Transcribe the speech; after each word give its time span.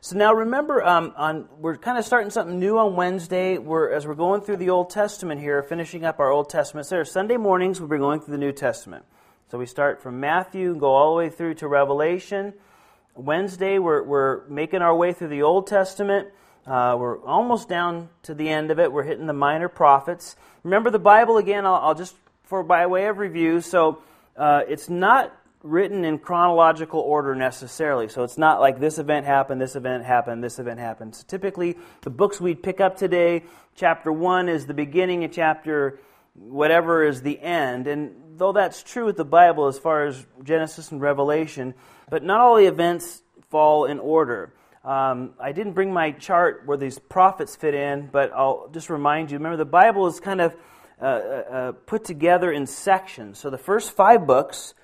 So 0.00 0.16
now 0.16 0.32
remember, 0.32 0.84
um, 0.84 1.12
on 1.16 1.48
we're 1.58 1.76
kind 1.76 1.98
of 1.98 2.04
starting 2.04 2.30
something 2.30 2.58
new 2.58 2.78
on 2.78 2.96
Wednesday. 2.96 3.58
We're 3.58 3.90
as 3.90 4.06
we're 4.06 4.14
going 4.14 4.42
through 4.42 4.58
the 4.58 4.70
Old 4.70 4.90
Testament 4.90 5.40
here, 5.40 5.62
finishing 5.62 6.04
up 6.04 6.20
our 6.20 6.30
Old 6.30 6.48
Testament. 6.48 6.86
So 6.86 7.02
Sunday 7.02 7.36
mornings 7.36 7.80
we'll 7.80 7.88
be 7.88 7.98
going 7.98 8.20
through 8.20 8.32
the 8.32 8.38
New 8.38 8.52
Testament. 8.52 9.04
So 9.50 9.58
we 9.58 9.66
start 9.66 10.02
from 10.02 10.20
Matthew 10.20 10.70
and 10.70 10.80
go 10.80 10.94
all 10.94 11.12
the 11.12 11.18
way 11.18 11.30
through 11.30 11.54
to 11.54 11.68
Revelation. 11.68 12.54
Wednesday 13.14 13.78
we're 13.78 14.02
we're 14.02 14.46
making 14.48 14.82
our 14.82 14.94
way 14.94 15.12
through 15.12 15.28
the 15.28 15.42
Old 15.42 15.66
Testament. 15.66 16.28
Uh, 16.66 16.96
we're 16.98 17.20
almost 17.24 17.68
down 17.68 18.08
to 18.24 18.34
the 18.34 18.48
end 18.48 18.70
of 18.70 18.78
it. 18.78 18.92
We're 18.92 19.04
hitting 19.04 19.26
the 19.26 19.32
minor 19.32 19.68
prophets. 19.68 20.36
Remember 20.62 20.90
the 20.90 20.98
Bible 20.98 21.38
again. 21.38 21.64
I'll, 21.64 21.74
I'll 21.74 21.94
just 21.94 22.14
for 22.44 22.62
by 22.62 22.86
way 22.86 23.06
of 23.06 23.18
review. 23.18 23.60
So 23.60 24.02
uh, 24.36 24.62
it's 24.68 24.88
not 24.88 25.34
written 25.68 26.04
in 26.04 26.18
chronological 26.18 27.00
order 27.00 27.34
necessarily. 27.34 28.08
So 28.08 28.24
it's 28.24 28.38
not 28.38 28.60
like 28.60 28.80
this 28.80 28.98
event 28.98 29.26
happened, 29.26 29.60
this 29.60 29.76
event 29.76 30.04
happened, 30.04 30.42
this 30.42 30.58
event 30.58 30.80
happened. 30.80 31.14
So 31.14 31.24
typically, 31.26 31.76
the 32.02 32.10
books 32.10 32.40
we'd 32.40 32.62
pick 32.62 32.80
up 32.80 32.96
today, 32.96 33.44
chapter 33.74 34.10
1 34.10 34.48
is 34.48 34.66
the 34.66 34.74
beginning, 34.74 35.24
and 35.24 35.32
chapter 35.32 36.00
whatever 36.34 37.04
is 37.04 37.22
the 37.22 37.40
end. 37.40 37.86
And 37.86 38.38
though 38.38 38.52
that's 38.52 38.82
true 38.82 39.04
with 39.04 39.16
the 39.16 39.24
Bible 39.24 39.66
as 39.66 39.78
far 39.78 40.06
as 40.06 40.24
Genesis 40.42 40.90
and 40.90 41.00
Revelation, 41.00 41.74
but 42.08 42.22
not 42.22 42.40
all 42.40 42.56
the 42.56 42.66
events 42.66 43.22
fall 43.50 43.84
in 43.84 43.98
order. 43.98 44.54
Um, 44.84 45.34
I 45.40 45.52
didn't 45.52 45.72
bring 45.72 45.92
my 45.92 46.12
chart 46.12 46.62
where 46.64 46.78
these 46.78 46.98
prophets 46.98 47.56
fit 47.56 47.74
in, 47.74 48.08
but 48.10 48.32
I'll 48.32 48.68
just 48.72 48.88
remind 48.88 49.30
you 49.30 49.38
remember, 49.38 49.56
the 49.56 49.64
Bible 49.64 50.06
is 50.06 50.20
kind 50.20 50.40
of 50.40 50.56
uh, 51.00 51.04
uh, 51.04 51.08
uh 51.08 51.72
put 51.72 52.04
together 52.04 52.50
in 52.50 52.66
sections. 52.66 53.38
So 53.38 53.50
the 53.50 53.58
first 53.58 53.92
five 53.92 54.26
books 54.26 54.74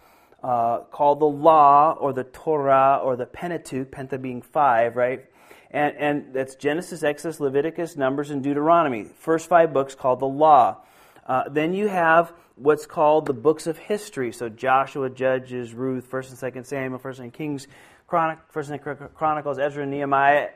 uh, 0.44 0.80
called 0.90 1.20
the 1.20 1.24
Law 1.24 1.96
or 1.98 2.12
the 2.12 2.24
Torah 2.24 3.00
or 3.02 3.16
the 3.16 3.24
Pentateuch, 3.24 3.90
Penta 3.90 4.20
being 4.20 4.42
five, 4.42 4.94
right? 4.94 5.24
And, 5.70 5.96
and 5.96 6.34
that's 6.34 6.54
Genesis, 6.54 7.02
Exodus, 7.02 7.40
Leviticus, 7.40 7.96
Numbers, 7.96 8.30
and 8.30 8.42
Deuteronomy. 8.42 9.04
First 9.04 9.48
five 9.48 9.72
books 9.72 9.94
called 9.94 10.20
the 10.20 10.26
Law. 10.26 10.82
Uh, 11.26 11.48
then 11.48 11.72
you 11.72 11.88
have 11.88 12.30
what's 12.56 12.84
called 12.84 13.24
the 13.24 13.32
books 13.32 13.66
of 13.66 13.78
history. 13.78 14.32
So 14.32 14.50
Joshua, 14.50 15.08
Judges, 15.08 15.72
Ruth, 15.72 16.04
First 16.06 16.28
and 16.28 16.38
Second 16.38 16.64
Samuel, 16.64 16.98
First 16.98 17.20
and 17.20 17.32
Kings, 17.32 17.66
First 18.06 18.70
and 18.70 18.80
Chronicles, 19.14 19.58
Ezra, 19.58 19.86
Nehemiah, 19.86 20.50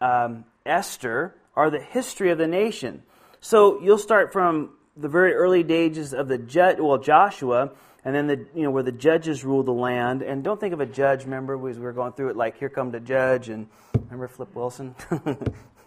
um, 0.00 0.44
Esther 0.66 1.36
are 1.54 1.70
the 1.70 1.80
history 1.80 2.30
of 2.30 2.38
the 2.38 2.48
nation. 2.48 3.04
So 3.40 3.80
you'll 3.80 3.96
start 3.96 4.32
from 4.32 4.70
the 4.96 5.08
very 5.08 5.34
early 5.34 5.62
days 5.62 6.12
of 6.12 6.26
the 6.26 6.76
well 6.80 6.98
Joshua, 6.98 7.70
and 8.04 8.14
then 8.14 8.26
the 8.26 8.46
you 8.54 8.62
know 8.62 8.70
where 8.70 8.82
the 8.82 8.92
judges 8.92 9.44
rule 9.44 9.62
the 9.62 9.72
land. 9.72 10.22
And 10.22 10.42
don't 10.42 10.58
think 10.58 10.72
of 10.72 10.80
a 10.80 10.86
judge. 10.86 11.24
Remember, 11.24 11.56
we 11.56 11.72
were 11.74 11.92
going 11.92 12.12
through 12.12 12.30
it 12.30 12.36
like 12.36 12.58
here 12.58 12.68
come 12.68 12.90
the 12.90 13.00
judge, 13.00 13.48
and 13.48 13.68
remember 13.94 14.28
Flip 14.28 14.54
Wilson. 14.54 14.94
you 15.26 15.36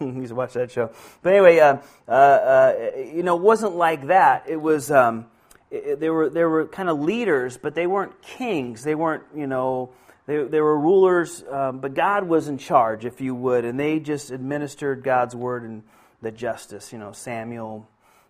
used 0.00 0.28
to 0.28 0.34
watch 0.34 0.52
that 0.54 0.70
show. 0.70 0.90
But 1.22 1.32
anyway, 1.32 1.58
uh, 1.58 1.78
uh, 2.08 2.10
uh, 2.10 2.96
you 2.96 3.22
know, 3.22 3.36
it 3.36 3.42
wasn't 3.42 3.76
like 3.76 4.08
that. 4.08 4.44
It 4.48 4.60
was 4.60 4.90
um, 4.90 5.26
it, 5.70 5.98
they 6.00 6.10
were 6.10 6.30
they 6.30 6.44
were 6.44 6.66
kind 6.66 6.88
of 6.88 7.00
leaders, 7.00 7.56
but 7.56 7.74
they 7.74 7.86
weren't 7.86 8.22
kings. 8.22 8.84
They 8.84 8.94
weren't 8.94 9.24
you 9.34 9.46
know. 9.46 9.90
They, 10.26 10.42
they 10.42 10.62
were 10.62 10.78
rulers, 10.80 11.44
um, 11.50 11.80
but 11.80 11.92
God 11.92 12.26
was 12.26 12.48
in 12.48 12.56
charge, 12.56 13.04
if 13.04 13.20
you 13.20 13.34
would, 13.34 13.66
and 13.66 13.78
they 13.78 14.00
just 14.00 14.30
administered 14.30 15.04
God's 15.04 15.36
word 15.36 15.64
and 15.64 15.82
the 16.22 16.30
justice. 16.30 16.94
You 16.94 16.98
know, 16.98 17.12
Samuel 17.12 17.86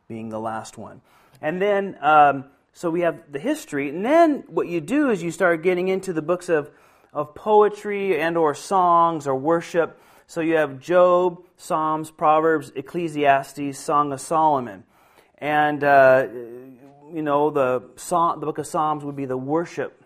being 0.08 0.28
the 0.28 0.40
last 0.40 0.76
one, 0.76 1.02
and 1.40 1.62
then 1.62 1.96
um, 2.00 2.46
so 2.74 2.90
we 2.90 3.00
have 3.00 3.32
the 3.32 3.38
history, 3.38 3.88
and 3.88 4.04
then 4.04 4.44
what 4.48 4.66
you 4.66 4.80
do 4.80 5.10
is 5.10 5.22
you 5.22 5.30
start 5.30 5.62
getting 5.62 5.88
into 5.88 6.12
the 6.12 6.22
books 6.22 6.48
of, 6.48 6.70
of 7.12 7.34
poetry 7.34 8.20
and 8.20 8.36
or 8.36 8.54
songs 8.54 9.26
or 9.26 9.36
worship. 9.36 10.00
So 10.26 10.40
you 10.40 10.56
have 10.56 10.80
Job, 10.80 11.44
Psalms, 11.56 12.10
Proverbs, 12.10 12.72
Ecclesiastes, 12.74 13.78
Song 13.78 14.12
of 14.12 14.20
Solomon. 14.20 14.82
And, 15.38 15.84
uh, 15.84 16.26
you 17.12 17.22
know, 17.22 17.50
the, 17.50 17.82
the 17.96 18.46
book 18.46 18.58
of 18.58 18.66
Psalms 18.66 19.04
would 19.04 19.16
be 19.16 19.26
the 19.26 19.36
worship 19.36 20.04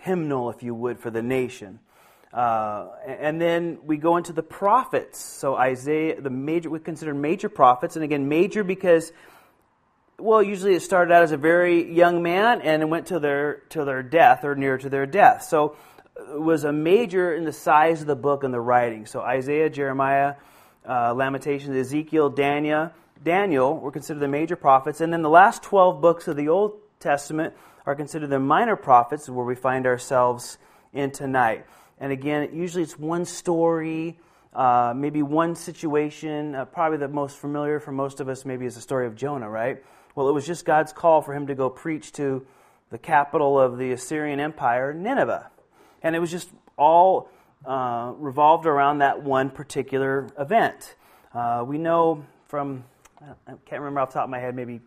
hymnal, 0.00 0.50
if 0.50 0.62
you 0.62 0.74
would, 0.74 0.98
for 0.98 1.10
the 1.10 1.22
nation. 1.22 1.78
Uh, 2.30 2.88
and 3.06 3.40
then 3.40 3.78
we 3.84 3.96
go 3.96 4.16
into 4.16 4.32
the 4.32 4.42
prophets. 4.42 5.18
So 5.18 5.54
Isaiah, 5.54 6.20
the 6.20 6.30
major, 6.30 6.68
we 6.68 6.80
consider 6.80 7.14
major 7.14 7.48
prophets. 7.48 7.96
And 7.96 8.04
again, 8.04 8.28
major 8.28 8.64
because 8.64 9.12
well, 10.18 10.42
usually 10.42 10.74
it 10.74 10.80
started 10.80 11.12
out 11.12 11.22
as 11.22 11.32
a 11.32 11.36
very 11.36 11.92
young 11.92 12.22
man 12.22 12.60
and 12.60 12.82
it 12.82 12.88
went 12.88 13.06
to 13.06 13.18
their 13.18 13.62
to 13.70 13.84
their 13.84 14.02
death 14.02 14.44
or 14.44 14.54
near 14.54 14.78
to 14.78 14.88
their 14.88 15.06
death. 15.06 15.44
So 15.44 15.76
it 16.16 16.40
was 16.40 16.64
a 16.64 16.72
major 16.72 17.34
in 17.34 17.44
the 17.44 17.52
size 17.52 18.00
of 18.00 18.06
the 18.06 18.16
book 18.16 18.44
and 18.44 18.54
the 18.54 18.60
writing. 18.60 19.06
So 19.06 19.20
Isaiah, 19.20 19.68
Jeremiah, 19.68 20.34
uh, 20.88 21.14
Lamentations, 21.14 21.76
Ezekiel, 21.76 22.30
Daniel, 22.30 22.92
Daniel 23.22 23.78
were 23.78 23.90
considered 23.90 24.20
the 24.20 24.28
major 24.28 24.56
prophets, 24.56 25.00
and 25.00 25.12
then 25.12 25.22
the 25.22 25.30
last 25.30 25.62
twelve 25.62 26.00
books 26.00 26.28
of 26.28 26.36
the 26.36 26.48
Old 26.48 26.78
Testament 27.00 27.54
are 27.86 27.94
considered 27.94 28.30
the 28.30 28.38
minor 28.38 28.76
prophets, 28.76 29.28
where 29.28 29.44
we 29.44 29.54
find 29.54 29.86
ourselves 29.86 30.58
in 30.92 31.10
tonight. 31.10 31.66
And 31.98 32.12
again, 32.12 32.50
usually 32.52 32.82
it's 32.82 32.98
one 32.98 33.24
story. 33.24 34.18
Uh, 34.54 34.92
maybe 34.94 35.20
one 35.20 35.56
situation, 35.56 36.54
uh, 36.54 36.64
probably 36.64 36.98
the 36.98 37.08
most 37.08 37.36
familiar 37.38 37.80
for 37.80 37.90
most 37.90 38.20
of 38.20 38.28
us, 38.28 38.44
maybe 38.44 38.66
is 38.66 38.76
the 38.76 38.80
story 38.80 39.08
of 39.08 39.16
Jonah, 39.16 39.50
right? 39.50 39.82
Well, 40.14 40.28
it 40.28 40.32
was 40.32 40.46
just 40.46 40.64
God's 40.64 40.92
call 40.92 41.22
for 41.22 41.34
him 41.34 41.48
to 41.48 41.54
go 41.54 41.68
preach 41.68 42.12
to 42.12 42.46
the 42.90 42.98
capital 42.98 43.58
of 43.58 43.78
the 43.78 43.92
Assyrian 43.92 44.38
Empire, 44.38 44.94
Nineveh. 44.94 45.50
And 46.02 46.14
it 46.14 46.20
was 46.20 46.30
just 46.30 46.50
all 46.76 47.28
uh, 47.64 48.12
revolved 48.18 48.66
around 48.66 48.98
that 48.98 49.22
one 49.22 49.50
particular 49.50 50.28
event. 50.38 50.94
Uh, 51.32 51.64
we 51.66 51.78
know 51.78 52.24
from, 52.46 52.84
I 53.20 53.52
can't 53.66 53.80
remember 53.80 54.00
off 54.00 54.10
the 54.10 54.14
top 54.14 54.24
of 54.24 54.30
my 54.30 54.38
head, 54.38 54.54
maybe 54.54 54.80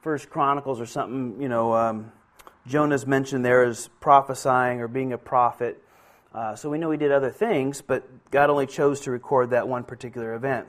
First 0.00 0.30
Chronicles 0.30 0.80
or 0.80 0.86
something, 0.86 1.42
you 1.42 1.48
know, 1.48 1.74
um, 1.74 2.12
Jonah's 2.66 3.06
mentioned 3.06 3.44
there 3.44 3.64
as 3.64 3.88
prophesying 4.00 4.80
or 4.80 4.88
being 4.88 5.12
a 5.12 5.18
prophet. 5.18 5.82
Uh, 6.32 6.54
so 6.54 6.70
we 6.70 6.78
know 6.78 6.90
he 6.90 6.96
did 6.96 7.12
other 7.12 7.30
things, 7.30 7.82
but 7.82 8.30
God 8.30 8.48
only 8.48 8.66
chose 8.66 9.00
to 9.00 9.10
record 9.10 9.50
that 9.50 9.68
one 9.68 9.84
particular 9.84 10.34
event. 10.34 10.66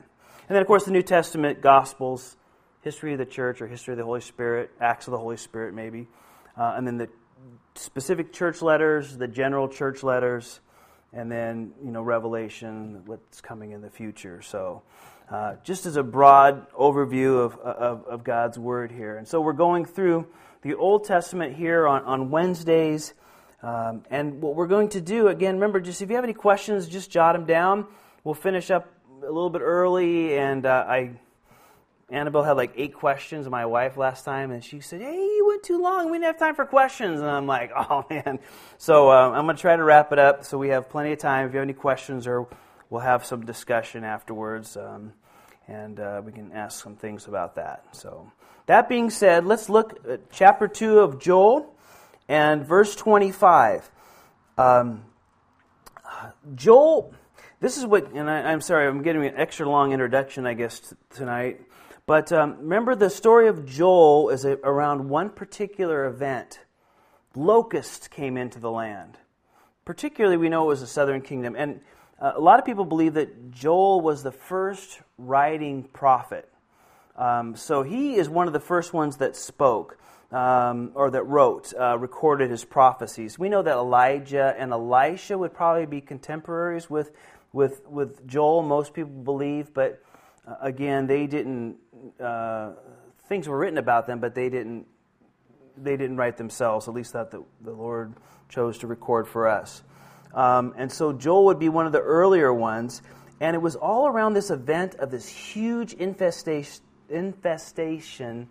And 0.48 0.56
then, 0.56 0.60
of 0.60 0.66
course, 0.66 0.84
the 0.84 0.90
New 0.90 1.02
Testament, 1.02 1.62
Gospels, 1.62 2.36
history 2.82 3.12
of 3.12 3.18
the 3.18 3.26
church 3.26 3.62
or 3.62 3.66
history 3.66 3.94
of 3.94 3.98
the 3.98 4.04
Holy 4.04 4.20
Spirit, 4.20 4.70
Acts 4.80 5.06
of 5.06 5.12
the 5.12 5.18
Holy 5.18 5.36
Spirit, 5.36 5.74
maybe. 5.74 6.08
Uh, 6.56 6.74
and 6.76 6.86
then 6.86 6.98
the 6.98 7.08
specific 7.74 8.32
church 8.32 8.60
letters, 8.60 9.16
the 9.16 9.28
general 9.28 9.68
church 9.68 10.02
letters, 10.02 10.60
and 11.12 11.30
then, 11.30 11.72
you 11.84 11.90
know, 11.90 12.02
Revelation, 12.02 13.02
what's 13.06 13.40
coming 13.40 13.72
in 13.72 13.80
the 13.82 13.90
future. 13.90 14.42
So, 14.42 14.82
uh, 15.30 15.56
just 15.62 15.86
as 15.86 15.96
a 15.96 16.02
broad 16.02 16.70
overview 16.72 17.44
of, 17.44 17.56
of, 17.56 18.04
of, 18.06 18.24
God's 18.24 18.58
Word 18.58 18.90
here. 18.90 19.16
And 19.16 19.26
so 19.26 19.40
we're 19.40 19.52
going 19.52 19.84
through 19.84 20.26
the 20.62 20.74
Old 20.74 21.04
Testament 21.04 21.56
here 21.56 21.86
on, 21.86 22.02
on 22.04 22.30
Wednesdays. 22.30 23.14
Um, 23.62 24.04
and 24.10 24.42
what 24.42 24.56
we're 24.56 24.66
going 24.66 24.90
to 24.90 25.00
do, 25.00 25.28
again, 25.28 25.54
remember, 25.54 25.80
just 25.80 26.02
if 26.02 26.10
you 26.10 26.16
have 26.16 26.24
any 26.24 26.34
questions, 26.34 26.88
just 26.88 27.10
jot 27.10 27.34
them 27.34 27.46
down. 27.46 27.86
We'll 28.24 28.34
finish 28.34 28.70
up 28.70 28.92
a 29.22 29.26
little 29.26 29.50
bit 29.50 29.62
early, 29.62 30.36
and 30.36 30.66
uh, 30.66 30.84
I 30.86 31.12
Annabelle 32.12 32.42
had 32.42 32.58
like 32.58 32.74
eight 32.76 32.94
questions, 32.94 33.46
of 33.46 33.52
my 33.52 33.64
wife, 33.64 33.96
last 33.96 34.24
time, 34.24 34.50
and 34.50 34.62
she 34.62 34.80
said, 34.80 35.00
Hey, 35.00 35.16
you 35.16 35.46
went 35.48 35.62
too 35.62 35.80
long. 35.80 36.10
We 36.10 36.18
didn't 36.18 36.26
have 36.26 36.38
time 36.38 36.54
for 36.54 36.66
questions. 36.66 37.20
And 37.20 37.28
I'm 37.28 37.46
like, 37.46 37.72
Oh, 37.76 38.04
man. 38.10 38.38
So 38.76 39.10
um, 39.10 39.32
I'm 39.32 39.46
going 39.46 39.56
to 39.56 39.60
try 39.60 39.74
to 39.74 39.82
wrap 39.82 40.12
it 40.12 40.18
up 40.18 40.44
so 40.44 40.58
we 40.58 40.68
have 40.68 40.90
plenty 40.90 41.12
of 41.12 41.18
time. 41.18 41.46
If 41.46 41.54
you 41.54 41.58
have 41.58 41.66
any 41.66 41.72
questions, 41.72 42.26
or 42.26 42.46
we'll 42.90 43.00
have 43.00 43.24
some 43.24 43.46
discussion 43.46 44.04
afterwards, 44.04 44.76
um, 44.76 45.14
and 45.66 45.98
uh, 45.98 46.20
we 46.22 46.32
can 46.32 46.52
ask 46.52 46.82
some 46.82 46.96
things 46.96 47.28
about 47.28 47.54
that. 47.54 47.86
So, 47.92 48.30
that 48.66 48.88
being 48.88 49.08
said, 49.08 49.46
let's 49.46 49.68
look 49.68 50.06
at 50.08 50.30
chapter 50.30 50.68
2 50.68 50.98
of 51.00 51.18
Joel 51.18 51.74
and 52.28 52.64
verse 52.66 52.94
25. 52.94 53.90
Um, 54.58 55.04
Joel, 56.54 57.14
this 57.60 57.78
is 57.78 57.86
what, 57.86 58.12
and 58.12 58.30
I, 58.30 58.52
am 58.52 58.60
sorry, 58.60 58.86
I'm 58.86 59.02
getting 59.02 59.24
an 59.24 59.34
extra 59.36 59.68
long 59.68 59.92
introduction, 59.92 60.46
I 60.46 60.54
guess, 60.54 60.80
t- 60.80 60.96
tonight. 61.10 61.60
But 62.06 62.32
um, 62.32 62.58
remember, 62.58 62.94
the 62.94 63.10
story 63.10 63.48
of 63.48 63.64
Joel 63.64 64.30
is 64.30 64.44
a, 64.44 64.58
around 64.64 65.08
one 65.08 65.30
particular 65.30 66.06
event. 66.06 66.60
Locusts 67.34 68.08
came 68.08 68.36
into 68.36 68.58
the 68.58 68.70
land. 68.70 69.18
Particularly, 69.84 70.36
we 70.36 70.48
know 70.48 70.64
it 70.64 70.68
was 70.68 70.80
the 70.80 70.86
southern 70.86 71.22
kingdom. 71.22 71.54
And 71.56 71.80
uh, 72.20 72.32
a 72.36 72.40
lot 72.40 72.58
of 72.58 72.64
people 72.64 72.84
believe 72.84 73.14
that 73.14 73.50
Joel 73.52 74.00
was 74.00 74.22
the 74.22 74.32
first 74.32 75.00
writing 75.16 75.84
prophet. 75.84 76.48
Um, 77.16 77.56
so 77.56 77.82
he 77.82 78.16
is 78.16 78.28
one 78.28 78.46
of 78.46 78.52
the 78.52 78.60
first 78.60 78.92
ones 78.92 79.18
that 79.18 79.36
spoke. 79.36 79.98
Um, 80.30 80.92
or 80.94 81.10
that 81.10 81.24
wrote, 81.24 81.74
uh, 81.78 81.98
recorded 81.98 82.50
his 82.50 82.64
prophecies. 82.64 83.38
We 83.38 83.50
know 83.50 83.60
that 83.60 83.74
Elijah 83.74 84.54
and 84.58 84.72
Elisha 84.72 85.36
would 85.36 85.52
probably 85.52 85.84
be 85.84 86.00
contemporaries 86.00 86.88
with, 86.88 87.10
with, 87.52 87.86
with 87.86 88.26
Joel, 88.26 88.62
most 88.62 88.94
people 88.94 89.12
believe, 89.12 89.74
but 89.74 90.02
again, 90.60 91.06
they 91.06 91.26
didn't 91.26 91.76
uh, 92.20 92.72
things 93.28 93.48
were 93.48 93.58
written 93.58 93.78
about 93.78 94.06
them, 94.06 94.20
but 94.20 94.34
they 94.34 94.48
didn't 94.48 94.86
they 95.76 95.96
didn't 95.96 96.16
write 96.16 96.36
themselves. 96.36 96.88
At 96.88 96.94
least 96.94 97.12
that 97.14 97.30
the, 97.30 97.44
the 97.60 97.72
Lord 97.72 98.14
chose 98.48 98.78
to 98.78 98.86
record 98.86 99.26
for 99.26 99.48
us. 99.48 99.82
Um, 100.34 100.74
and 100.76 100.90
so 100.90 101.12
Joel 101.12 101.46
would 101.46 101.58
be 101.58 101.68
one 101.68 101.86
of 101.86 101.92
the 101.92 102.00
earlier 102.00 102.52
ones. 102.52 103.02
And 103.40 103.56
it 103.56 103.58
was 103.58 103.74
all 103.74 104.06
around 104.06 104.34
this 104.34 104.50
event 104.50 104.94
of 104.96 105.10
this 105.10 105.28
huge 105.28 105.94
infestation, 105.94 106.84
infestation 107.08 108.48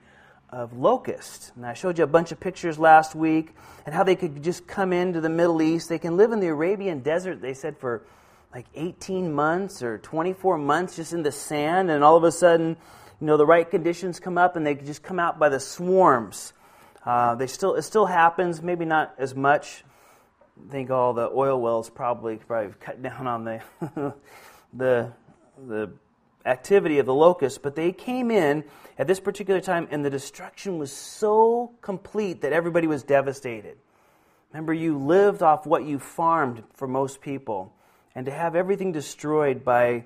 of 0.49 0.73
locusts. 0.73 1.51
And 1.55 1.65
I 1.65 1.73
showed 1.73 1.97
you 1.97 2.03
a 2.03 2.07
bunch 2.07 2.31
of 2.33 2.39
pictures 2.39 2.77
last 2.77 3.15
week 3.15 3.53
and 3.85 3.95
how 3.95 4.03
they 4.03 4.15
could 4.15 4.43
just 4.43 4.67
come 4.67 4.91
into 4.91 5.21
the 5.21 5.29
Middle 5.29 5.61
East. 5.61 5.87
They 5.87 5.99
can 5.99 6.17
live 6.17 6.33
in 6.33 6.41
the 6.41 6.47
Arabian 6.47 6.99
desert, 6.99 7.41
they 7.41 7.53
said, 7.53 7.77
for 7.77 8.03
like 8.53 8.65
18 8.75 9.31
months 9.31 9.81
or 9.81 9.97
24 9.97 10.57
months 10.57 10.95
just 10.97 11.13
in 11.13 11.23
the 11.23 11.31
sand. 11.31 11.89
And 11.89 12.03
all 12.03 12.17
of 12.17 12.23
a 12.23 12.31
sudden, 12.31 12.77
you 13.19 13.27
know, 13.27 13.37
the 13.37 13.45
right 13.45 13.69
conditions 13.69 14.19
come 14.19 14.37
up 14.37 14.55
and 14.55 14.65
they 14.65 14.75
just 14.75 15.03
come 15.03 15.19
out 15.19 15.39
by 15.39 15.49
the 15.49 15.59
swarms. 15.59 16.53
Uh, 17.05 17.35
they 17.35 17.47
still, 17.47 17.75
it 17.75 17.83
still 17.83 18.05
happens, 18.05 18.61
maybe 18.61 18.85
not 18.85 19.13
as 19.17 19.35
much. 19.35 19.83
I 20.67 20.71
think 20.71 20.91
all 20.91 21.13
the 21.13 21.29
oil 21.29 21.59
wells 21.59 21.89
probably 21.89 22.37
probably 22.37 22.73
cut 22.79 23.01
down 23.01 23.25
on 23.25 23.45
the 23.45 23.61
the 24.73 25.11
the 25.67 25.91
activity 26.45 26.99
of 26.99 27.05
the 27.05 27.13
locusts, 27.13 27.57
but 27.57 27.75
they 27.75 27.91
came 27.91 28.31
in 28.31 28.63
at 28.97 29.07
this 29.07 29.19
particular 29.19 29.61
time, 29.61 29.87
and 29.91 30.03
the 30.03 30.09
destruction 30.09 30.77
was 30.77 30.91
so 30.91 31.71
complete 31.81 32.41
that 32.41 32.53
everybody 32.53 32.87
was 32.87 33.03
devastated. 33.03 33.77
Remember, 34.51 34.73
you 34.73 34.97
lived 34.97 35.41
off 35.41 35.65
what 35.65 35.85
you 35.85 35.99
farmed 35.99 36.63
for 36.73 36.87
most 36.87 37.21
people, 37.21 37.73
and 38.15 38.25
to 38.25 38.31
have 38.31 38.55
everything 38.55 38.91
destroyed 38.91 39.63
by 39.63 40.03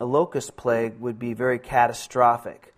a 0.00 0.04
locust 0.04 0.56
plague 0.56 0.98
would 1.00 1.18
be 1.18 1.32
very 1.32 1.58
catastrophic. 1.58 2.74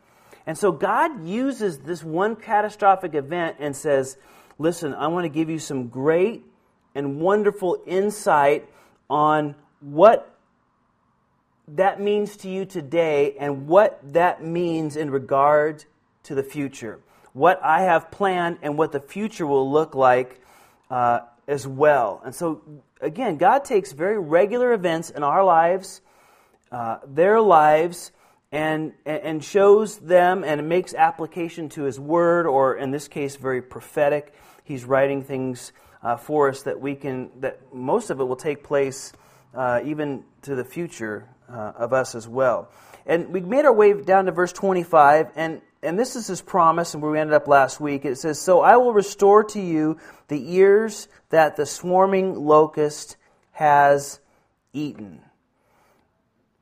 And 0.47 0.59
so 0.59 0.73
God 0.73 1.27
uses 1.27 1.79
this 1.79 2.05
one 2.05 2.37
catastrophic 2.37 3.15
event 3.15 3.57
and 3.61 3.75
says, 3.75 4.17
Listen, 4.59 4.95
I 4.95 5.09
want 5.09 5.25
to 5.25 5.29
give 5.29 5.51
you 5.51 5.59
some 5.59 5.89
great 5.89 6.45
and 6.95 7.21
wonderful 7.21 7.83
insight 7.87 8.69
on 9.11 9.57
what 9.81 10.31
that 11.69 12.01
means 12.01 12.37
to 12.39 12.49
you 12.49 12.65
today 12.65 13.35
and 13.39 13.67
what 13.67 13.99
that 14.13 14.45
means 14.45 14.97
in 14.97 15.11
regard 15.11 15.85
to 16.25 16.35
the 16.35 16.43
future. 16.43 17.01
What 17.33 17.61
I 17.65 17.83
have 17.83 18.11
planned 18.11 18.59
and 18.63 18.79
what 18.79 18.93
the 18.93 19.01
future 19.01 19.47
will 19.47 19.71
look 19.71 19.95
like 19.95 20.41
uh, 20.91 21.21
as 21.47 21.67
well. 21.67 22.21
And 22.25 22.35
so, 22.35 22.63
again, 23.01 23.37
God 23.37 23.65
takes 23.65 23.93
very 23.93 24.19
regular 24.19 24.73
events 24.73 25.11
in 25.11 25.23
our 25.23 25.45
lives, 25.45 26.01
uh, 26.73 26.99
their 27.07 27.41
lives, 27.41 28.13
and, 28.51 28.93
and 29.05 29.43
shows 29.43 29.99
them 29.99 30.45
and 30.45 30.69
makes 30.69 30.95
application 30.95 31.69
to 31.71 31.83
His 31.83 31.99
Word, 31.99 32.47
or 32.47 32.77
in 32.77 32.93
this 32.93 33.09
case, 33.09 33.37
very 33.37 33.61
prophetic. 33.61 34.33
He's 34.63 34.85
writing 34.85 35.25
things 35.25 35.73
uh, 36.03 36.17
for 36.17 36.49
us 36.49 36.63
that 36.63 36.81
we 36.81 36.95
can, 36.95 37.31
that 37.41 37.75
most 37.75 38.11
of 38.11 38.21
it 38.21 38.25
will 38.25 38.37
take 38.37 38.63
place 38.63 39.13
uh, 39.55 39.81
even 39.85 40.25
to 40.43 40.55
the 40.55 40.65
future 40.65 41.29
uh, 41.49 41.73
of 41.77 41.93
us 41.93 42.15
as 42.15 42.29
well. 42.29 42.71
And 43.07 43.29
we 43.29 43.41
made 43.41 43.65
our 43.65 43.73
way 43.73 43.93
down 43.93 44.27
to 44.27 44.33
verse 44.33 44.53
25, 44.53 45.33
and, 45.37 45.61
and 45.83 45.99
this 45.99 46.17
is 46.17 46.27
his 46.27 46.41
promise, 46.41 46.95
and 46.95 47.03
where 47.03 47.13
we 47.13 47.19
ended 47.19 47.35
up 47.35 47.49
last 47.49 47.81
week. 47.81 48.05
It 48.05 48.17
says, 48.17 48.41
So 48.41 48.61
I 48.61 48.77
will 48.77 48.93
restore 48.93 49.45
to 49.45 49.61
you 49.61 49.99
the 50.29 50.39
years 50.39 51.09
that 51.29 51.57
the 51.57 51.67
swarming 51.67 52.35
locust 52.35 53.17
has 53.53 54.21
eaten. 54.73 55.21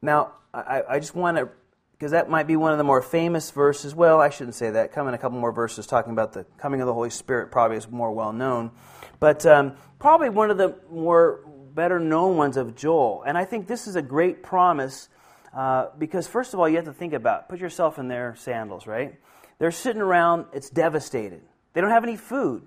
Now, 0.01 0.33
I, 0.53 0.83
I 0.89 0.99
just 0.99 1.15
want 1.15 1.37
to, 1.37 1.49
because 1.93 2.11
that 2.11 2.29
might 2.29 2.49
be 2.49 2.57
one 2.57 2.73
of 2.73 2.79
the 2.79 2.85
more 2.85 3.01
famous 3.01 3.53
verses. 3.53 3.95
Well, 3.95 4.21
I 4.21 4.31
shouldn't 4.31 4.57
say 4.57 4.71
that. 4.71 4.93
Come 4.93 5.07
in 5.07 5.15
a 5.15 5.19
couple 5.19 5.39
more 5.39 5.53
verses 5.53 5.87
talking 5.87 6.13
about 6.13 6.33
the 6.33 6.45
coming 6.59 6.81
of 6.81 6.89
the 6.89 6.95
Holy 6.95 7.11
Spirit, 7.11 7.53
probably 7.53 7.77
is 7.77 7.89
more 7.89 8.11
well 8.11 8.33
known. 8.33 8.73
But 9.21 9.47
um, 9.47 9.77
probably 10.01 10.31
one 10.31 10.51
of 10.51 10.59
the 10.59 10.77
more 10.91 11.45
better 11.75 11.99
known 11.99 12.37
ones 12.37 12.57
of 12.57 12.77
Joel. 12.77 13.23
And 13.27 13.37
I 13.37 13.45
think 13.45 13.67
this 13.67 13.87
is 13.87 13.97
a 13.97 14.03
great 14.03 14.43
promise 14.43 15.09
uh, 15.55 15.89
because, 15.99 16.27
first 16.27 16.55
of 16.55 16.61
all, 16.61 16.69
you 16.69 16.77
have 16.77 16.87
to 16.87 16.93
think 16.93 17.13
about 17.13 17.49
put 17.49 17.61
yourself 17.61 17.99
in 17.99 18.09
their 18.09 18.35
sandals, 18.37 18.87
right? 18.87 19.19
They're 19.59 19.71
sitting 19.71 20.03
around, 20.03 20.47
it's 20.53 20.71
devastated. 20.71 21.43
They 21.73 21.81
don't 21.81 21.91
have 21.91 22.05
any 22.05 22.17
food. 22.17 22.63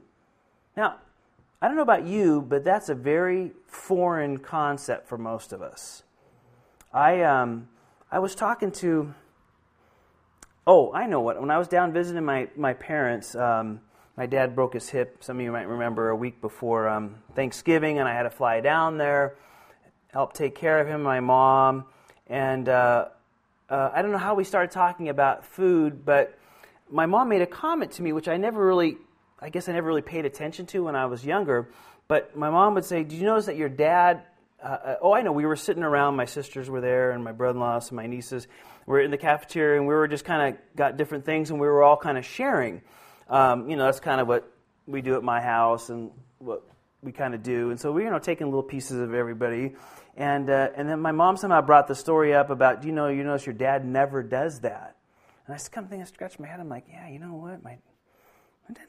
Now, 0.78 0.96
I 1.62 1.68
don't 1.68 1.78
know 1.78 1.84
about 1.84 2.06
you, 2.06 2.42
but 2.42 2.64
that's 2.64 2.90
a 2.90 2.96
very 2.96 3.52
foreign 3.68 4.38
concept 4.38 5.08
for 5.08 5.18
most 5.18 5.52
of 5.52 5.62
us. 5.62 6.04
I, 6.94 7.24
um, 7.24 7.68
I 8.12 8.20
was 8.20 8.36
talking 8.36 8.72
to, 8.74 9.14
oh, 10.68 10.94
I 10.94 11.08
know 11.08 11.22
what. 11.22 11.40
When 11.40 11.52
I 11.52 11.58
was 11.58 11.68
down 11.68 11.92
visiting 11.92 12.24
my, 12.24 12.50
my 12.56 12.74
parents, 12.74 13.36
um, 13.36 13.82
my 14.18 14.26
dad 14.26 14.56
broke 14.56 14.74
his 14.74 14.90
hip. 14.90 15.18
Some 15.24 15.38
of 15.38 15.44
you 15.44 15.52
might 15.52 15.68
remember 15.68 16.10
a 16.10 16.16
week 16.16 16.40
before 16.40 16.88
um, 16.88 17.16
Thanksgiving, 17.36 18.00
and 18.00 18.08
I 18.08 18.14
had 18.14 18.24
to 18.24 18.30
fly 18.30 18.62
down 18.62 18.98
there, 18.98 19.36
help 20.08 20.34
take 20.34 20.56
care 20.56 20.80
of 20.80 20.88
him, 20.88 21.04
my 21.04 21.20
mom. 21.20 21.86
And 22.28 22.70
uh, 22.70 23.10
uh, 23.70 23.92
I 23.94 24.02
don't 24.02 24.12
know 24.12 24.18
how 24.18 24.36
we 24.36 24.46
started 24.46 24.72
talking 24.72 25.10
about 25.10 25.46
food, 25.46 26.06
but 26.06 26.38
my 26.90 27.06
mom 27.06 27.28
made 27.28 27.42
a 27.42 27.48
comment 27.48 27.92
to 27.94 28.04
me, 28.04 28.14
which 28.14 28.30
I 28.30 28.38
never 28.38 28.66
really, 28.66 28.98
I 29.40 29.50
guess 29.50 29.68
I 29.68 29.74
never 29.74 29.88
really 29.88 30.02
paid 30.02 30.26
attention 30.26 30.66
to 30.68 30.86
when 30.86 30.96
I 30.96 31.08
was 31.08 31.26
younger. 31.26 31.70
But 32.08 32.38
my 32.38 32.50
mom 32.50 32.76
would 32.76 32.86
say, 32.86 33.04
Did 33.04 33.14
you 33.14 33.26
notice 33.26 33.48
that 33.48 33.58
your 33.58 33.70
dad? 33.70 34.22
Uh, 34.64 34.68
uh 34.68 34.96
oh, 35.02 35.14
I 35.14 35.24
know. 35.24 35.34
We 35.34 35.46
were 35.46 35.58
sitting 35.58 35.84
around. 35.84 36.16
My 36.16 36.26
sisters 36.26 36.70
were 36.70 36.82
there, 36.82 37.12
and 37.12 37.22
my 37.22 37.34
brother-in-laws 37.34 37.90
and 37.90 37.98
my 37.98 38.08
nieces 38.08 38.48
were 38.86 39.02
in 39.02 39.12
the 39.12 39.18
cafeteria, 39.18 39.80
and 39.80 39.88
we 39.88 39.94
were 39.94 40.08
just 40.08 40.24
kind 40.24 40.54
of 40.54 40.76
got 40.78 40.96
different 40.96 41.26
things, 41.26 41.50
and 41.50 41.60
we 41.60 41.68
were 41.68 41.84
all 41.84 41.98
kind 41.98 42.18
of 42.18 42.26
sharing. 42.26 42.82
Um, 43.30 43.70
you 43.70 43.76
know, 43.76 43.86
that's 43.86 44.00
kind 44.00 44.22
of 44.22 44.28
what 44.28 44.52
we 44.86 45.02
do 45.02 45.16
at 45.16 45.24
my 45.24 45.42
house 45.42 45.90
and 45.90 46.12
what 46.40 46.64
we 47.02 47.12
kind 47.12 47.34
of 47.34 47.44
do. 47.44 47.70
And 47.72 47.80
so 47.80 47.92
we're, 47.92 48.06
you 48.06 48.10
know, 48.10 48.20
taking 48.20 48.48
little 48.48 48.64
pieces 48.64 49.00
of 49.00 49.14
everybody. 49.14 49.76
And, 50.18 50.50
uh, 50.50 50.70
and 50.76 50.90
then 50.90 51.00
my 51.00 51.12
mom 51.12 51.38
somehow 51.38 51.62
brought 51.62 51.88
the 51.88 51.96
story 51.96 52.34
up 52.34 52.50
about, 52.50 52.82
do 52.82 52.88
you 52.88 52.94
know, 52.94 53.08
you 53.08 53.24
notice 53.24 53.46
your 53.46 53.56
dad 53.56 53.86
never 53.86 54.24
does 54.24 54.62
that. 54.62 54.96
And 55.46 55.54
I 55.54 55.58
just 55.58 55.72
kind 55.72 55.86
of 55.86 55.92
think, 55.92 56.02
I 56.02 56.06
scratched 56.06 56.40
my 56.40 56.48
head. 56.48 56.60
I'm 56.60 56.70
like, 56.70 56.86
yeah, 56.90 57.08
you 57.08 57.20
know 57.20 57.34
what? 57.34 57.64
My, 57.64 57.78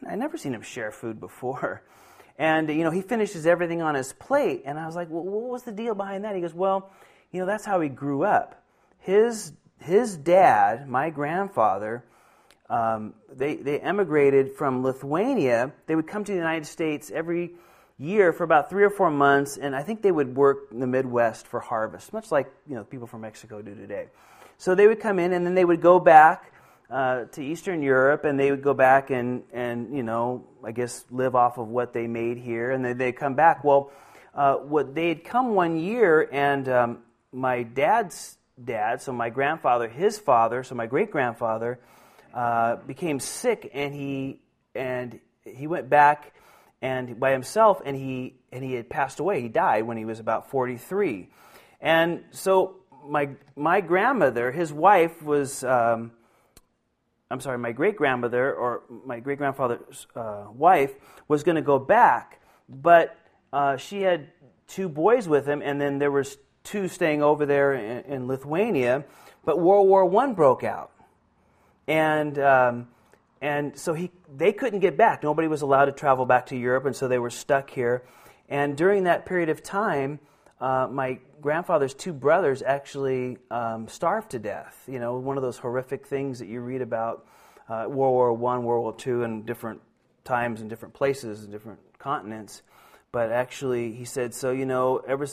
I 0.08 0.14
never 0.14 0.38
seen 0.38 0.54
him 0.54 0.62
share 0.62 0.90
food 0.90 1.20
before. 1.20 1.82
And, 2.38 2.68
you 2.68 2.84
know, 2.84 2.90
he 2.90 3.00
finishes 3.00 3.46
everything 3.46 3.80
on 3.80 3.94
his 3.94 4.12
plate. 4.12 4.64
And 4.66 4.78
I 4.78 4.84
was 4.84 4.94
like, 4.94 5.08
well, 5.08 5.22
what 5.22 5.50
was 5.50 5.62
the 5.62 5.72
deal 5.72 5.94
behind 5.94 6.24
that? 6.24 6.34
He 6.34 6.42
goes, 6.42 6.52
well, 6.52 6.90
you 7.32 7.40
know, 7.40 7.46
that's 7.46 7.64
how 7.64 7.80
he 7.80 7.88
grew 7.88 8.24
up. 8.24 8.62
His, 8.98 9.54
his 9.78 10.18
dad, 10.18 10.86
my 10.86 11.08
grandfather, 11.08 12.04
um, 12.68 13.14
they, 13.32 13.56
they 13.56 13.78
emigrated 13.78 14.52
from 14.52 14.82
Lithuania. 14.82 15.72
They 15.86 15.94
would 15.94 16.06
come 16.06 16.24
to 16.24 16.32
the 16.32 16.38
United 16.38 16.66
States 16.66 17.10
every 17.10 17.52
year 17.98 18.32
for 18.32 18.44
about 18.44 18.68
three 18.68 18.84
or 18.84 18.90
four 18.90 19.10
months, 19.10 19.56
and 19.56 19.74
I 19.74 19.82
think 19.82 20.02
they 20.02 20.12
would 20.12 20.36
work 20.36 20.68
in 20.70 20.80
the 20.80 20.86
Midwest 20.86 21.46
for 21.46 21.60
harvest, 21.60 22.12
much 22.12 22.30
like 22.30 22.50
you 22.68 22.74
know 22.74 22.84
people 22.84 23.06
from 23.06 23.22
Mexico 23.22 23.62
do 23.62 23.74
today. 23.74 24.08
So 24.58 24.74
they 24.74 24.86
would 24.86 25.00
come 25.00 25.18
in, 25.18 25.32
and 25.32 25.46
then 25.46 25.54
they 25.54 25.64
would 25.64 25.80
go 25.80 25.98
back 26.00 26.52
uh, 26.90 27.24
to 27.24 27.42
Eastern 27.42 27.82
Europe, 27.82 28.24
and 28.24 28.38
they 28.38 28.50
would 28.50 28.62
go 28.62 28.74
back 28.74 29.10
and 29.10 29.44
and 29.52 29.96
you 29.96 30.02
know 30.02 30.44
I 30.62 30.72
guess 30.72 31.04
live 31.10 31.34
off 31.34 31.58
of 31.58 31.68
what 31.68 31.92
they 31.92 32.06
made 32.06 32.38
here, 32.38 32.72
and 32.72 32.84
then 32.84 32.98
they 32.98 33.12
come 33.12 33.34
back. 33.34 33.64
Well, 33.64 33.90
uh, 34.34 34.56
what 34.56 34.94
they 34.94 35.08
had 35.08 35.24
come 35.24 35.54
one 35.54 35.78
year, 35.78 36.28
and 36.30 36.68
um, 36.68 36.98
my 37.32 37.62
dad's 37.62 38.36
dad, 38.62 39.00
so 39.00 39.12
my 39.12 39.30
grandfather, 39.30 39.88
his 39.88 40.18
father, 40.18 40.64
so 40.64 40.74
my 40.74 40.86
great 40.86 41.10
grandfather 41.10 41.78
uh, 42.36 42.76
became 42.86 43.18
sick 43.18 43.70
and 43.72 43.94
he 43.94 44.42
and 44.74 45.18
he 45.42 45.66
went 45.66 45.88
back 45.88 46.34
and 46.82 47.18
by 47.18 47.32
himself 47.32 47.80
and 47.82 47.96
he 47.96 48.34
and 48.52 48.62
he 48.62 48.74
had 48.74 48.90
passed 48.90 49.20
away. 49.20 49.40
He 49.40 49.48
died 49.48 49.86
when 49.86 49.96
he 49.96 50.04
was 50.04 50.20
about 50.20 50.50
43. 50.50 51.30
And 51.80 52.24
so 52.32 52.76
my 53.08 53.30
my 53.56 53.80
grandmother, 53.80 54.52
his 54.52 54.70
wife 54.70 55.22
was 55.22 55.64
um, 55.64 56.12
I'm 57.30 57.40
sorry, 57.40 57.56
my 57.56 57.72
great 57.72 57.96
grandmother 57.96 58.54
or 58.54 58.82
my 58.88 59.18
great 59.20 59.38
grandfather's 59.38 60.06
uh, 60.14 60.44
wife 60.52 60.94
was 61.28 61.42
going 61.42 61.56
to 61.56 61.62
go 61.62 61.78
back, 61.78 62.40
but 62.68 63.16
uh, 63.50 63.78
she 63.78 64.02
had 64.02 64.28
two 64.68 64.90
boys 64.90 65.26
with 65.26 65.46
him, 65.46 65.62
and 65.62 65.80
then 65.80 65.98
there 65.98 66.10
was 66.10 66.36
two 66.64 66.86
staying 66.86 67.22
over 67.22 67.46
there 67.46 67.72
in, 67.72 68.04
in 68.12 68.26
Lithuania. 68.26 69.04
But 69.44 69.58
World 69.58 69.88
War 69.88 70.04
One 70.04 70.34
broke 70.34 70.64
out, 70.64 70.92
and 71.86 72.38
um, 72.38 72.88
and 73.40 73.78
so 73.78 73.94
he 73.94 74.10
they 74.34 74.52
couldn't 74.52 74.80
get 74.80 74.96
back. 74.96 75.22
Nobody 75.22 75.48
was 75.48 75.62
allowed 75.62 75.86
to 75.86 75.92
travel 75.92 76.26
back 76.26 76.46
to 76.46 76.56
Europe, 76.56 76.86
and 76.86 76.96
so 76.96 77.08
they 77.08 77.18
were 77.18 77.30
stuck 77.30 77.70
here. 77.70 78.04
And 78.48 78.76
during 78.76 79.04
that 79.04 79.26
period 79.26 79.48
of 79.48 79.62
time, 79.62 80.20
uh, 80.60 80.88
my 80.90 81.18
grandfather's 81.40 81.94
two 81.94 82.12
brothers 82.12 82.62
actually 82.62 83.38
um, 83.50 83.88
starved 83.88 84.30
to 84.30 84.38
death. 84.38 84.82
You 84.86 84.98
know, 84.98 85.18
one 85.18 85.36
of 85.36 85.42
those 85.42 85.58
horrific 85.58 86.06
things 86.06 86.38
that 86.38 86.48
you 86.48 86.60
read 86.60 86.82
about 86.82 87.26
uh, 87.68 87.86
World 87.88 88.14
War 88.14 88.32
One, 88.32 88.64
World 88.64 88.82
War 88.82 88.94
Two, 88.94 89.22
and 89.22 89.44
different 89.44 89.80
times 90.24 90.60
and 90.60 90.70
different 90.70 90.94
places 90.94 91.42
and 91.42 91.52
different 91.52 91.80
continents. 91.98 92.62
But 93.12 93.30
actually, 93.32 93.92
he 93.92 94.04
said, 94.04 94.34
so 94.34 94.50
you 94.50 94.66
know, 94.66 94.98
ever 94.98 95.26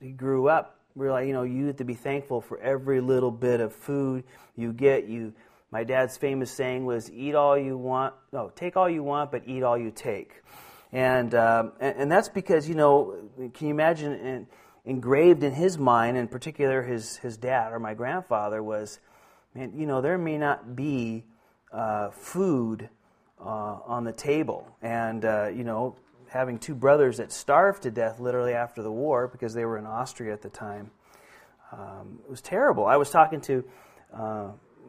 he 0.00 0.10
grew 0.10 0.48
up, 0.48 0.78
realized 0.94 1.28
you 1.28 1.32
know 1.32 1.42
you 1.42 1.66
have 1.66 1.76
to 1.76 1.84
be 1.84 1.94
thankful 1.94 2.40
for 2.40 2.58
every 2.58 3.00
little 3.00 3.30
bit 3.30 3.60
of 3.60 3.74
food 3.74 4.24
you 4.56 4.72
get. 4.72 5.08
You 5.08 5.32
my 5.70 5.84
dad's 5.84 6.16
famous 6.16 6.50
saying 6.50 6.86
was, 6.86 7.10
eat 7.10 7.34
all 7.34 7.58
you 7.58 7.76
want, 7.76 8.14
no, 8.32 8.50
take 8.54 8.76
all 8.76 8.88
you 8.88 9.02
want, 9.02 9.30
but 9.30 9.42
eat 9.46 9.62
all 9.62 9.76
you 9.76 9.90
take. 9.90 10.42
And, 10.92 11.34
um, 11.34 11.72
and, 11.80 11.96
and, 11.98 12.12
that's 12.12 12.30
because, 12.30 12.66
you 12.66 12.74
know, 12.74 13.28
can 13.52 13.66
you 13.66 13.74
imagine 13.74 14.12
in, 14.14 14.46
engraved 14.86 15.42
in 15.42 15.52
his 15.52 15.76
mind, 15.76 16.16
in 16.16 16.28
particular 16.28 16.82
his, 16.82 17.18
his 17.18 17.36
dad 17.36 17.72
or 17.72 17.78
my 17.78 17.92
grandfather, 17.92 18.62
was, 18.62 18.98
man, 19.54 19.72
you 19.76 19.84
know, 19.84 20.00
there 20.00 20.16
may 20.16 20.38
not 20.38 20.74
be 20.74 21.24
uh, 21.70 22.08
food 22.10 22.88
uh, 23.38 23.44
on 23.84 24.04
the 24.04 24.12
table. 24.12 24.66
And, 24.80 25.26
uh, 25.26 25.48
you 25.48 25.64
know, 25.64 25.96
having 26.28 26.58
two 26.58 26.74
brothers 26.74 27.18
that 27.18 27.32
starved 27.32 27.82
to 27.82 27.90
death 27.90 28.18
literally 28.18 28.54
after 28.54 28.82
the 28.82 28.92
war 28.92 29.28
because 29.28 29.52
they 29.52 29.66
were 29.66 29.76
in 29.76 29.84
Austria 29.84 30.32
at 30.32 30.40
the 30.40 30.48
time, 30.48 30.90
um, 31.72 32.20
it 32.24 32.30
was 32.30 32.40
terrible. 32.40 32.86
I 32.86 32.96
was 32.96 33.10
talking 33.10 33.42
to 33.42 33.64
uh, 34.14 34.48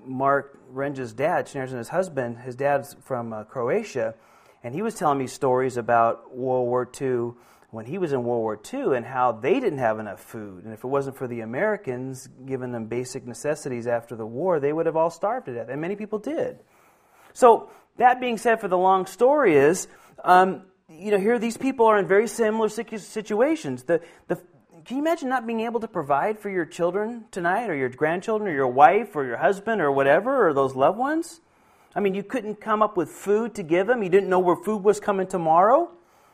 Mark 0.09 0.59
Renge's 0.69 1.13
dad, 1.13 1.47
Schneerson, 1.47 1.77
his 1.77 1.89
husband. 1.89 2.39
His 2.39 2.55
dad's 2.55 2.95
from 3.05 3.31
uh, 3.31 3.43
Croatia 3.43 4.15
and 4.63 4.75
he 4.75 4.81
was 4.81 4.95
telling 4.95 5.17
me 5.17 5.27
stories 5.27 5.77
about 5.77 6.35
World 6.35 6.67
War 6.67 6.89
II 6.99 7.33
when 7.71 7.85
he 7.85 7.97
was 7.97 8.11
in 8.11 8.23
World 8.23 8.41
War 8.41 8.59
II 8.73 8.97
and 8.97 9.05
how 9.05 9.31
they 9.31 9.59
didn't 9.59 9.79
have 9.79 9.99
enough 9.99 10.19
food. 10.19 10.65
And 10.65 10.73
if 10.73 10.83
it 10.83 10.87
wasn't 10.87 11.17
for 11.17 11.27
the 11.27 11.41
Americans 11.41 12.27
giving 12.45 12.71
them 12.71 12.85
basic 12.85 13.25
necessities 13.25 13.87
after 13.87 14.15
the 14.15 14.25
war, 14.25 14.59
they 14.59 14.73
would 14.73 14.85
have 14.85 14.95
all 14.95 15.11
starved 15.11 15.45
to 15.45 15.53
death. 15.53 15.67
And 15.69 15.79
many 15.79 15.95
people 15.95 16.19
did. 16.19 16.59
So, 17.33 17.69
that 17.97 18.19
being 18.19 18.37
said, 18.37 18.59
for 18.61 18.67
the 18.67 18.77
long 18.77 19.05
story 19.05 19.55
is, 19.55 19.87
um, 20.23 20.63
you 20.89 21.11
know, 21.11 21.19
here 21.19 21.37
these 21.37 21.57
people 21.57 21.85
are 21.85 21.99
in 21.99 22.07
very 22.07 22.27
similar 22.27 22.69
situations. 22.69 23.83
The, 23.83 24.01
the, 24.27 24.41
can 24.89 24.97
you 24.97 25.03
imagine 25.03 25.29
not 25.29 25.45
being 25.45 25.59
able 25.59 25.79
to 25.81 25.87
provide 25.87 26.39
for 26.39 26.49
your 26.49 26.65
children 26.65 27.25
tonight, 27.29 27.69
or 27.69 27.75
your 27.75 27.89
grandchildren, 27.89 28.49
or 28.49 28.53
your 28.55 28.69
wife, 28.69 29.15
or 29.15 29.23
your 29.23 29.37
husband, 29.37 29.81
or 29.81 29.91
whatever, 29.91 30.47
or 30.47 30.51
those 30.51 30.75
loved 30.75 30.97
ones? 30.97 31.41
I 31.93 31.99
mean, 31.99 32.15
you 32.15 32.23
couldn't 32.23 32.59
come 32.59 32.81
up 32.81 32.97
with 32.97 33.07
food 33.07 33.53
to 33.53 33.61
give 33.61 33.85
them. 33.85 34.01
You 34.01 34.09
didn't 34.09 34.29
know 34.29 34.39
where 34.39 34.55
food 34.55 34.83
was 34.83 34.99
coming 34.99 35.27
tomorrow. 35.27 35.91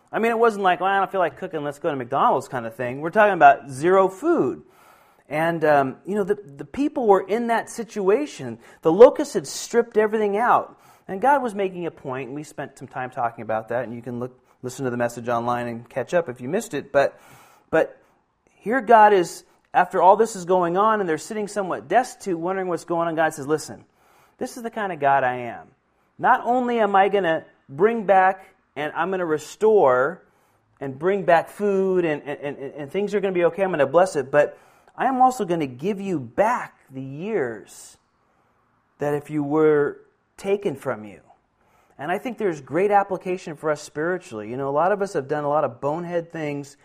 I 0.10 0.20
mean, 0.20 0.32
it 0.32 0.40
wasn't 0.40 0.64
like, 0.64 0.80
well, 0.80 0.90
I 0.90 1.00
don't 1.00 1.12
feel 1.12 1.20
like 1.20 1.36
cooking, 1.36 1.66
let's 1.66 1.80
go 1.80 1.90
to 1.90 1.98
McDonald's 1.98 2.48
kind 2.48 2.66
of 2.66 2.74
thing. 2.76 3.02
We're 3.02 3.10
talking 3.10 3.34
about 3.34 3.70
zero 3.70 4.08
food. 4.08 4.64
And, 5.28 5.66
um, 5.66 5.98
you 6.06 6.16
know, 6.16 6.24
the, 6.24 6.36
the 6.36 6.64
people 6.64 7.08
were 7.08 7.28
in 7.28 7.48
that 7.48 7.70
situation. 7.70 8.60
The 8.84 8.92
locusts 8.92 9.34
had 9.34 9.48
stripped 9.48 9.98
everything 9.98 10.38
out. 10.38 10.80
And 11.10 11.20
God 11.20 11.44
was 11.44 11.54
making 11.54 11.88
a 11.88 11.92
point, 11.92 12.28
and 12.30 12.36
we 12.38 12.44
spent 12.44 12.78
some 12.78 12.88
time 12.88 13.10
talking 13.10 13.42
about 13.42 13.68
that, 13.68 13.84
and 13.84 13.94
you 13.94 14.02
can 14.02 14.18
look, 14.18 14.40
listen 14.62 14.86
to 14.86 14.92
the 14.92 14.96
message 14.96 15.28
online 15.28 15.68
and 15.68 15.90
catch 15.90 16.14
up 16.14 16.30
if 16.30 16.40
you 16.40 16.48
missed 16.48 16.74
it. 16.74 16.94
But, 16.94 17.20
but 17.70 18.02
here 18.66 18.82
God 18.82 19.14
is, 19.14 19.44
after 19.76 20.02
all 20.02 20.16
this 20.16 20.36
is 20.36 20.44
going 20.44 20.76
on, 20.76 21.00
and 21.00 21.08
they're 21.08 21.20
sitting 21.20 21.48
somewhat 21.48 21.88
destitute, 21.88 22.40
wondering 22.40 22.68
what's 22.68 22.84
going 22.84 23.08
on, 23.08 23.14
God 23.14 23.32
says, 23.32 23.46
listen, 23.46 23.86
this 24.40 24.58
is 24.58 24.64
the 24.64 24.72
kind 24.72 24.92
of 24.92 25.00
God 25.00 25.24
I 25.24 25.36
am. 25.36 25.68
Not 26.18 26.42
only 26.44 26.80
am 26.80 26.96
I 26.96 27.10
going 27.10 27.26
to 27.26 27.46
bring 27.70 28.08
back 28.08 28.56
and 28.76 28.92
I'm 28.96 29.10
going 29.10 29.20
to 29.20 29.26
restore 29.26 30.24
and 30.82 30.98
bring 30.98 31.26
back 31.26 31.50
food 31.50 32.06
and, 32.06 32.24
and, 32.24 32.40
and, 32.40 32.74
and 32.74 32.92
things 32.92 33.14
are 33.14 33.20
going 33.20 33.36
to 33.36 33.38
be 33.38 33.46
okay, 33.46 33.62
I'm 33.62 33.70
going 33.70 33.78
to 33.82 33.86
bless 33.86 34.16
it, 34.16 34.32
but 34.32 34.58
I 34.98 35.06
am 35.06 35.22
also 35.22 35.46
going 35.46 35.60
to 35.60 35.68
give 35.68 36.02
you 36.02 36.20
back 36.20 36.76
the 36.90 37.04
years 37.04 37.98
that 38.98 39.14
if 39.14 39.30
you 39.30 39.44
were 39.44 40.02
taken 40.38 40.76
from 40.76 41.06
you. 41.06 41.22
And 42.00 42.12
I 42.12 42.18
think 42.18 42.40
there's 42.40 42.62
great 42.62 42.90
application 42.90 43.58
for 43.58 43.70
us 43.70 43.84
spiritually. 43.84 44.50
You 44.50 44.58
know, 44.58 44.70
a 44.70 44.72
lot 44.72 44.92
of 44.92 45.04
us 45.04 45.14
have 45.14 45.28
done 45.28 45.44
a 45.44 45.50
lot 45.50 45.64
of 45.64 45.80
bonehead 45.80 46.32
things 46.32 46.78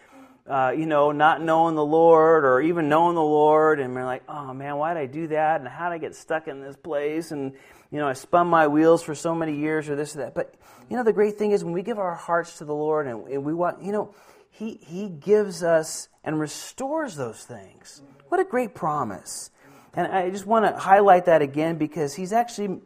uh, 0.48 0.72
you 0.76 0.86
know, 0.86 1.12
not 1.12 1.42
knowing 1.42 1.74
the 1.74 1.84
Lord 1.84 2.44
or 2.44 2.60
even 2.60 2.88
knowing 2.88 3.14
the 3.14 3.22
Lord, 3.22 3.80
and 3.80 3.94
we're 3.94 4.04
like, 4.04 4.22
oh 4.28 4.52
man, 4.52 4.76
why 4.76 4.94
did 4.94 5.00
I 5.00 5.06
do 5.06 5.28
that? 5.28 5.60
And 5.60 5.68
how 5.68 5.88
did 5.88 5.94
I 5.94 5.98
get 5.98 6.14
stuck 6.14 6.48
in 6.48 6.60
this 6.60 6.76
place? 6.76 7.30
And, 7.30 7.52
you 7.90 7.98
know, 7.98 8.08
I 8.08 8.14
spun 8.14 8.46
my 8.46 8.68
wheels 8.68 9.02
for 9.02 9.14
so 9.14 9.34
many 9.34 9.56
years 9.56 9.88
or 9.88 9.96
this 9.96 10.14
or 10.14 10.20
that. 10.20 10.34
But, 10.34 10.54
you 10.88 10.96
know, 10.96 11.04
the 11.04 11.12
great 11.12 11.38
thing 11.38 11.52
is 11.52 11.64
when 11.64 11.72
we 11.72 11.82
give 11.82 11.98
our 11.98 12.14
hearts 12.14 12.58
to 12.58 12.64
the 12.64 12.74
Lord 12.74 13.06
and, 13.06 13.26
and 13.28 13.44
we 13.44 13.54
want, 13.54 13.82
you 13.82 13.92
know, 13.92 14.14
he, 14.50 14.78
he 14.82 15.08
gives 15.08 15.62
us 15.62 16.08
and 16.24 16.38
restores 16.38 17.16
those 17.16 17.44
things. 17.44 18.02
What 18.28 18.40
a 18.40 18.44
great 18.44 18.74
promise. 18.74 19.50
And 19.94 20.06
I 20.06 20.30
just 20.30 20.46
want 20.46 20.66
to 20.66 20.78
highlight 20.80 21.24
that 21.26 21.42
again 21.42 21.76
because 21.76 22.14
He's 22.14 22.32
actually, 22.32 22.80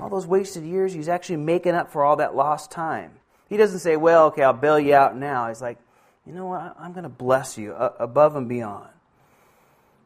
all 0.00 0.08
those 0.08 0.26
wasted 0.26 0.64
years, 0.64 0.92
He's 0.92 1.08
actually 1.08 1.36
making 1.36 1.74
up 1.74 1.92
for 1.92 2.04
all 2.04 2.16
that 2.16 2.34
lost 2.34 2.70
time. 2.70 3.12
He 3.48 3.56
doesn't 3.56 3.80
say, 3.80 3.96
well, 3.96 4.26
okay, 4.26 4.42
I'll 4.42 4.52
bail 4.52 4.78
you 4.78 4.94
out 4.94 5.16
now. 5.16 5.48
He's 5.48 5.62
like, 5.62 5.78
you 6.28 6.34
know 6.34 6.46
what? 6.46 6.76
I'm 6.78 6.92
going 6.92 7.04
to 7.04 7.08
bless 7.08 7.56
you 7.56 7.72
uh, 7.72 7.94
above 7.98 8.36
and 8.36 8.50
beyond. 8.50 8.90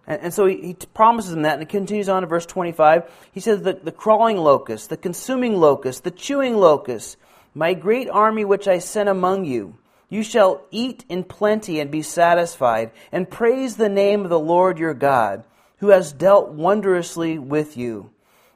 And, 0.07 0.33
so 0.33 0.47
he, 0.47 0.69
he, 0.69 0.75
promises 0.75 1.33
him 1.33 1.43
that, 1.43 1.55
and 1.55 1.63
it 1.63 1.69
continues 1.69 2.09
on 2.09 2.23
to 2.23 2.29
verse 2.29 2.47
25. 2.47 3.11
He 3.33 3.41
says, 3.41 3.63
the, 3.63 3.73
the 3.73 3.91
crawling 3.91 4.37
locust, 4.37 4.89
the 4.89 4.97
consuming 4.97 5.57
locust, 5.57 6.05
the 6.05 6.13
chewing 6.13 6.57
locust, 6.57 7.17
my 7.55 7.75
great 7.75 8.09
army 8.09 8.45
which 8.45 8.69
I 8.69 8.79
sent 8.79 9.09
among 9.09 9.47
you, 9.47 9.77
you 10.09 10.23
shall 10.23 10.63
eat 10.71 11.05
in 11.09 11.25
plenty 11.25 11.81
and 11.81 11.91
be 11.91 12.03
satisfied, 12.03 12.93
and 13.11 13.29
praise 13.29 13.77
the 13.77 13.89
name 13.89 14.23
of 14.23 14.31
the 14.31 14.39
Lord 14.39 14.79
your 14.79 14.95
God, 14.95 15.43
who 15.79 15.89
has 15.89 16.13
dealt 16.13 16.51
wondrously 16.51 17.39
with 17.39 17.77
you. 17.77 18.11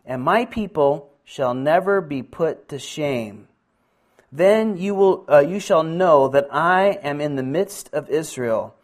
And 0.04 0.22
my 0.22 0.44
people 0.44 1.10
shall 1.24 1.54
never 1.54 2.00
be 2.00 2.22
put 2.22 2.68
to 2.68 2.78
shame. 2.78 3.48
Then 4.36 4.76
you, 4.76 4.94
will, 4.94 5.24
uh, 5.30 5.38
you 5.38 5.58
shall 5.58 5.82
know 5.82 6.28
that 6.28 6.48
I 6.52 6.98
am 7.02 7.22
in 7.22 7.36
the 7.36 7.42
midst 7.42 7.88
of 7.94 8.10
Israel. 8.10 8.74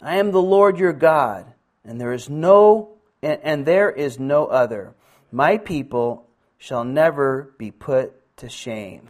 I 0.00 0.16
am 0.16 0.30
the 0.30 0.40
Lord 0.40 0.78
your 0.78 0.94
God, 0.94 1.52
and 1.84 2.00
there 2.00 2.12
is 2.12 2.30
no 2.30 2.94
and, 3.22 3.40
and 3.42 3.66
there 3.66 3.90
is 3.90 4.18
no 4.18 4.46
other. 4.46 4.94
My 5.30 5.58
people 5.58 6.26
shall 6.58 6.84
never 6.84 7.54
be 7.58 7.70
put 7.70 8.12
to 8.38 8.48
shame. 8.48 9.08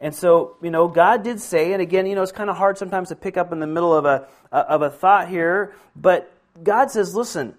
And 0.00 0.14
so, 0.14 0.56
you 0.62 0.70
know, 0.70 0.88
God 0.88 1.22
did 1.24 1.40
say, 1.40 1.72
and 1.72 1.82
again, 1.82 2.06
you 2.06 2.14
know, 2.14 2.22
it's 2.22 2.32
kind 2.32 2.50
of 2.50 2.56
hard 2.56 2.78
sometimes 2.78 3.08
to 3.08 3.16
pick 3.16 3.36
up 3.36 3.52
in 3.52 3.60
the 3.60 3.66
middle 3.66 3.94
of 3.94 4.04
a 4.04 4.28
of 4.52 4.82
a 4.82 4.90
thought 4.90 5.28
here, 5.28 5.74
but 5.96 6.30
God 6.62 6.90
says, 6.90 7.14
listen, 7.14 7.54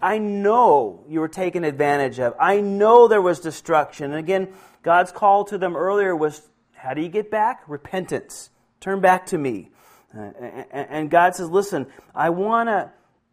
I 0.00 0.18
know 0.18 1.04
you 1.08 1.18
were 1.18 1.28
taken 1.28 1.64
advantage 1.64 2.20
of. 2.20 2.34
I 2.40 2.60
know 2.60 3.08
there 3.08 3.22
was 3.22 3.40
destruction. 3.40 4.12
And 4.12 4.18
again, 4.18 4.48
God's 4.82 5.10
call 5.12 5.44
to 5.46 5.58
them 5.58 5.76
earlier 5.76 6.14
was 6.14 6.42
how 6.76 6.94
do 6.94 7.02
you 7.02 7.08
get 7.08 7.30
back? 7.30 7.62
Repentance. 7.66 8.50
Turn 8.80 9.00
back 9.00 9.26
to 9.26 9.38
me. 9.38 9.70
Uh, 10.16 10.30
and 10.70 11.10
God 11.10 11.34
says, 11.34 11.50
Listen, 11.50 11.86
I 12.14 12.30
want 12.30 12.68
to 12.68 12.90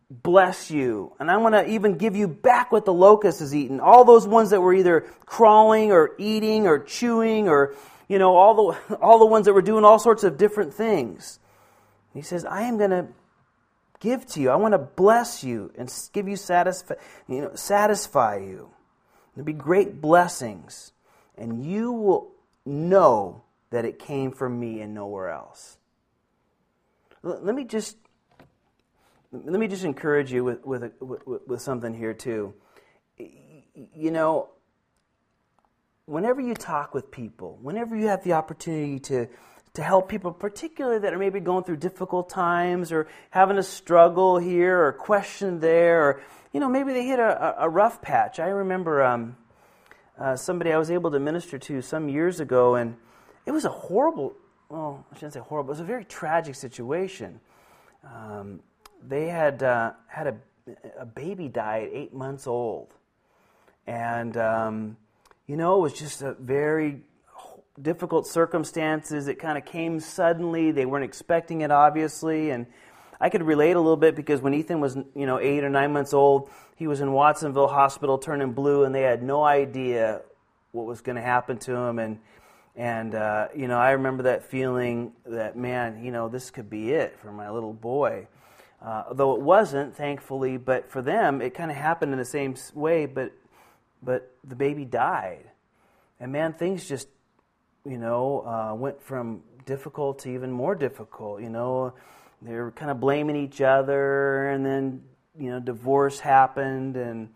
bless 0.09 0.69
you, 0.69 1.13
and 1.19 1.31
I 1.31 1.37
want 1.37 1.55
to 1.55 1.67
even 1.67 1.97
give 1.97 2.15
you 2.15 2.27
back 2.27 2.71
what 2.71 2.85
the 2.85 2.93
locust 2.93 3.39
has 3.39 3.55
eaten. 3.55 3.79
All 3.79 4.05
those 4.05 4.27
ones 4.27 4.51
that 4.51 4.61
were 4.61 4.73
either 4.73 5.01
crawling 5.25 5.91
or 5.91 6.11
eating 6.17 6.67
or 6.67 6.79
chewing 6.79 7.47
or, 7.47 7.75
you 8.07 8.19
know, 8.19 8.35
all 8.35 8.73
the, 8.73 8.95
all 9.01 9.19
the 9.19 9.25
ones 9.25 9.45
that 9.45 9.53
were 9.53 9.61
doing 9.61 9.85
all 9.85 9.99
sorts 9.99 10.23
of 10.23 10.37
different 10.37 10.73
things. 10.73 11.39
He 12.13 12.21
says, 12.21 12.45
I 12.45 12.63
am 12.63 12.77
going 12.77 12.91
to 12.91 13.07
give 13.99 14.25
to 14.27 14.41
you. 14.41 14.49
I 14.51 14.55
want 14.55 14.73
to 14.73 14.77
bless 14.77 15.43
you 15.43 15.71
and 15.77 15.91
give 16.11 16.27
you 16.27 16.35
satisfy, 16.35 16.95
you 17.27 17.41
know, 17.41 17.55
satisfy 17.55 18.37
you. 18.37 18.69
There'll 19.35 19.45
be 19.45 19.53
great 19.53 19.99
blessings, 19.99 20.91
and 21.35 21.65
you 21.65 21.91
will 21.91 22.32
know 22.65 23.43
that 23.69 23.85
it 23.85 23.99
came 23.99 24.31
from 24.31 24.59
me 24.59 24.81
and 24.81 24.93
nowhere 24.93 25.29
else. 25.29 25.77
Let 27.23 27.55
me 27.55 27.63
just 27.63 27.97
let 29.31 29.59
me 29.59 29.67
just 29.67 29.83
encourage 29.83 30.31
you 30.31 30.43
with, 30.43 30.63
with, 30.63 30.91
with, 30.99 31.47
with 31.47 31.61
something 31.61 31.93
here 31.93 32.13
too. 32.13 32.53
You 33.17 34.11
know, 34.11 34.49
whenever 36.05 36.39
you 36.39 36.53
talk 36.53 36.93
with 36.93 37.09
people, 37.09 37.57
whenever 37.61 37.95
you 37.95 38.07
have 38.07 38.23
the 38.23 38.33
opportunity 38.33 38.99
to 38.99 39.27
to 39.73 39.81
help 39.81 40.07
people, 40.07 40.31
particularly 40.31 40.99
that 40.99 41.15
are 41.15 41.17
maybe 41.17 41.39
going 41.39 41.63
through 41.63 41.77
difficult 41.77 42.29
times 42.29 42.91
or 42.91 43.07
having 43.31 43.57
a 43.57 43.63
struggle 43.63 44.37
here 44.37 44.85
or 44.85 44.93
question 44.93 45.59
there, 45.59 46.03
or 46.03 46.21
you 46.51 46.59
know 46.59 46.69
maybe 46.69 46.93
they 46.93 47.07
hit 47.07 47.19
a, 47.19 47.55
a 47.57 47.67
rough 47.67 47.99
patch. 48.01 48.39
I 48.39 48.49
remember 48.49 49.01
um, 49.01 49.35
uh, 50.23 50.37
somebody 50.37 50.71
I 50.71 50.77
was 50.77 50.89
able 50.89 51.11
to 51.11 51.19
minister 51.19 51.59
to 51.59 51.81
some 51.81 52.07
years 52.07 52.39
ago, 52.39 52.75
and 52.75 52.95
it 53.45 53.51
was 53.51 53.65
a 53.65 53.69
horrible, 53.69 54.33
well, 54.69 55.05
I 55.11 55.15
shouldn't 55.15 55.33
say 55.33 55.41
horrible, 55.41 55.71
it 55.71 55.73
was 55.73 55.79
a 55.81 55.83
very 55.83 56.05
tragic 56.05 56.55
situation. 56.55 57.41
Um, 58.05 58.61
they 59.05 59.27
had 59.27 59.61
uh, 59.61 59.91
had 60.07 60.27
a, 60.27 60.35
a 60.97 61.05
baby 61.05 61.49
die 61.49 61.81
at 61.81 61.89
eight 61.91 62.13
months 62.13 62.47
old. 62.47 62.93
And, 63.85 64.37
um, 64.37 64.95
you 65.45 65.57
know, 65.57 65.79
it 65.79 65.81
was 65.81 65.93
just 65.93 66.21
a 66.21 66.31
very 66.39 67.01
difficult 67.81 68.25
circumstances. 68.25 69.27
It 69.27 69.39
kind 69.39 69.57
of 69.57 69.65
came 69.65 69.99
suddenly. 69.99 70.71
They 70.71 70.85
weren't 70.85 71.03
expecting 71.03 71.61
it, 71.61 71.71
obviously. 71.71 72.51
And 72.51 72.67
I 73.23 73.29
could 73.29 73.41
relate 73.41 73.77
a 73.77 73.79
little 73.79 73.95
bit 73.95 74.17
because 74.17 74.41
when 74.41 74.53
Ethan 74.53 74.81
was, 74.81 74.97
you 75.15 75.25
know, 75.25 75.39
eight 75.39 75.63
or 75.63 75.69
nine 75.69 75.93
months 75.93 76.13
old, 76.13 76.49
he 76.75 76.87
was 76.87 76.99
in 76.99 77.13
Watsonville 77.13 77.69
Hospital 77.69 78.17
turning 78.17 78.51
blue, 78.51 78.83
and 78.83 78.93
they 78.93 79.03
had 79.03 79.23
no 79.23 79.45
idea 79.45 80.23
what 80.73 80.85
was 80.85 80.99
going 80.99 81.15
to 81.15 81.21
happen 81.21 81.57
to 81.59 81.73
him. 81.73 81.99
And 81.99 82.19
and 82.75 83.15
uh, 83.15 83.47
you 83.55 83.69
know, 83.69 83.77
I 83.77 83.91
remember 83.91 84.23
that 84.23 84.43
feeling 84.43 85.13
that 85.25 85.55
man, 85.55 86.03
you 86.03 86.11
know, 86.11 86.27
this 86.27 86.51
could 86.51 86.69
be 86.69 86.91
it 86.91 87.17
for 87.21 87.31
my 87.31 87.49
little 87.49 87.71
boy. 87.71 88.27
Uh, 88.81 89.13
though 89.13 89.35
it 89.35 89.39
wasn't, 89.39 89.95
thankfully, 89.95 90.57
but 90.57 90.91
for 90.91 91.01
them, 91.01 91.41
it 91.41 91.53
kind 91.53 91.71
of 91.71 91.77
happened 91.77 92.11
in 92.11 92.19
the 92.19 92.25
same 92.25 92.55
way. 92.73 93.05
But 93.05 93.31
but 94.01 94.35
the 94.43 94.57
baby 94.57 94.83
died, 94.83 95.49
and 96.19 96.33
man, 96.33 96.51
things 96.51 96.85
just 96.85 97.07
you 97.85 97.97
know, 97.97 98.41
uh, 98.45 98.75
went 98.75 99.01
from 99.01 99.43
difficult 99.65 100.19
to 100.19 100.29
even 100.29 100.51
more 100.51 100.75
difficult. 100.75 101.41
You 101.41 101.49
know, 101.49 101.93
they 102.43 102.55
were 102.55 102.71
kind 102.71 102.91
of 102.91 102.99
blaming 102.99 103.35
each 103.35 103.61
other, 103.61 104.49
and 104.49 104.65
then 104.65 105.03
you 105.37 105.51
know, 105.51 105.59
divorce 105.59 106.19
happened, 106.19 106.95
and 106.95 107.29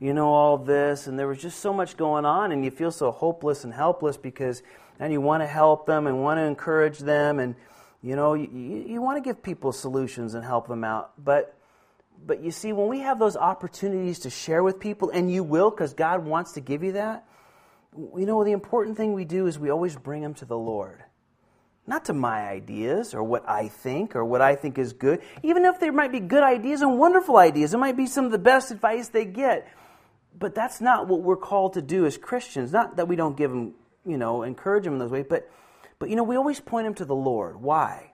you 0.00 0.14
know 0.14 0.28
all 0.28 0.58
this, 0.58 1.06
and 1.06 1.18
there 1.18 1.28
was 1.28 1.38
just 1.38 1.60
so 1.60 1.72
much 1.72 1.96
going 1.96 2.24
on, 2.24 2.52
and 2.52 2.64
you 2.64 2.70
feel 2.70 2.90
so 2.90 3.10
hopeless 3.10 3.64
and 3.64 3.72
helpless 3.72 4.16
because 4.16 4.62
and 4.98 5.12
you 5.12 5.20
want 5.20 5.42
to 5.42 5.46
help 5.46 5.86
them 5.86 6.06
and 6.06 6.22
want 6.22 6.38
to 6.38 6.42
encourage 6.42 6.98
them, 6.98 7.38
and 7.38 7.54
you 8.02 8.16
know, 8.16 8.34
you, 8.34 8.84
you 8.86 9.00
want 9.00 9.16
to 9.16 9.20
give 9.22 9.42
people 9.42 9.72
solutions 9.72 10.34
and 10.34 10.44
help 10.44 10.68
them 10.68 10.84
out, 10.84 11.12
but 11.22 11.56
but 12.24 12.40
you 12.40 12.52
see, 12.52 12.72
when 12.72 12.88
we 12.88 13.00
have 13.00 13.18
those 13.18 13.36
opportunities 13.36 14.20
to 14.20 14.30
share 14.30 14.62
with 14.62 14.78
people, 14.78 15.10
and 15.10 15.30
you 15.30 15.42
will 15.42 15.70
because 15.70 15.94
God 15.94 16.24
wants 16.24 16.52
to 16.52 16.60
give 16.60 16.82
you 16.84 16.92
that, 16.92 17.26
you 17.96 18.26
know, 18.26 18.44
the 18.44 18.52
important 18.52 18.96
thing 18.96 19.12
we 19.12 19.24
do 19.24 19.46
is 19.46 19.58
we 19.58 19.70
always 19.70 19.96
bring 19.96 20.22
them 20.22 20.34
to 20.34 20.44
the 20.44 20.56
Lord. 20.56 21.02
Not 21.86 22.04
to 22.04 22.12
my 22.12 22.48
ideas 22.48 23.12
or 23.12 23.24
what 23.24 23.48
I 23.48 23.68
think 23.68 24.14
or 24.14 24.24
what 24.24 24.40
I 24.40 24.54
think 24.54 24.78
is 24.78 24.92
good. 24.92 25.20
Even 25.42 25.64
if 25.64 25.80
there 25.80 25.92
might 25.92 26.12
be 26.12 26.20
good 26.20 26.44
ideas 26.44 26.80
and 26.80 26.98
wonderful 26.98 27.36
ideas, 27.36 27.74
it 27.74 27.78
might 27.78 27.96
be 27.96 28.06
some 28.06 28.24
of 28.24 28.30
the 28.30 28.38
best 28.38 28.70
advice 28.70 29.08
they 29.08 29.24
get. 29.24 29.68
But 30.38 30.54
that's 30.54 30.80
not 30.80 31.08
what 31.08 31.22
we're 31.22 31.36
called 31.36 31.74
to 31.74 31.82
do 31.82 32.06
as 32.06 32.16
Christians. 32.16 32.72
Not 32.72 32.96
that 32.96 33.08
we 33.08 33.16
don't 33.16 33.36
give 33.36 33.50
them, 33.50 33.74
you 34.06 34.16
know, 34.16 34.42
encourage 34.42 34.84
them 34.84 34.94
in 34.94 34.98
those 35.00 35.10
ways, 35.10 35.26
but, 35.28 35.50
but 35.98 36.08
you 36.08 36.16
know, 36.16 36.22
we 36.22 36.36
always 36.36 36.60
point 36.60 36.86
them 36.86 36.94
to 36.94 37.04
the 37.04 37.14
Lord. 37.14 37.60
Why? 37.60 38.12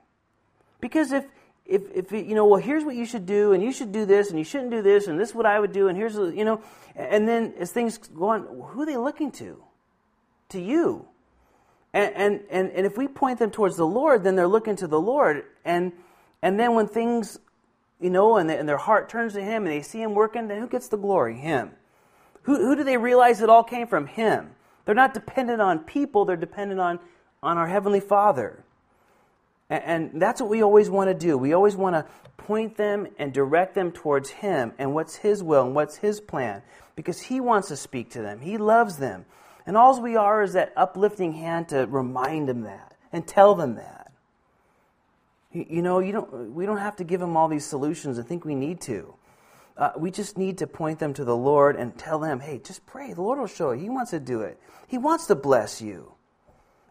Because 0.81 1.11
if, 1.11 1.25
if, 1.65 1.83
if 1.93 2.11
you 2.11 2.33
know, 2.33 2.47
well, 2.47 2.59
here's 2.59 2.83
what 2.83 2.95
you 2.95 3.05
should 3.05 3.27
do, 3.27 3.53
and 3.53 3.61
you 3.61 3.71
should 3.71 3.91
do 3.91 4.05
this, 4.05 4.31
and 4.31 4.39
you 4.39 4.45
shouldn't 4.45 4.71
do 4.71 4.81
this, 4.81 5.05
and 5.07 5.19
this 5.19 5.29
is 5.29 5.35
what 5.35 5.45
I 5.45 5.59
would 5.59 5.71
do, 5.71 5.87
and 5.87 5.95
here's, 5.95 6.15
you 6.15 6.43
know, 6.43 6.61
and 6.95 7.27
then 7.27 7.53
as 7.59 7.71
things 7.71 7.97
go 7.97 8.29
on, 8.29 8.41
who 8.69 8.81
are 8.81 8.85
they 8.85 8.97
looking 8.97 9.31
to? 9.33 9.63
To 10.49 10.59
you. 10.59 11.07
And, 11.93 12.13
and, 12.15 12.39
and, 12.49 12.71
and 12.71 12.85
if 12.85 12.97
we 12.97 13.07
point 13.07 13.39
them 13.39 13.51
towards 13.51 13.75
the 13.75 13.85
Lord, 13.85 14.23
then 14.23 14.35
they're 14.35 14.47
looking 14.47 14.75
to 14.77 14.87
the 14.87 14.99
Lord. 14.99 15.43
And, 15.65 15.91
and 16.41 16.59
then 16.59 16.75
when 16.75 16.87
things, 16.87 17.39
you 17.99 18.09
know, 18.09 18.37
and, 18.37 18.49
and 18.49 18.69
their 18.69 18.77
heart 18.77 19.09
turns 19.09 19.33
to 19.33 19.41
Him 19.41 19.65
and 19.65 19.71
they 19.75 19.81
see 19.81 20.01
Him 20.01 20.13
working, 20.13 20.47
then 20.47 20.59
who 20.59 20.67
gets 20.67 20.87
the 20.87 20.97
glory? 20.97 21.35
Him. 21.35 21.71
Who, 22.43 22.57
who 22.57 22.75
do 22.75 22.83
they 22.83 22.97
realize 22.97 23.41
it 23.41 23.49
all 23.49 23.63
came 23.63 23.87
from? 23.87 24.07
Him. 24.07 24.51
They're 24.85 24.95
not 24.95 25.13
dependent 25.13 25.61
on 25.61 25.79
people, 25.79 26.25
they're 26.25 26.35
dependent 26.35 26.79
on, 26.79 26.99
on 27.43 27.57
our 27.57 27.67
Heavenly 27.67 27.99
Father. 27.99 28.63
And, 29.69 29.83
and 29.83 30.21
that's 30.21 30.41
what 30.41 30.49
we 30.49 30.63
always 30.63 30.89
want 30.89 31.09
to 31.09 31.13
do. 31.13 31.37
We 31.37 31.53
always 31.53 31.75
want 31.75 31.95
to 31.95 32.05
point 32.37 32.77
them 32.77 33.07
and 33.17 33.33
direct 33.33 33.75
them 33.75 33.91
towards 33.91 34.29
Him 34.29 34.73
and 34.77 34.93
what's 34.93 35.15
His 35.15 35.43
will 35.43 35.65
and 35.65 35.75
what's 35.75 35.97
His 35.97 36.21
plan 36.21 36.61
because 36.95 37.21
He 37.21 37.39
wants 37.39 37.67
to 37.69 37.75
speak 37.75 38.11
to 38.11 38.21
them, 38.21 38.41
He 38.41 38.57
loves 38.57 38.97
them. 38.97 39.25
And 39.69 39.77
all 39.77 40.01
we 40.01 40.15
are 40.15 40.41
is 40.41 40.53
that 40.53 40.73
uplifting 40.75 41.31
hand 41.31 41.69
to 41.69 41.85
remind 41.85 42.49
them 42.49 42.61
that 42.61 42.95
and 43.13 43.27
tell 43.27 43.53
them 43.53 43.75
that. 43.75 44.11
You 45.51 45.83
know, 45.83 45.99
you 45.99 46.11
don't, 46.11 46.55
we 46.55 46.65
don't 46.65 46.79
have 46.79 46.95
to 46.95 47.03
give 47.03 47.19
them 47.19 47.37
all 47.37 47.47
these 47.47 47.67
solutions 47.67 48.17
and 48.17 48.27
think 48.27 48.45
we 48.45 48.55
need 48.55 48.81
to. 48.81 49.13
Uh, 49.77 49.91
we 49.95 50.09
just 50.09 50.39
need 50.39 50.57
to 50.57 50.65
point 50.65 50.97
them 50.97 51.13
to 51.13 51.23
the 51.23 51.37
Lord 51.37 51.75
and 51.75 51.95
tell 51.95 52.17
them, 52.17 52.39
hey, 52.39 52.57
just 52.57 52.83
pray. 52.87 53.13
The 53.13 53.21
Lord 53.21 53.37
will 53.37 53.45
show 53.45 53.69
you. 53.69 53.81
He 53.81 53.89
wants 53.89 54.09
to 54.09 54.19
do 54.19 54.41
it, 54.41 54.59
He 54.87 54.97
wants 54.97 55.27
to 55.27 55.35
bless 55.35 55.83
you. 55.83 56.13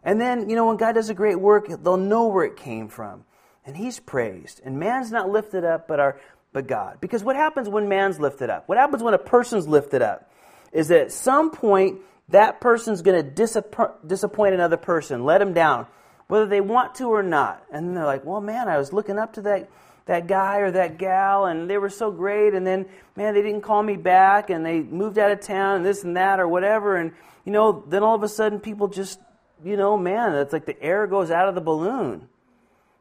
And 0.05 0.21
then, 0.21 0.49
you 0.49 0.55
know, 0.55 0.67
when 0.67 0.77
God 0.77 0.93
does 0.93 1.11
a 1.11 1.15
great 1.15 1.41
work, 1.41 1.67
they'll 1.83 1.97
know 1.97 2.29
where 2.29 2.45
it 2.45 2.57
came 2.57 2.87
from. 2.87 3.25
And 3.67 3.77
He's 3.77 3.99
praised. 3.99 4.61
And 4.65 4.79
man's 4.79 5.11
not 5.11 5.29
lifted 5.29 5.65
up, 5.65 5.89
but, 5.89 5.99
our, 5.99 6.21
but 6.53 6.69
God. 6.69 6.99
Because 7.01 7.25
what 7.25 7.35
happens 7.35 7.69
when 7.69 7.89
man's 7.89 8.21
lifted 8.21 8.51
up? 8.51 8.69
What 8.69 8.79
happens 8.79 9.03
when 9.03 9.15
a 9.15 9.19
person's 9.19 9.67
lifted 9.67 10.01
up? 10.01 10.31
Is 10.71 10.87
that 10.89 11.01
at 11.01 11.11
some 11.11 11.51
point 11.51 12.03
that 12.31 12.61
person's 12.61 13.03
going 13.03 13.23
to 13.23 13.31
disappoint, 13.31 14.07
disappoint 14.07 14.55
another 14.55 14.77
person, 14.77 15.25
let 15.25 15.39
them 15.39 15.55
down, 15.55 15.87
whether 16.27 16.47
they 16.47 16.61
want 16.61 16.95
to 16.97 17.07
or 17.07 17.23
not. 17.23 17.65
And 17.71 17.97
they're 17.97 18.05
like, 18.05 18.25
well, 18.25 18.41
man, 18.41 18.69
I 18.69 18.79
was 18.79 18.93
looking 18.93 19.19
up 19.19 19.35
to 19.35 19.43
that, 19.43 19.71
that 20.07 20.27
guy 20.27 20.59
or 20.59 20.71
that 20.73 20.99
gal, 20.99 21.47
and 21.47 21.69
they 21.69 21.79
were 21.79 21.91
so 21.91 22.11
great, 22.11 22.55
and 22.55 22.67
then, 22.67 22.87
man, 23.17 23.35
they 23.35 23.43
didn't 23.43 23.63
call 23.63 23.83
me 23.83 23.97
back, 23.97 24.51
and 24.51 24.65
they 24.65 24.81
moved 24.81 25.19
out 25.19 25.31
of 25.31 25.41
town, 25.41 25.77
and 25.77 25.87
this 25.87 26.05
and 26.05 26.17
that, 26.17 26.39
or 26.39 26.49
whatever. 26.49 26.97
And, 26.97 27.13
you 27.45 27.53
know, 27.53 27.85
then 27.87 28.03
all 28.03 28.15
of 28.15 28.23
a 28.23 28.29
sudden 28.29 28.61
people 28.61 28.89
just, 28.89 29.19
you 29.65 29.77
know, 29.77 29.97
man, 29.97 30.35
it's 30.35 30.53
like 30.53 30.67
the 30.67 30.81
air 30.83 31.07
goes 31.07 31.31
out 31.31 31.49
of 31.49 31.55
the 31.55 31.61
balloon. 31.61 32.29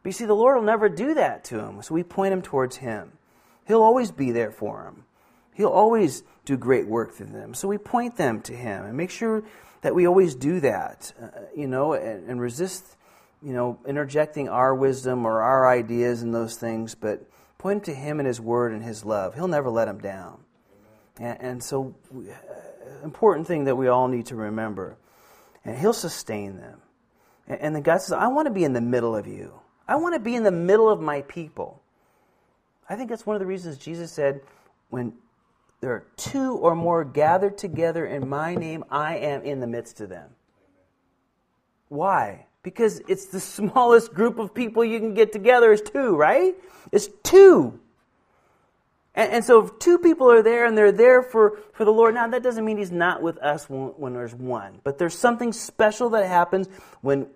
But 0.03 0.09
you 0.09 0.13
see, 0.13 0.25
the 0.25 0.33
Lord 0.33 0.55
will 0.55 0.63
never 0.63 0.87
do 0.87 1.15
that 1.15 1.43
to 1.45 1.57
them, 1.57 1.81
so 1.81 1.93
we 1.93 2.03
point 2.03 2.31
them 2.31 2.41
towards 2.41 2.77
Him. 2.77 3.11
He'll 3.67 3.83
always 3.83 4.11
be 4.11 4.31
there 4.31 4.51
for 4.51 4.83
them. 4.83 5.03
He'll 5.57 5.69
always 5.69 6.23
do 6.45 6.55
great 6.55 6.85
work 6.85 7.13
through 7.13 7.31
them. 7.31 7.55
So 7.55 7.67
we 7.67 7.79
point 7.79 8.15
them 8.15 8.41
to 8.41 8.53
Him 8.53 8.85
and 8.85 8.95
make 8.95 9.09
sure 9.09 9.43
that 9.81 9.95
we 9.95 10.05
always 10.05 10.35
do 10.35 10.59
that, 10.59 11.11
uh, 11.19 11.27
you 11.55 11.67
know, 11.67 11.93
and, 11.93 12.29
and, 12.29 12.39
resist, 12.39 12.95
you 13.41 13.53
know, 13.53 13.79
interjecting 13.87 14.49
our 14.49 14.75
wisdom 14.75 15.25
or 15.25 15.41
our 15.41 15.67
ideas 15.67 16.21
and 16.21 16.31
those 16.33 16.57
things, 16.57 16.93
but 16.93 17.27
point 17.57 17.85
them 17.85 17.95
to 17.95 17.99
Him 17.99 18.19
and 18.19 18.27
His 18.27 18.39
Word 18.39 18.71
and 18.71 18.83
His 18.83 19.03
love. 19.03 19.33
He'll 19.33 19.47
never 19.47 19.71
let 19.71 19.85
them 19.85 19.97
down. 19.97 20.41
And, 21.19 21.41
and 21.41 21.63
so, 21.63 21.95
we, 22.11 22.29
uh, 22.29 22.35
important 23.03 23.47
thing 23.47 23.63
that 23.63 23.75
we 23.75 23.87
all 23.87 24.07
need 24.07 24.27
to 24.27 24.35
remember. 24.35 24.95
And 25.65 25.75
He'll 25.75 25.91
sustain 25.91 26.57
them. 26.57 26.81
And, 27.47 27.59
and 27.61 27.75
then 27.75 27.81
God 27.81 27.99
says, 28.01 28.11
I 28.13 28.27
want 28.27 28.45
to 28.45 28.53
be 28.53 28.63
in 28.63 28.73
the 28.73 28.81
middle 28.81 29.15
of 29.15 29.25
you. 29.25 29.59
I 29.87 29.95
want 29.95 30.13
to 30.13 30.19
be 30.19 30.35
in 30.35 30.43
the 30.43 30.51
middle 30.51 30.87
of 30.87 31.01
my 31.01 31.23
people. 31.23 31.81
I 32.87 32.95
think 32.95 33.09
that's 33.09 33.25
one 33.25 33.35
of 33.35 33.39
the 33.39 33.47
reasons 33.47 33.79
Jesus 33.79 34.11
said, 34.11 34.41
when 34.89 35.13
there 35.79 35.91
are 35.91 36.05
two 36.15 36.53
or 36.55 36.75
more 36.75 37.03
gathered 37.03 37.57
together 37.57 38.05
in 38.05 38.27
my 38.27 38.55
name, 38.55 38.83
I 38.89 39.17
am 39.17 39.43
in 39.43 39.59
the 39.59 39.67
midst 39.67 40.01
of 40.01 40.09
them. 40.09 40.31
Why? 41.89 42.47
Because 42.63 43.01
it's 43.07 43.27
the 43.27 43.39
smallest 43.57 44.13
group 44.13 44.39
of 44.39 44.53
people 44.53 44.83
you 44.83 44.99
can 44.99 45.13
get 45.13 45.31
together 45.31 45.71
is 45.71 45.81
two, 45.81 46.15
right? 46.15 46.55
It's 46.91 47.09
two. 47.23 47.79
And, 49.13 49.33
and, 49.33 49.43
so 49.43 49.65
if 49.65 49.79
two 49.79 49.97
people 49.97 50.31
are 50.31 50.43
there 50.43 50.65
and 50.65 50.77
they're 50.77 50.91
there 50.91 51.23
for, 51.23 51.59
for 51.73 51.85
the 51.85 51.91
Lord, 51.91 52.13
now 52.13 52.27
that 52.27 52.43
doesn't 52.43 52.63
mean 52.63 52.77
He's 52.77 52.91
not 52.91 53.21
with 53.21 53.37
us 53.39 53.67
when, 53.67 53.87
when 53.97 54.13
there's 54.13 54.35
one. 54.35 54.79
But 54.83 54.99
there's 54.99 55.17
something 55.17 55.51
special 55.51 56.11
that 56.11 56.27
happens 56.27 56.67
when 57.01 57.27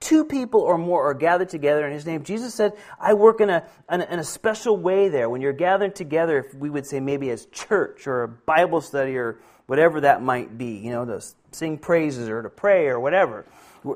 two 0.00 0.24
people 0.24 0.60
or 0.60 0.78
more 0.78 1.08
are 1.08 1.14
gathered 1.14 1.48
together 1.48 1.86
in 1.86 1.92
his 1.92 2.06
name. 2.06 2.22
Jesus 2.22 2.54
said, 2.54 2.72
I 3.00 3.14
work 3.14 3.40
in 3.40 3.50
a, 3.50 3.64
in 3.90 4.00
a, 4.00 4.04
in 4.04 4.18
a, 4.18 4.24
special 4.24 4.76
way 4.76 5.08
there. 5.08 5.28
When 5.28 5.40
you're 5.40 5.52
gathered 5.52 5.96
together, 5.96 6.38
if 6.38 6.54
we 6.54 6.70
would 6.70 6.86
say 6.86 7.00
maybe 7.00 7.30
as 7.30 7.46
church 7.46 8.06
or 8.06 8.22
a 8.22 8.28
Bible 8.28 8.80
study 8.80 9.16
or 9.16 9.40
whatever 9.66 10.00
that 10.02 10.22
might 10.22 10.56
be, 10.56 10.76
you 10.76 10.90
know, 10.90 11.04
to 11.04 11.20
sing 11.52 11.78
praises 11.78 12.28
or 12.28 12.42
to 12.42 12.50
pray 12.50 12.86
or 12.86 13.00
whatever. 13.00 13.44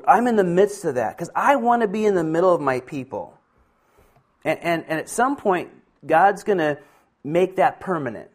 I'm 0.07 0.27
in 0.27 0.35
the 0.35 0.43
midst 0.43 0.85
of 0.85 0.95
that 0.95 1.17
because 1.17 1.29
I 1.35 1.55
want 1.55 1.81
to 1.81 1.87
be 1.87 2.05
in 2.05 2.15
the 2.15 2.23
middle 2.23 2.53
of 2.53 2.61
my 2.61 2.79
people. 2.79 3.37
And, 4.43 4.59
and, 4.59 4.85
and 4.87 4.99
at 4.99 5.09
some 5.09 5.35
point, 5.35 5.69
God's 6.05 6.43
going 6.43 6.57
to 6.57 6.77
make 7.23 7.55
that 7.57 7.79
permanent. 7.79 8.29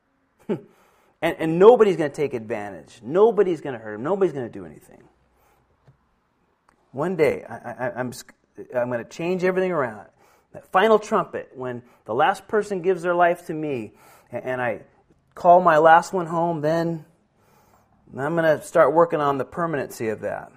and, 0.48 0.60
and 1.22 1.58
nobody's 1.58 1.96
going 1.96 2.10
to 2.10 2.16
take 2.16 2.34
advantage. 2.34 3.00
Nobody's 3.02 3.60
going 3.60 3.74
to 3.74 3.78
hurt 3.78 3.94
him. 3.94 4.02
Nobody's 4.02 4.32
going 4.32 4.46
to 4.46 4.52
do 4.52 4.64
anything. 4.64 5.02
One 6.92 7.16
day, 7.16 7.44
I, 7.48 7.88
am 7.88 7.92
I'm, 7.96 8.12
I'm 8.74 8.88
going 8.88 9.02
to 9.02 9.08
change 9.08 9.44
everything 9.44 9.72
around. 9.72 10.06
That 10.52 10.66
final 10.72 10.98
trumpet, 10.98 11.50
when 11.54 11.82
the 12.04 12.14
last 12.14 12.48
person 12.48 12.82
gives 12.82 13.02
their 13.02 13.14
life 13.14 13.46
to 13.46 13.54
me, 13.54 13.92
and 14.32 14.60
I 14.60 14.80
call 15.34 15.60
my 15.60 15.78
last 15.78 16.12
one 16.12 16.26
home, 16.26 16.60
then 16.60 17.04
I'm 18.16 18.34
going 18.34 18.58
to 18.58 18.64
start 18.64 18.92
working 18.92 19.20
on 19.20 19.38
the 19.38 19.44
permanency 19.44 20.08
of 20.08 20.20
that. 20.22 20.50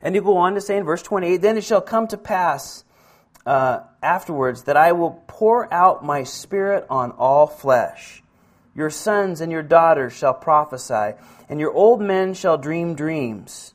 And 0.00 0.14
you 0.14 0.22
go 0.22 0.36
on 0.36 0.54
to 0.54 0.60
say 0.60 0.76
in 0.76 0.84
verse 0.84 1.02
28 1.02 1.36
Then 1.38 1.56
it 1.56 1.64
shall 1.64 1.80
come 1.80 2.06
to 2.08 2.16
pass 2.16 2.84
uh, 3.44 3.80
afterwards 4.02 4.64
that 4.64 4.76
I 4.76 4.92
will 4.92 5.22
pour 5.26 5.72
out 5.72 6.04
my 6.04 6.22
spirit 6.22 6.86
on 6.88 7.12
all 7.12 7.46
flesh. 7.46 8.22
Your 8.74 8.90
sons 8.90 9.40
and 9.40 9.52
your 9.52 9.62
daughters 9.62 10.12
shall 10.12 10.34
prophesy, 10.34 11.16
and 11.48 11.60
your 11.60 11.72
old 11.72 12.00
men 12.00 12.34
shall 12.34 12.56
dream 12.56 12.94
dreams. 12.94 13.74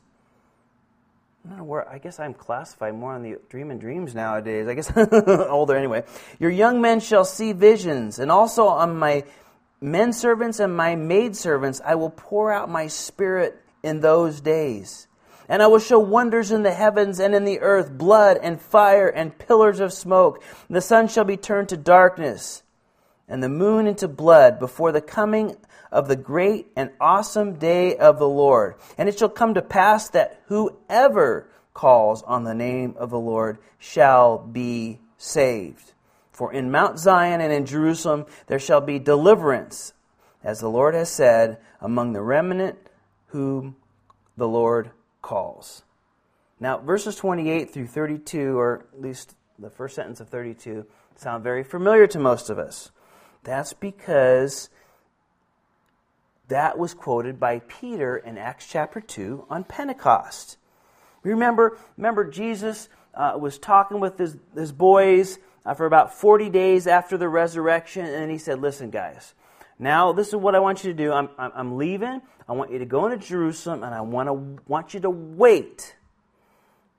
Know 1.44 1.64
where, 1.64 1.88
I 1.88 1.98
guess 1.98 2.20
I'm 2.20 2.34
classified 2.34 2.94
more 2.94 3.14
on 3.14 3.22
the 3.22 3.36
dream 3.48 3.70
and 3.70 3.80
dreams 3.80 4.14
nowadays. 4.14 4.68
I 4.68 4.74
guess 4.74 4.92
older 5.48 5.76
anyway. 5.76 6.04
Your 6.38 6.50
young 6.50 6.80
men 6.80 7.00
shall 7.00 7.24
see 7.24 7.52
visions, 7.52 8.18
and 8.18 8.30
also 8.30 8.66
on 8.66 8.98
my 8.98 9.24
men 9.80 10.12
servants 10.12 10.60
and 10.60 10.76
my 10.76 10.96
maid 10.96 11.36
servants 11.36 11.80
I 11.84 11.94
will 11.94 12.10
pour 12.10 12.52
out 12.52 12.68
my 12.68 12.88
spirit 12.88 13.62
in 13.82 14.00
those 14.00 14.40
days. 14.40 15.06
And 15.48 15.62
I 15.62 15.68
will 15.68 15.78
show 15.78 15.98
wonders 15.98 16.50
in 16.50 16.62
the 16.62 16.72
heavens 16.72 17.18
and 17.20 17.34
in 17.34 17.44
the 17.44 17.60
earth, 17.60 17.90
blood 17.90 18.38
and 18.42 18.60
fire 18.60 19.08
and 19.08 19.38
pillars 19.38 19.80
of 19.80 19.94
smoke. 19.94 20.42
The 20.68 20.82
sun 20.82 21.08
shall 21.08 21.24
be 21.24 21.38
turned 21.38 21.70
to 21.70 21.76
darkness 21.78 22.62
and 23.28 23.42
the 23.42 23.48
moon 23.48 23.86
into 23.86 24.08
blood 24.08 24.58
before 24.58 24.92
the 24.92 25.00
coming 25.00 25.56
of 25.90 26.08
the 26.08 26.16
great 26.16 26.68
and 26.76 26.90
awesome 27.00 27.54
day 27.54 27.96
of 27.96 28.18
the 28.18 28.28
Lord. 28.28 28.76
And 28.96 29.08
it 29.08 29.18
shall 29.18 29.28
come 29.28 29.54
to 29.54 29.62
pass 29.62 30.08
that 30.10 30.42
whoever 30.46 31.48
calls 31.74 32.22
on 32.22 32.44
the 32.44 32.54
name 32.54 32.94
of 32.98 33.10
the 33.10 33.18
Lord 33.18 33.58
shall 33.78 34.38
be 34.38 35.00
saved. 35.16 35.92
For 36.32 36.52
in 36.52 36.70
Mount 36.70 36.98
Zion 36.98 37.40
and 37.40 37.52
in 37.52 37.66
Jerusalem 37.66 38.26
there 38.46 38.58
shall 38.58 38.80
be 38.80 38.98
deliverance, 38.98 39.92
as 40.42 40.60
the 40.60 40.70
Lord 40.70 40.94
has 40.94 41.10
said, 41.10 41.58
among 41.80 42.12
the 42.12 42.22
remnant 42.22 42.78
whom 43.28 43.76
the 44.36 44.48
Lord 44.48 44.90
calls. 45.22 45.82
Now, 46.60 46.78
verses 46.78 47.16
28 47.16 47.70
through 47.70 47.86
32, 47.86 48.58
or 48.58 48.86
at 48.92 49.00
least 49.00 49.36
the 49.58 49.70
first 49.70 49.94
sentence 49.94 50.20
of 50.20 50.28
32, 50.28 50.86
sound 51.16 51.44
very 51.44 51.62
familiar 51.62 52.06
to 52.08 52.18
most 52.18 52.50
of 52.50 52.58
us. 52.58 52.90
That's 53.44 53.72
because 53.72 54.70
that 56.48 56.78
was 56.78 56.94
quoted 56.94 57.38
by 57.38 57.60
Peter 57.60 58.16
in 58.16 58.38
Acts 58.38 58.66
chapter 58.66 59.00
2 59.00 59.46
on 59.50 59.64
Pentecost. 59.64 60.56
Remember, 61.22 61.78
remember 61.96 62.24
Jesus 62.24 62.88
uh, 63.14 63.36
was 63.38 63.58
talking 63.58 64.00
with 64.00 64.18
his, 64.18 64.36
his 64.54 64.72
boys 64.72 65.38
uh, 65.66 65.74
for 65.74 65.84
about 65.86 66.14
40 66.14 66.48
days 66.48 66.86
after 66.86 67.18
the 67.18 67.28
resurrection, 67.28 68.06
and 68.06 68.30
he 68.30 68.38
said, 68.38 68.60
Listen, 68.60 68.90
guys, 68.90 69.34
now 69.78 70.12
this 70.12 70.28
is 70.28 70.36
what 70.36 70.54
I 70.54 70.60
want 70.60 70.84
you 70.84 70.90
to 70.92 70.96
do. 70.96 71.12
I'm, 71.12 71.28
I'm, 71.38 71.52
I'm 71.54 71.76
leaving. 71.76 72.22
I 72.48 72.52
want 72.52 72.72
you 72.72 72.78
to 72.78 72.86
go 72.86 73.06
into 73.06 73.18
Jerusalem, 73.18 73.82
and 73.84 73.94
I 73.94 74.00
want, 74.00 74.28
to, 74.28 74.62
want 74.66 74.94
you 74.94 75.00
to 75.00 75.10
wait 75.10 75.96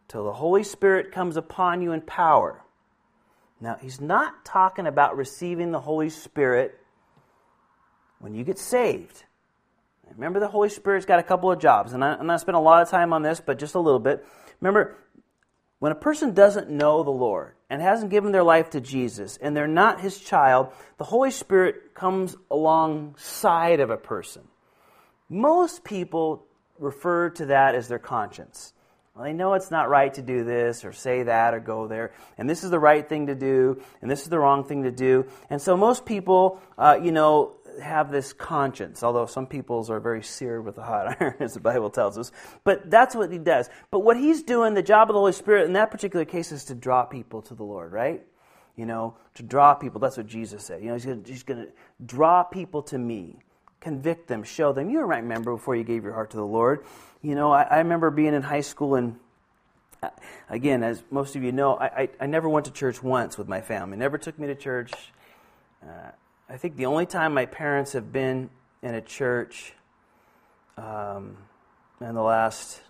till 0.08 0.26
the 0.26 0.34
Holy 0.34 0.64
Spirit 0.64 1.12
comes 1.12 1.38
upon 1.38 1.82
you 1.82 1.92
in 1.92 2.02
power. 2.02 2.62
Now, 3.60 3.78
he's 3.82 4.00
not 4.00 4.46
talking 4.46 4.86
about 4.86 5.18
receiving 5.18 5.72
the 5.72 5.82
Holy 5.82 6.10
Spirit 6.10 6.80
when 8.20 8.36
you 8.36 8.44
get 8.44 8.60
saved. 8.60 9.24
Remember, 10.16 10.40
the 10.40 10.48
Holy 10.48 10.70
Spirit's 10.70 11.06
got 11.06 11.20
a 11.20 11.24
couple 11.24 11.52
of 11.52 11.60
jobs, 11.60 11.94
and 11.94 12.04
I'm 12.04 12.28
not 12.28 12.42
spending 12.42 12.60
a 12.60 12.64
lot 12.64 12.82
of 12.82 12.90
time 12.90 13.14
on 13.14 13.22
this, 13.22 13.40
but 13.40 13.60
just 13.60 13.76
a 13.76 13.80
little 13.80 14.00
bit. 14.00 14.26
Remember, 14.60 14.96
when 15.80 15.92
a 15.94 15.96
person 15.96 16.34
doesn't 16.34 16.70
know 16.70 17.04
the 17.04 17.10
Lord 17.10 17.54
and 17.70 17.82
hasn't 17.82 18.12
given 18.12 18.32
their 18.32 18.44
life 18.44 18.72
to 18.72 18.82
Jesus 18.82 19.38
and 19.38 19.56
they're 19.56 19.68
not 19.68 20.02
his 20.02 20.20
child, 20.20 20.74
the 20.98 21.06
Holy 21.06 21.32
Spirit 21.32 21.94
comes 21.94 22.36
alongside 22.52 23.80
of 23.80 23.90
a 23.90 23.98
person. 23.98 24.44
Most 25.30 25.84
people 25.84 26.46
refer 26.78 27.30
to 27.32 27.46
that 27.48 27.76
as 27.76 27.88
their 27.88 28.00
conscience. 28.00 28.74
Well, 29.16 29.24
they 29.24 29.34
know 29.34 29.54
it's 29.54 29.72
not 29.72 29.90
right 29.90 30.14
to 30.14 30.22
do 30.22 30.44
this 30.44 30.84
or 30.84 30.92
say 30.92 31.24
that 31.24 31.54
or 31.54 31.60
go 31.60 31.88
there, 31.88 32.14
and 32.38 32.50
this 32.50 32.64
is 32.64 32.72
the 32.72 32.80
right 32.80 33.08
thing 33.08 33.28
to 33.28 33.36
do, 33.36 33.82
and 34.02 34.10
this 34.10 34.22
is 34.22 34.30
the 34.30 34.40
wrong 34.40 34.64
thing 34.64 34.84
to 34.84 34.92
do. 34.92 35.26
And 35.50 35.62
so 35.62 35.76
most 35.76 36.06
people, 36.06 36.62
uh, 36.78 37.00
you 37.02 37.12
know, 37.12 37.56
have 37.82 38.12
this 38.12 38.34
conscience, 38.34 39.04
although 39.04 39.26
some 39.26 39.48
people's 39.48 39.90
are 39.90 40.00
very 40.00 40.24
seared 40.24 40.66
with 40.66 40.78
a 40.78 40.84
hot 40.84 41.18
iron, 41.22 41.36
as 41.40 41.54
the 41.54 41.60
Bible 41.60 41.90
tells 41.90 42.18
us. 42.18 42.32
But 42.64 42.90
that's 42.90 43.16
what 43.16 43.32
he 43.32 43.38
does. 43.38 43.70
But 43.92 44.00
what 44.00 44.18
he's 44.18 44.44
doing, 44.44 44.74
the 44.74 44.84
job 44.84 45.10
of 45.10 45.14
the 45.14 45.20
Holy 45.20 45.32
Spirit 45.32 45.66
in 45.66 45.74
that 45.74 45.92
particular 45.92 46.26
case 46.26 46.52
is 46.52 46.66
to 46.66 46.76
draw 46.76 47.06
people 47.06 47.42
to 47.44 47.56
the 47.56 47.64
Lord, 47.64 47.92
right? 47.92 48.24
You 48.76 48.86
know, 48.86 49.16
to 49.36 49.44
draw 49.44 49.74
people. 49.74 50.00
That's 50.00 50.18
what 50.18 50.28
Jesus 50.28 50.64
said. 50.64 50.82
You 50.82 50.90
know, 50.90 51.22
he's 51.26 51.44
going 51.44 51.66
to 51.66 51.72
draw 52.06 52.44
people 52.44 52.82
to 52.84 52.98
me, 52.98 53.40
convict 53.82 54.28
them, 54.28 54.44
show 54.44 54.72
them. 54.74 54.90
You 54.90 55.02
remember 55.02 55.54
before 55.54 55.76
you 55.76 55.84
gave 55.84 56.04
your 56.04 56.14
heart 56.14 56.32
to 56.32 56.38
the 56.38 56.46
Lord. 56.46 56.86
You 57.22 57.36
know, 57.36 57.52
I, 57.52 57.64
I 57.64 57.78
remember 57.80 58.10
being 58.12 58.34
in 58.34 58.42
high 58.42 58.62
school 58.62 58.96
and 58.96 59.18
uh, 60.02 60.10
again, 60.50 60.82
as 60.84 61.04
most 61.12 61.36
of 61.36 61.44
you 61.44 61.52
know, 61.52 61.76
I, 61.76 61.86
I, 61.86 62.10
I, 62.22 62.26
never 62.26 62.48
went 62.48 62.68
to 62.68 62.72
church 62.72 63.04
once 63.04 63.38
with 63.38 63.50
my 63.50 63.60
family. 63.60 63.98
Never 63.98 64.18
took 64.18 64.40
me 64.40 64.48
to 64.48 64.56
church. 64.56 64.94
Uh, 65.84 66.12
I 66.52 66.58
think 66.58 66.78
the 66.78 66.88
only 66.88 67.06
time 67.06 67.36
my 67.36 67.46
parents 67.46 67.94
have 67.94 68.12
been 68.12 68.50
in 68.82 68.96
a 68.96 69.02
church 69.02 69.74
um, 70.78 71.38
in 72.02 72.16
the 72.16 72.24
last 72.24 72.82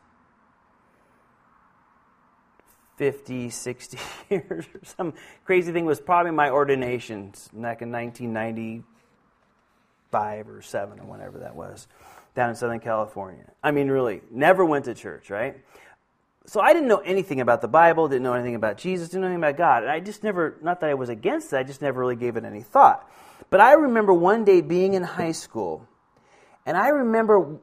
50, 2.96 3.50
60 3.50 3.98
years 4.30 4.66
or 4.74 4.80
some 4.84 5.14
crazy 5.44 5.74
thing 5.74 5.86
was 5.86 6.00
probably 6.00 6.32
my 6.32 6.50
ordination 6.50 7.34
back 7.52 7.82
in 7.82 7.92
1995 7.92 10.48
or 10.48 10.62
7 10.62 11.02
or 11.02 11.06
whenever 11.06 11.40
that 11.40 11.54
was 11.54 11.90
down 12.36 12.52
in 12.52 12.56
Southern 12.56 12.80
California. 12.80 13.52
I 13.62 13.72
mean, 13.72 13.90
really, 13.90 14.22
never 14.32 14.64
went 14.64 14.86
to 14.86 14.94
church, 14.94 15.30
right? 15.30 15.58
So 16.50 16.62
I 16.62 16.74
didn't 16.74 16.88
know 16.88 16.98
anything 16.98 17.42
about 17.42 17.62
the 17.62 17.68
Bible, 17.68 18.08
didn't 18.08 18.24
know 18.24 18.34
anything 18.34 18.56
about 18.56 18.80
Jesus, 18.80 19.10
didn't 19.10 19.22
know 19.22 19.28
anything 19.28 19.44
about 19.44 19.56
God. 19.56 19.84
And 19.84 19.92
I 19.92 20.00
just 20.00 20.24
never, 20.24 20.58
not 20.64 20.80
that 20.80 20.90
I 20.90 20.96
was 20.96 21.10
against 21.10 21.54
it, 21.54 21.58
I 21.58 21.62
just 21.64 21.80
never 21.80 22.00
really 22.00 22.16
gave 22.16 22.38
it 22.38 22.44
any 22.44 22.64
thought. 22.64 23.08
But 23.52 23.62
I 23.62 23.74
remember 23.74 24.14
one 24.14 24.46
day 24.46 24.62
being 24.62 24.96
in 24.96 25.04
high 25.04 25.32
school, 25.32 25.88
and 26.66 26.76
I 26.76 26.88
remember 26.88 27.60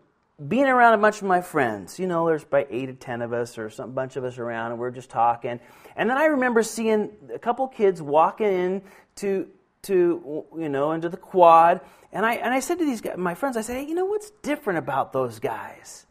being 0.46 0.66
around 0.66 0.94
a 0.94 0.98
bunch 0.98 1.16
of 1.16 1.24
my 1.24 1.40
friends. 1.40 1.98
You 1.98 2.06
know, 2.06 2.28
there's 2.28 2.44
about 2.44 2.68
eight 2.70 2.88
or 2.88 2.92
ten 2.92 3.22
of 3.22 3.32
us, 3.32 3.58
or 3.58 3.70
some 3.70 3.90
bunch 3.90 4.14
of 4.14 4.22
us 4.22 4.38
around, 4.38 4.70
and 4.70 4.78
we're 4.78 4.92
just 4.92 5.10
talking. 5.10 5.58
And 5.96 6.08
then 6.08 6.16
I 6.16 6.26
remember 6.26 6.62
seeing 6.62 7.10
a 7.34 7.40
couple 7.40 7.66
kids 7.66 8.00
walking 8.00 8.46
in 8.46 8.82
to, 9.16 9.48
to 9.82 10.44
you 10.56 10.68
know, 10.68 10.92
into 10.92 11.08
the 11.08 11.16
quad. 11.16 11.80
And 12.12 12.24
I, 12.24 12.34
and 12.34 12.54
I 12.54 12.60
said 12.60 12.78
to 12.78 12.84
these 12.84 13.00
guys, 13.00 13.16
my 13.16 13.34
friends, 13.34 13.56
I 13.56 13.62
said, 13.62 13.78
hey, 13.78 13.86
you 13.88 13.96
know, 13.96 14.04
what's 14.04 14.30
different 14.42 14.78
about 14.78 15.12
those 15.12 15.40
guys? 15.40 16.06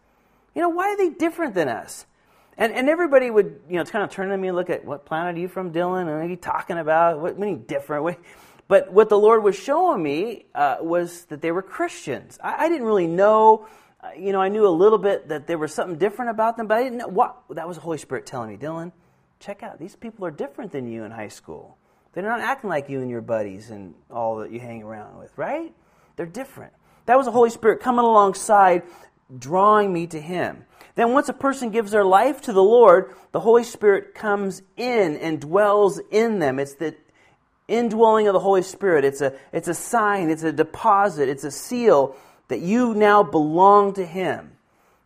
You 0.54 0.62
know, 0.62 0.70
why 0.70 0.90
are 0.90 0.98
they 0.98 1.10
different 1.10 1.56
than 1.56 1.70
us? 1.70 2.06
And, 2.58 2.72
and 2.74 2.88
everybody 2.88 3.30
would, 3.30 3.62
you 3.70 3.76
know, 3.76 3.84
kind 3.84 4.04
of 4.04 4.10
turn 4.10 4.30
to 4.30 4.38
me 4.38 4.48
and 4.48 4.56
look 4.56 4.70
at, 4.70 4.86
what 4.86 5.06
planet 5.06 5.36
are 5.36 5.40
you 5.40 5.48
from, 5.48 5.74
Dylan? 5.74 6.02
And 6.02 6.10
are 6.10 6.26
you 6.26 6.38
talking 6.38 6.78
about? 6.78 7.20
What, 7.20 7.38
you 7.38 7.58
different? 7.58 8.04
What, 8.04 8.20
but 8.68 8.92
what 8.92 9.10
the 9.10 9.18
Lord 9.18 9.44
was 9.44 9.56
showing 9.56 10.02
me 10.02 10.46
uh, 10.56 10.78
was 10.80 11.26
that 11.26 11.42
they 11.42 11.52
were 11.52 11.62
Christians. 11.62 12.40
I, 12.42 12.66
I 12.66 12.70
didn't 12.70 12.88
really 12.88 13.08
know, 13.08 13.68
uh, 14.02 14.10
you 14.18 14.32
know, 14.32 14.42
I 14.42 14.48
knew 14.50 14.66
a 14.66 14.70
little 14.70 14.98
bit 14.98 15.28
that 15.28 15.48
there 15.48 15.58
was 15.58 15.74
something 15.74 15.98
different 15.98 16.32
about 16.32 16.56
them, 16.58 16.68
but 16.68 16.78
I 16.78 16.84
didn't 16.84 17.00
know 17.00 17.08
what. 17.08 17.36
That 17.50 17.68
was 17.68 17.78
the 17.78 17.84
Holy 17.84 17.98
Spirit 17.98 18.26
telling 18.26 18.50
me, 18.50 18.58
Dylan, 18.58 18.92
check 19.40 19.62
out, 19.62 19.78
these 19.78 19.96
people 19.96 20.26
are 20.26 20.32
different 20.32 20.72
than 20.72 20.88
you 20.88 21.04
in 21.04 21.12
high 21.12 21.28
school. 21.28 21.78
They're 22.14 22.24
not 22.24 22.40
acting 22.40 22.70
like 22.70 22.90
you 22.90 23.02
and 23.02 23.10
your 23.10 23.22
buddies 23.22 23.70
and 23.70 23.94
all 24.10 24.38
that 24.38 24.52
you 24.52 24.62
hang 24.62 24.82
around 24.82 25.18
with, 25.18 25.38
right? 25.38 25.74
They're 26.16 26.26
different. 26.26 26.72
That 27.06 27.18
was 27.18 27.26
the 27.26 27.32
Holy 27.34 27.50
Spirit 27.50 27.82
coming 27.82 28.06
alongside, 28.06 28.84
drawing 29.38 29.92
me 29.92 30.08
to 30.08 30.22
Him. 30.22 30.64
Then, 30.96 31.12
once 31.12 31.28
a 31.28 31.34
person 31.34 31.72
gives 31.72 31.92
their 31.92 32.06
life 32.06 32.42
to 32.44 32.54
the 32.54 32.64
Lord, 32.64 33.14
the 33.34 33.42
Holy 33.42 33.64
Spirit 33.64 34.16
comes 34.16 34.62
in 34.78 35.18
and 35.18 35.42
dwells 35.42 36.00
in 36.10 36.40
them. 36.40 36.58
It's 36.58 36.76
the 36.76 36.96
indwelling 37.68 38.28
of 38.28 38.34
the 38.34 38.40
Holy 38.40 38.62
Spirit. 38.62 39.04
It's 39.04 39.22
a, 39.22 39.34
it's 39.52 39.68
a 39.68 39.74
sign, 39.74 40.30
it's 40.30 40.44
a 40.44 40.54
deposit, 40.54 41.28
it's 41.28 41.44
a 41.44 41.52
seal 41.52 42.16
that 42.48 42.60
you 42.60 42.94
now 42.94 43.24
belong 43.24 43.94
to 43.94 44.06
Him. 44.06 44.52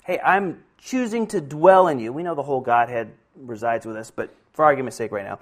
Hey, 0.04 0.20
I'm 0.20 0.64
choosing 0.78 1.28
to 1.28 1.42
dwell 1.42 1.88
in 1.88 2.00
you. 2.00 2.14
We 2.14 2.24
know 2.24 2.36
the 2.36 2.44
whole 2.44 2.62
Godhead 2.62 3.12
resides 3.36 3.86
with 3.86 3.96
us, 3.96 4.12
but 4.12 4.34
for 4.54 4.66
argument's 4.66 4.98
sake, 4.98 5.12
right 5.12 5.26
now, 5.26 5.40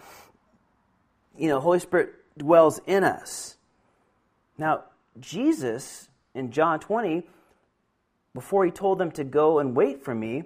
you 1.37 1.49
know, 1.49 1.59
Holy 1.59 1.79
Spirit 1.79 2.13
dwells 2.37 2.79
in 2.87 3.03
us. 3.03 3.57
Now, 4.57 4.83
Jesus 5.19 6.07
in 6.33 6.51
John 6.51 6.79
20, 6.79 7.23
before 8.37 8.63
he 8.63 8.69
told 8.69 8.99
them 8.99 9.09
to 9.09 9.23
go 9.23 9.57
and 9.57 9.75
wait 9.75 10.03
for 10.03 10.13
me, 10.13 10.43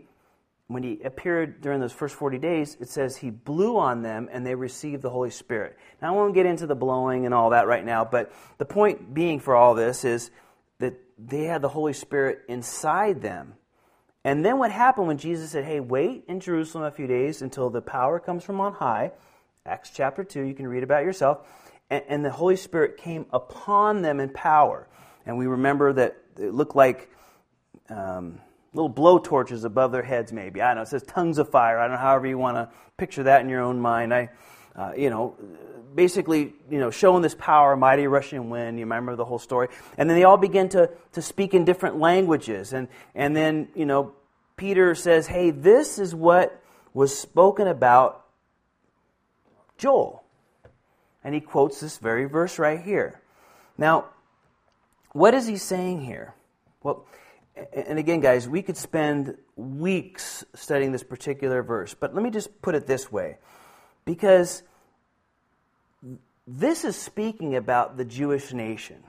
when 0.67 0.81
he 0.81 1.01
appeared 1.03 1.59
during 1.59 1.81
those 1.81 1.91
first 1.91 2.15
40 2.15 2.37
days, 2.37 2.77
it 2.79 2.87
says 2.87 3.17
he 3.17 3.29
blew 3.29 3.77
on 3.77 4.01
them 4.01 4.29
and 4.31 4.47
they 4.47 4.55
received 4.55 5.01
the 5.01 5.09
Holy 5.09 5.29
Spirit. 5.29 5.77
Now, 6.01 6.13
I 6.13 6.15
won't 6.15 6.33
get 6.33 6.45
into 6.45 6.65
the 6.65 6.73
blowing 6.73 7.25
and 7.25 7.33
all 7.33 7.49
that 7.49 7.67
right 7.67 7.83
now, 7.83 8.05
but 8.05 8.31
the 8.59 8.63
point 8.63 9.13
being 9.13 9.41
for 9.41 9.57
all 9.57 9.75
this 9.75 10.05
is 10.05 10.31
that 10.79 10.93
they 11.19 11.43
had 11.43 11.61
the 11.61 11.67
Holy 11.67 11.91
Spirit 11.91 12.43
inside 12.47 13.21
them. 13.21 13.55
And 14.23 14.45
then 14.45 14.57
what 14.57 14.71
happened 14.71 15.07
when 15.07 15.17
Jesus 15.17 15.51
said, 15.51 15.65
Hey, 15.65 15.81
wait 15.81 16.23
in 16.29 16.39
Jerusalem 16.39 16.85
a 16.85 16.91
few 16.91 17.07
days 17.07 17.41
until 17.41 17.69
the 17.69 17.81
power 17.81 18.21
comes 18.21 18.45
from 18.45 18.61
on 18.61 18.71
high? 18.71 19.11
Acts 19.65 19.91
chapter 19.93 20.23
2, 20.23 20.43
you 20.43 20.53
can 20.53 20.65
read 20.65 20.83
about 20.83 21.03
yourself. 21.03 21.45
And, 21.89 22.05
and 22.07 22.23
the 22.23 22.31
Holy 22.31 22.55
Spirit 22.55 22.95
came 22.95 23.25
upon 23.33 24.01
them 24.01 24.21
in 24.21 24.29
power. 24.29 24.87
And 25.25 25.37
we 25.37 25.45
remember 25.45 25.91
that 25.91 26.15
it 26.37 26.53
looked 26.53 26.77
like. 26.77 27.09
Um, 27.91 28.39
little 28.73 28.89
blow 28.89 29.19
torches 29.19 29.65
above 29.65 29.91
their 29.91 30.01
heads, 30.03 30.31
maybe. 30.31 30.61
I 30.61 30.67
don't 30.67 30.77
know. 30.77 30.81
It 30.83 30.87
says 30.87 31.03
tongues 31.03 31.37
of 31.37 31.49
fire. 31.49 31.77
I 31.77 31.87
don't 31.87 31.97
know, 31.97 32.01
however 32.01 32.27
you 32.27 32.37
want 32.37 32.55
to 32.55 32.69
picture 32.97 33.23
that 33.23 33.41
in 33.41 33.49
your 33.49 33.61
own 33.61 33.81
mind. 33.81 34.13
I, 34.13 34.29
uh, 34.75 34.93
you 34.95 35.09
know, 35.09 35.35
basically, 35.93 36.53
you 36.69 36.79
know, 36.79 36.89
showing 36.89 37.21
this 37.21 37.35
power, 37.35 37.75
mighty 37.75 38.07
rushing 38.07 38.49
wind. 38.49 38.79
You 38.79 38.85
remember 38.85 39.17
the 39.17 39.25
whole 39.25 39.39
story. 39.39 39.67
And 39.97 40.09
then 40.09 40.17
they 40.17 40.23
all 40.23 40.37
begin 40.37 40.69
to, 40.69 40.89
to 41.13 41.21
speak 41.21 41.53
in 41.53 41.65
different 41.65 41.99
languages. 41.99 42.71
And, 42.71 42.87
and 43.13 43.35
then, 43.35 43.67
you 43.75 43.85
know, 43.85 44.13
Peter 44.55 44.95
says, 44.95 45.27
hey, 45.27 45.51
this 45.51 45.99
is 45.99 46.15
what 46.15 46.61
was 46.93 47.17
spoken 47.17 47.67
about 47.67 48.25
Joel. 49.77 50.23
And 51.23 51.35
he 51.35 51.41
quotes 51.41 51.81
this 51.81 51.97
very 51.97 52.25
verse 52.25 52.57
right 52.57 52.81
here. 52.81 53.21
Now, 53.77 54.05
what 55.11 55.33
is 55.33 55.45
he 55.45 55.57
saying 55.57 56.01
here? 56.01 56.35
Well, 56.83 57.05
and 57.55 57.99
again, 57.99 58.21
guys, 58.21 58.47
we 58.47 58.61
could 58.61 58.77
spend 58.77 59.37
weeks 59.55 60.43
studying 60.55 60.91
this 60.91 61.03
particular 61.03 61.61
verse, 61.63 61.93
but 61.93 62.13
let 62.13 62.23
me 62.23 62.29
just 62.29 62.61
put 62.61 62.75
it 62.75 62.87
this 62.87 63.11
way. 63.11 63.37
Because 64.05 64.63
this 66.47 66.83
is 66.83 66.95
speaking 66.95 67.55
about 67.55 67.97
the 67.97 68.05
Jewish 68.05 68.53
nation. 68.53 69.03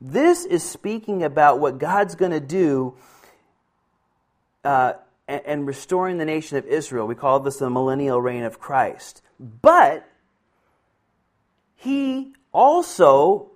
This 0.00 0.44
is 0.44 0.62
speaking 0.62 1.22
about 1.22 1.60
what 1.60 1.78
God's 1.78 2.14
going 2.14 2.30
to 2.30 2.40
do 2.40 2.96
uh, 4.64 4.94
and, 5.28 5.42
and 5.44 5.66
restoring 5.66 6.18
the 6.18 6.24
nation 6.24 6.56
of 6.56 6.66
Israel. 6.66 7.06
We 7.06 7.14
call 7.14 7.40
this 7.40 7.58
the 7.58 7.68
millennial 7.68 8.20
reign 8.20 8.44
of 8.44 8.58
Christ. 8.58 9.22
But 9.38 10.08
he 11.76 12.34
also 12.52 13.49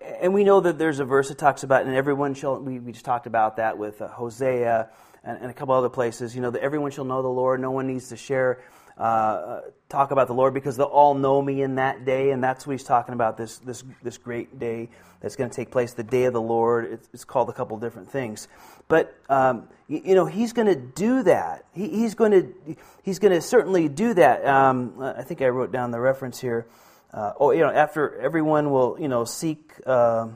and 0.00 0.34
we 0.34 0.44
know 0.44 0.60
that 0.60 0.78
there's 0.78 1.00
a 1.00 1.04
verse 1.04 1.28
that 1.28 1.38
talks 1.38 1.62
about, 1.62 1.84
and 1.84 1.94
everyone 1.94 2.34
shall, 2.34 2.60
we, 2.60 2.78
we 2.78 2.92
just 2.92 3.04
talked 3.04 3.26
about 3.26 3.56
that 3.56 3.78
with 3.78 4.00
uh, 4.00 4.08
Hosea 4.08 4.88
and, 5.24 5.38
and, 5.38 5.50
a 5.50 5.54
couple 5.54 5.74
other 5.74 5.88
places, 5.88 6.34
you 6.34 6.42
know, 6.42 6.50
that 6.50 6.62
everyone 6.62 6.90
shall 6.90 7.04
know 7.04 7.22
the 7.22 7.28
Lord. 7.28 7.60
No 7.60 7.70
one 7.70 7.86
needs 7.86 8.08
to 8.08 8.16
share, 8.16 8.62
uh, 8.96 9.02
uh, 9.02 9.60
talk 9.88 10.10
about 10.10 10.28
the 10.28 10.34
Lord 10.34 10.54
because 10.54 10.76
they'll 10.76 10.86
all 10.86 11.14
know 11.14 11.42
me 11.42 11.62
in 11.62 11.76
that 11.76 12.04
day. 12.04 12.30
And 12.30 12.42
that's 12.42 12.66
what 12.66 12.72
he's 12.72 12.84
talking 12.84 13.12
about 13.12 13.36
this, 13.36 13.58
this, 13.58 13.82
this 14.02 14.18
great 14.18 14.58
day 14.58 14.88
that's 15.20 15.36
going 15.36 15.50
to 15.50 15.56
take 15.56 15.70
place, 15.70 15.94
the 15.94 16.04
day 16.04 16.24
of 16.24 16.32
the 16.32 16.40
Lord. 16.40 16.92
It's, 16.92 17.08
it's 17.12 17.24
called 17.24 17.48
a 17.48 17.52
couple 17.52 17.76
different 17.78 18.10
things. 18.10 18.46
But, 18.86 19.16
um, 19.28 19.68
you, 19.88 20.02
you, 20.04 20.14
know, 20.14 20.26
he's 20.26 20.52
going 20.52 20.68
to 20.68 20.76
do 20.76 21.24
that. 21.24 21.64
He, 21.72 21.88
he's 21.88 22.14
going 22.14 22.30
to, 22.32 22.76
he's 23.02 23.18
going 23.18 23.32
to 23.32 23.40
certainly 23.40 23.88
do 23.88 24.14
that. 24.14 24.46
Um, 24.46 24.94
I 25.00 25.22
think 25.22 25.42
I 25.42 25.48
wrote 25.48 25.72
down 25.72 25.90
the 25.90 26.00
reference 26.00 26.40
here 26.40 26.66
uh, 27.12 27.32
oh, 27.40 27.52
you 27.52 27.60
know, 27.60 27.70
after 27.70 28.20
everyone 28.20 28.70
will, 28.70 28.96
you 29.00 29.08
know, 29.08 29.24
seek 29.24 29.72
uh, 29.86 30.28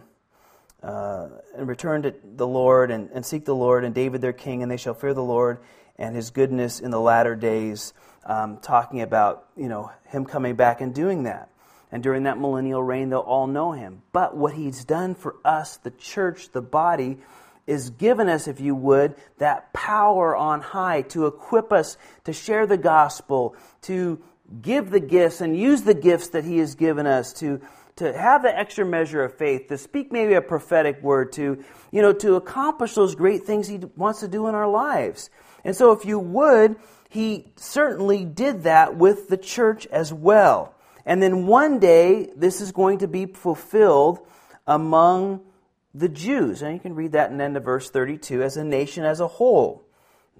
uh, 0.83 1.29
and 1.57 1.69
return 1.69 2.03
to 2.03 2.15
the 2.25 2.47
Lord 2.47 2.91
and, 2.91 3.11
and, 3.11 3.25
seek 3.25 3.45
the 3.45 3.55
Lord 3.55 3.85
and 3.85 3.95
David 3.95 4.21
their 4.21 4.33
king, 4.33 4.63
and 4.63 4.71
they 4.71 4.77
shall 4.77 4.95
fear 4.95 5.15
the 5.15 5.23
Lord 5.23 5.59
and 5.97 6.17
his 6.17 6.31
goodness 6.31 6.81
in 6.81 6.91
the 6.91 7.01
latter 7.01 7.37
days, 7.37 7.93
um, 8.25 8.57
talking 8.59 9.03
about, 9.03 9.47
you 9.57 9.69
know, 9.69 9.91
him 10.07 10.25
coming 10.25 10.57
back 10.57 10.81
and 10.81 10.95
doing 10.95 11.25
that. 11.25 11.51
And 11.93 12.03
during 12.03 12.23
that 12.23 12.39
millennial 12.39 12.83
reign, 12.83 13.11
they'll 13.11 13.21
all 13.21 13.47
know 13.47 13.73
him. 13.73 14.03
But 14.13 14.35
what 14.35 14.55
he's 14.55 14.85
done 14.85 15.15
for 15.15 15.37
us, 15.45 15.77
the 15.77 15.91
church, 15.91 16.51
the 16.51 16.63
body, 16.63 17.19
is 17.67 17.91
given 17.91 18.29
us, 18.29 18.49
if 18.49 18.61
you 18.61 18.75
would, 18.75 19.15
that 19.39 19.73
power 19.73 20.35
on 20.35 20.63
high 20.63 21.03
to 21.03 21.27
equip 21.27 21.73
us 21.73 21.97
to 22.25 22.33
share 22.33 22.67
the 22.67 22.79
gospel, 22.79 23.55
to 23.83 24.21
give 24.61 24.91
the 24.91 25.01
gifts 25.01 25.41
and 25.41 25.57
use 25.57 25.83
the 25.83 25.95
gifts 25.95 26.29
that 26.29 26.45
He 26.45 26.59
has 26.59 26.75
given 26.75 27.07
us 27.07 27.33
to, 27.35 27.61
to 27.97 28.17
have 28.17 28.43
the 28.43 28.57
extra 28.57 28.85
measure 28.85 29.25
of 29.25 29.37
faith, 29.37 29.69
to 29.69 29.79
speak 29.79 30.13
maybe 30.13 30.35
a 30.35 30.43
prophetic 30.43 31.03
word, 31.03 31.33
to, 31.33 31.65
you 31.91 32.03
know, 32.03 32.13
to 32.13 32.35
accomplish 32.35 32.95
those 32.95 33.15
great 33.15 33.45
things 33.45 33.69
He 33.69 33.79
wants 33.97 34.21
to 34.21 34.29
do 34.29 34.47
in 34.47 34.55
our 34.55 34.69
lives. 34.69 35.31
And 35.65 35.75
so, 35.77 35.93
if 35.93 36.05
you 36.05 36.19
would, 36.19 36.77
He 37.09 37.53
certainly 37.57 38.25
did 38.25 38.65
that 38.65 38.97
with 38.97 39.29
the 39.29 39.37
church 39.37 39.87
as 39.87 40.13
well. 40.13 40.75
And 41.05 41.23
then 41.23 41.47
one 41.47 41.79
day, 41.79 42.31
this 42.37 42.61
is 42.61 42.73
going 42.73 42.99
to 42.99 43.09
be 43.09 43.27
fulfilled 43.27 44.21
among 44.67 45.41
the 45.95 46.09
Jews. 46.09 46.63
And 46.63 46.75
you 46.75 46.81
can 46.81 46.95
read 46.95 47.13
that 47.13 47.31
in 47.31 47.39
the 47.39 47.45
end 47.45 47.57
of 47.57 47.65
verse 47.65 47.91
32 47.91 48.43
as 48.43 48.57
a 48.57 48.65
nation 48.65 49.05
as 49.05 49.21
a 49.21 49.29
whole 49.29 49.85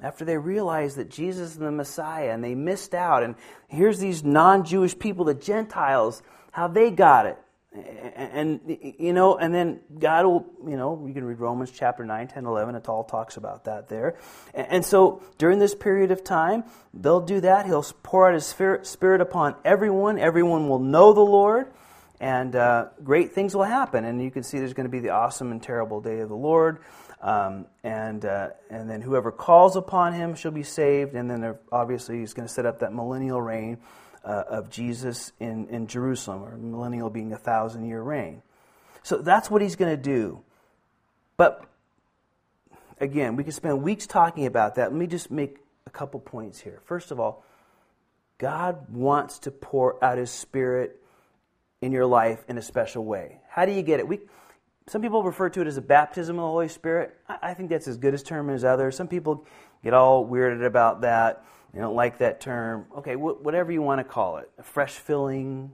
after 0.01 0.25
they 0.25 0.37
realized 0.37 0.97
that 0.97 1.11
Jesus 1.11 1.53
is 1.53 1.59
the 1.59 1.71
Messiah 1.71 2.31
and 2.31 2.43
they 2.43 2.55
missed 2.55 2.95
out. 2.95 3.23
And 3.23 3.35
here's 3.69 3.99
these 3.99 4.25
non 4.25 4.65
Jewish 4.65 4.99
people, 4.99 5.25
the 5.25 5.35
Gentiles, 5.35 6.23
how 6.53 6.69
they 6.69 6.91
got 6.91 7.27
it. 7.27 7.39
And, 7.75 8.61
you 8.99 9.15
know, 9.15 9.39
and 9.39 9.55
then 9.55 9.81
God 9.99 10.27
will, 10.27 10.47
you 10.69 10.77
know, 10.77 11.07
you 11.07 11.15
can 11.15 11.25
read 11.25 11.39
Romans 11.39 11.71
chapter 11.71 12.05
9, 12.05 12.29
10, 12.29 12.45
11. 12.45 12.75
It 12.75 12.87
all 12.87 13.03
talks 13.03 13.39
about 13.39 13.65
that 13.65 13.89
there. 13.89 14.19
And 14.53 14.85
so 14.85 15.23
during 15.39 15.59
this 15.59 15.75
period 15.75 16.11
of 16.11 16.23
time, 16.23 16.65
they'll 16.93 17.23
do 17.23 17.41
that. 17.41 17.65
He'll 17.65 17.85
pour 18.03 18.29
out 18.29 18.35
His 18.35 18.45
Spirit 18.47 19.21
upon 19.23 19.55
everyone. 19.65 20.19
Everyone 20.19 20.69
will 20.69 20.81
know 20.81 21.15
the 21.15 21.21
Lord. 21.21 21.73
And 22.21 22.55
uh, 22.55 22.89
great 23.03 23.33
things 23.33 23.55
will 23.55 23.65
happen. 23.65 24.05
And 24.05 24.23
you 24.23 24.31
can 24.31 24.43
see 24.43 24.59
there's 24.59 24.75
going 24.75 24.87
to 24.87 24.91
be 24.91 25.01
the 25.01 25.11
awesome 25.11 25.51
and 25.51 25.63
terrible 25.63 26.03
day 26.03 26.21
of 26.21 26.29
the 26.29 26.37
Lord. 26.37 26.79
Um, 27.23 27.67
and, 27.85 28.25
uh, 28.25 28.51
and 28.69 28.91
then 28.91 29.01
whoever 29.01 29.31
calls 29.31 29.77
upon 29.77 30.13
him 30.13 30.35
shall 30.35 30.51
be 30.51 30.65
saved. 30.65 31.15
And 31.15 31.31
then 31.31 31.57
obviously 31.71 32.19
he's 32.19 32.35
going 32.35 32.49
to 32.49 32.53
set 32.53 32.67
up 32.67 32.81
that 32.81 32.93
millennial 32.93 33.41
reign 33.41 33.79
uh, 34.25 34.43
of 34.49 34.71
Jesus 34.71 35.33
in, 35.39 35.69
in 35.69 35.87
Jerusalem, 35.87 36.43
or 36.43 36.57
millennial 36.57 37.11
being 37.11 37.33
a 37.33 37.39
thousand 37.39 37.87
year 37.87 38.03
reign. 38.03 38.43
So 39.03 39.19
that's 39.19 39.51
what 39.51 39.63
he's 39.63 39.77
going 39.77 39.97
to 39.97 40.03
do. 40.03 40.43
But 41.37 41.65
again, 43.01 43.37
we 43.37 43.45
could 43.45 43.55
spend 43.55 43.83
weeks 43.83 44.07
talking 44.07 44.47
about 44.47 44.77
that. 44.77 44.93
Let 44.93 44.99
me 44.99 45.07
just 45.07 45.31
make 45.31 45.59
a 45.87 45.91
couple 45.91 46.21
points 46.21 46.61
here. 46.61 46.81
First 46.85 47.11
of 47.11 47.21
all, 47.21 47.45
God 48.39 48.91
wants 48.91 49.41
to 49.41 49.51
pour 49.51 50.03
out 50.05 50.19
his 50.19 50.31
spirit 50.31 51.01
in 51.81 51.93
your 51.93 52.07
life 52.07 52.45
in 52.49 52.59
a 52.59 52.63
special 52.63 53.05
way. 53.05 53.41
How 53.49 53.67
do 53.67 53.73
you 53.73 53.83
get 53.83 54.01
it? 54.01 54.07
We, 54.07 54.21
some 54.87 55.01
people 55.03 55.23
refer 55.23 55.49
to 55.51 55.61
it 55.61 55.67
as 55.67 55.77
a 55.77 55.83
baptism 55.83 56.37
of 56.39 56.43
the 56.43 56.49
Holy 56.49 56.69
Spirit. 56.69 57.17
I 57.29 57.55
think 57.55 57.71
that's 57.71 57.87
as 57.87 57.97
good 57.97 58.15
a 58.15 58.19
term 58.19 58.51
as 58.51 58.65
others. 58.65 58.97
Some 58.97 59.09
people 59.09 59.47
get 59.83 59.95
all 59.95 60.27
weirded 60.27 60.65
about 60.65 61.03
that. 61.03 61.45
They 61.73 61.81
don't 61.81 61.95
like 61.95 62.19
that 62.19 62.41
term. 62.41 62.87
Okay, 62.99 63.15
wh- 63.15 63.43
whatever 63.43 63.73
you 63.73 63.81
want 63.81 64.01
to 64.01 64.05
call 64.05 64.39
it. 64.39 64.51
A 64.59 64.63
fresh 64.63 64.95
filling. 64.95 65.73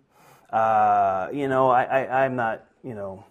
Uh, 0.51 1.29
you 1.33 1.49
know, 1.49 1.71
I, 1.71 1.85
I, 1.85 2.25
I'm 2.25 2.37
not, 2.37 2.65
you 2.85 2.95
know, 2.95 3.25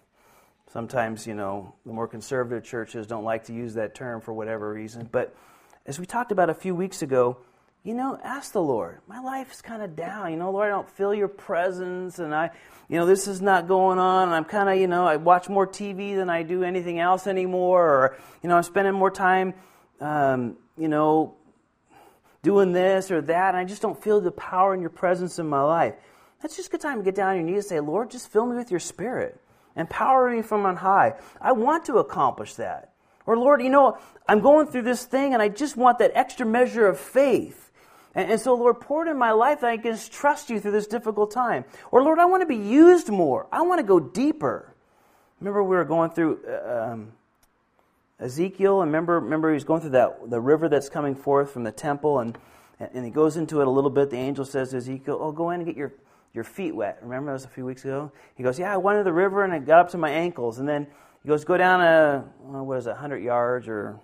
sometimes, 0.72 1.26
you 1.26 1.34
know, 1.34 1.74
the 1.86 1.92
more 1.92 2.06
conservative 2.06 2.64
churches 2.64 3.06
don't 3.06 3.24
like 3.24 3.44
to 3.44 3.54
use 3.54 3.74
that 3.74 3.94
term 3.94 4.20
for 4.20 4.32
whatever 4.32 4.72
reason. 4.72 5.08
But 5.10 5.34
as 5.86 5.98
we 5.98 6.06
talked 6.06 6.32
about 6.32 6.50
a 6.50 6.54
few 6.54 6.74
weeks 6.74 7.02
ago, 7.02 7.38
you 7.88 7.94
know, 7.94 8.18
ask 8.22 8.52
the 8.52 8.60
Lord. 8.60 9.00
My 9.06 9.18
life 9.18 9.50
is 9.50 9.62
kind 9.62 9.80
of 9.80 9.96
down. 9.96 10.30
You 10.30 10.36
know, 10.36 10.50
Lord, 10.50 10.66
I 10.66 10.68
don't 10.68 10.90
feel 10.90 11.14
your 11.14 11.26
presence, 11.26 12.18
and 12.18 12.34
I, 12.34 12.50
you 12.86 12.98
know, 12.98 13.06
this 13.06 13.26
is 13.26 13.40
not 13.40 13.66
going 13.66 13.98
on. 13.98 14.28
And 14.28 14.34
I'm 14.34 14.44
kind 14.44 14.68
of, 14.68 14.76
you 14.76 14.86
know, 14.86 15.06
I 15.06 15.16
watch 15.16 15.48
more 15.48 15.66
TV 15.66 16.14
than 16.14 16.28
I 16.28 16.42
do 16.42 16.64
anything 16.64 16.98
else 16.98 17.26
anymore, 17.26 17.82
or, 17.82 18.16
you 18.42 18.50
know, 18.50 18.58
I'm 18.58 18.62
spending 18.62 18.92
more 18.92 19.10
time, 19.10 19.54
um, 20.02 20.58
you 20.76 20.88
know, 20.88 21.34
doing 22.42 22.72
this 22.72 23.10
or 23.10 23.22
that, 23.22 23.54
and 23.54 23.56
I 23.56 23.64
just 23.64 23.80
don't 23.80 23.98
feel 23.98 24.20
the 24.20 24.32
power 24.32 24.74
and 24.74 24.82
your 24.82 24.90
presence 24.90 25.38
in 25.38 25.48
my 25.48 25.62
life. 25.62 25.94
That's 26.42 26.56
just 26.56 26.68
a 26.68 26.72
good 26.72 26.82
time 26.82 26.98
to 26.98 27.02
get 27.02 27.14
down 27.14 27.30
on 27.30 27.36
your 27.36 27.44
knees 27.46 27.64
and 27.64 27.64
say, 27.64 27.80
Lord, 27.80 28.10
just 28.10 28.30
fill 28.30 28.44
me 28.44 28.54
with 28.54 28.70
your 28.70 28.80
spirit. 28.80 29.40
Empower 29.76 30.30
me 30.30 30.42
from 30.42 30.66
on 30.66 30.76
high. 30.76 31.14
I 31.40 31.52
want 31.52 31.86
to 31.86 31.96
accomplish 31.96 32.56
that. 32.56 32.92
Or, 33.24 33.38
Lord, 33.38 33.62
you 33.62 33.70
know, 33.70 33.96
I'm 34.28 34.40
going 34.40 34.66
through 34.66 34.82
this 34.82 35.06
thing 35.06 35.32
and 35.32 35.42
I 35.42 35.48
just 35.48 35.74
want 35.74 36.00
that 36.00 36.12
extra 36.14 36.44
measure 36.44 36.86
of 36.86 37.00
faith. 37.00 37.67
And, 38.18 38.32
and 38.32 38.40
so, 38.40 38.54
Lord, 38.54 38.80
pour 38.80 39.06
it 39.06 39.10
in 39.10 39.16
my 39.16 39.30
life 39.30 39.60
that 39.60 39.70
I 39.70 39.76
can 39.76 39.92
just 39.92 40.10
trust 40.10 40.50
you 40.50 40.58
through 40.58 40.72
this 40.72 40.88
difficult 40.88 41.30
time. 41.30 41.64
Or, 41.92 42.02
Lord, 42.02 42.18
I 42.18 42.24
want 42.24 42.42
to 42.42 42.46
be 42.46 42.56
used 42.56 43.08
more. 43.10 43.46
I 43.52 43.62
want 43.62 43.78
to 43.78 43.84
go 43.84 44.00
deeper. 44.00 44.74
Remember, 45.38 45.62
we 45.62 45.76
were 45.76 45.84
going 45.84 46.10
through 46.10 46.40
uh, 46.44 46.90
um, 46.94 47.12
Ezekiel, 48.18 48.82
and 48.82 48.88
remember, 48.88 49.20
remember, 49.20 49.52
was 49.52 49.62
going 49.62 49.82
through 49.82 49.90
that 49.90 50.30
the 50.30 50.40
river 50.40 50.68
that's 50.68 50.88
coming 50.88 51.14
forth 51.14 51.52
from 51.52 51.62
the 51.62 51.70
temple, 51.70 52.18
and 52.18 52.36
and 52.80 53.04
he 53.04 53.10
goes 53.12 53.36
into 53.36 53.60
it 53.60 53.68
a 53.68 53.70
little 53.70 53.88
bit. 53.90 54.10
The 54.10 54.16
angel 54.16 54.44
says 54.44 54.70
to 54.70 54.78
Ezekiel, 54.78 55.16
"Oh, 55.20 55.30
go 55.30 55.50
in 55.50 55.60
and 55.60 55.66
get 55.66 55.76
your 55.76 55.92
your 56.34 56.42
feet 56.42 56.74
wet." 56.74 56.98
Remember 57.02 57.30
that 57.30 57.34
was 57.34 57.44
a 57.44 57.48
few 57.48 57.64
weeks 57.64 57.84
ago. 57.84 58.10
He 58.34 58.42
goes, 58.42 58.58
"Yeah, 58.58 58.74
I 58.74 58.78
went 58.78 58.98
to 58.98 59.04
the 59.04 59.12
river 59.12 59.44
and 59.44 59.52
I 59.52 59.60
got 59.60 59.78
up 59.78 59.90
to 59.90 59.98
my 59.98 60.10
ankles." 60.10 60.58
And 60.58 60.68
then 60.68 60.88
he 61.22 61.28
goes, 61.28 61.44
"Go 61.44 61.56
down 61.56 61.80
a 61.82 62.24
what 62.42 62.78
is 62.78 62.88
it, 62.88 62.96
hundred 62.96 63.22
yards 63.22 63.68
or 63.68 64.00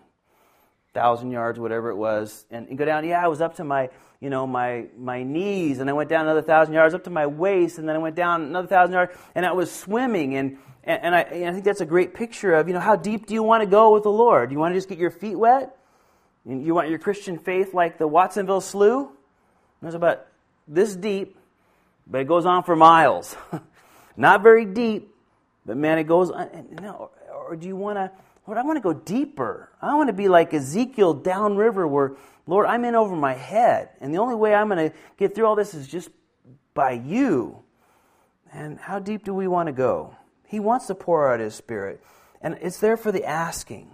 thousand 0.95 1.33
yards, 1.33 1.59
whatever 1.59 1.91
it 1.91 1.97
was, 1.97 2.47
and, 2.51 2.69
and, 2.69 2.79
go 2.79 2.85
down. 2.85 3.05
Yeah, 3.05 3.23
I 3.23 3.29
was 3.29 3.41
up 3.41 3.57
to 3.57 3.65
my, 3.65 3.91
you 4.21 4.31
know, 4.31 4.47
my 4.47 4.87
my 4.97 5.23
knees, 5.23 5.81
and 5.81 5.91
I 5.91 5.93
went 5.93 6.09
down 6.09 6.23
another 6.23 6.43
thousand 6.43 6.73
yards, 6.73 6.95
up 6.95 7.05
to 7.05 7.11
my 7.11 7.27
waist, 7.27 7.79
and 7.79 7.89
then 7.89 7.97
I 7.97 7.99
went 7.99 8.17
down 8.17 8.43
another 8.43 8.69
thousand 8.69 8.95
yards, 8.95 9.13
and 9.35 9.45
I 9.45 9.53
was 9.53 9.71
swimming, 9.71 10.37
and 10.37 10.59
and, 10.87 11.03
and 11.03 11.15
I, 11.15 11.21
and 11.23 11.49
I 11.49 11.53
think 11.53 11.65
that's 11.65 11.81
a 11.81 11.87
great 11.87 12.15
picture 12.15 12.55
of, 12.55 12.69
you 12.69 12.75
know, 12.75 12.81
how 12.81 12.97
deep 12.97 13.27
do 13.27 13.35
you 13.35 13.43
want 13.43 13.63
to 13.63 13.67
go 13.67 13.93
with 13.93 14.03
the 14.03 14.11
Lord? 14.11 14.51
Do 14.51 14.53
you 14.55 14.59
want 14.59 14.73
to 14.73 14.77
just 14.77 14.89
get 14.89 14.99
your 14.99 15.11
feet 15.11 15.37
wet? 15.37 15.77
You 16.47 16.75
want 16.75 16.91
your 16.91 16.99
Christian 16.99 17.39
faith 17.39 17.73
like 17.73 17.97
the 17.97 18.07
Watsonville 18.07 18.61
Slough? 18.61 19.09
It's 19.83 19.95
about 19.95 20.27
this 20.69 20.95
deep, 20.95 21.39
but 22.07 22.21
it 22.21 22.29
goes 22.29 22.45
on 22.45 22.65
for 22.65 22.77
miles. 22.77 23.35
Not 24.17 24.43
very 24.43 24.67
deep, 24.67 25.15
but 25.65 25.77
man, 25.77 25.99
it 25.99 26.05
goes 26.05 26.31
uh, 26.31 26.49
on. 26.53 26.69
No, 26.83 27.11
or 27.33 27.57
do 27.57 27.67
you 27.67 27.77
want 27.77 27.97
to 27.97 28.11
Lord, 28.47 28.59
I 28.59 28.63
want 28.63 28.77
to 28.77 28.83
go 28.83 28.93
deeper. 28.93 29.71
I 29.81 29.95
want 29.95 30.09
to 30.09 30.13
be 30.13 30.29
like 30.29 30.53
Ezekiel 30.53 31.15
downriver, 31.15 31.89
where, 31.89 32.17
Lord, 32.47 32.67
I'm 32.67 32.85
in 32.85 32.95
over 32.95 33.17
my 33.17 33.33
head. 33.33 33.91
And 34.01 34.13
the 34.13 34.19
only 34.19 34.35
way 34.35 34.55
I'm 34.55 34.69
going 34.69 34.91
to 34.91 34.97
get 35.17 35.35
through 35.35 35.47
all 35.47 35.57
this 35.57 35.73
is 35.73 35.89
just 35.89 36.11
by 36.75 36.93
you. 36.93 37.63
And 38.53 38.79
how 38.79 38.99
deep 38.99 39.25
do 39.25 39.33
we 39.33 39.49
want 39.49 39.69
to 39.69 39.73
go? 39.73 40.15
He 40.47 40.61
wants 40.61 40.87
to 40.89 40.95
pour 40.95 41.33
out 41.33 41.41
His 41.41 41.55
Spirit. 41.55 42.03
And 42.43 42.59
it's 42.61 42.79
there 42.81 42.99
for 42.99 43.11
the 43.11 43.25
asking. 43.25 43.91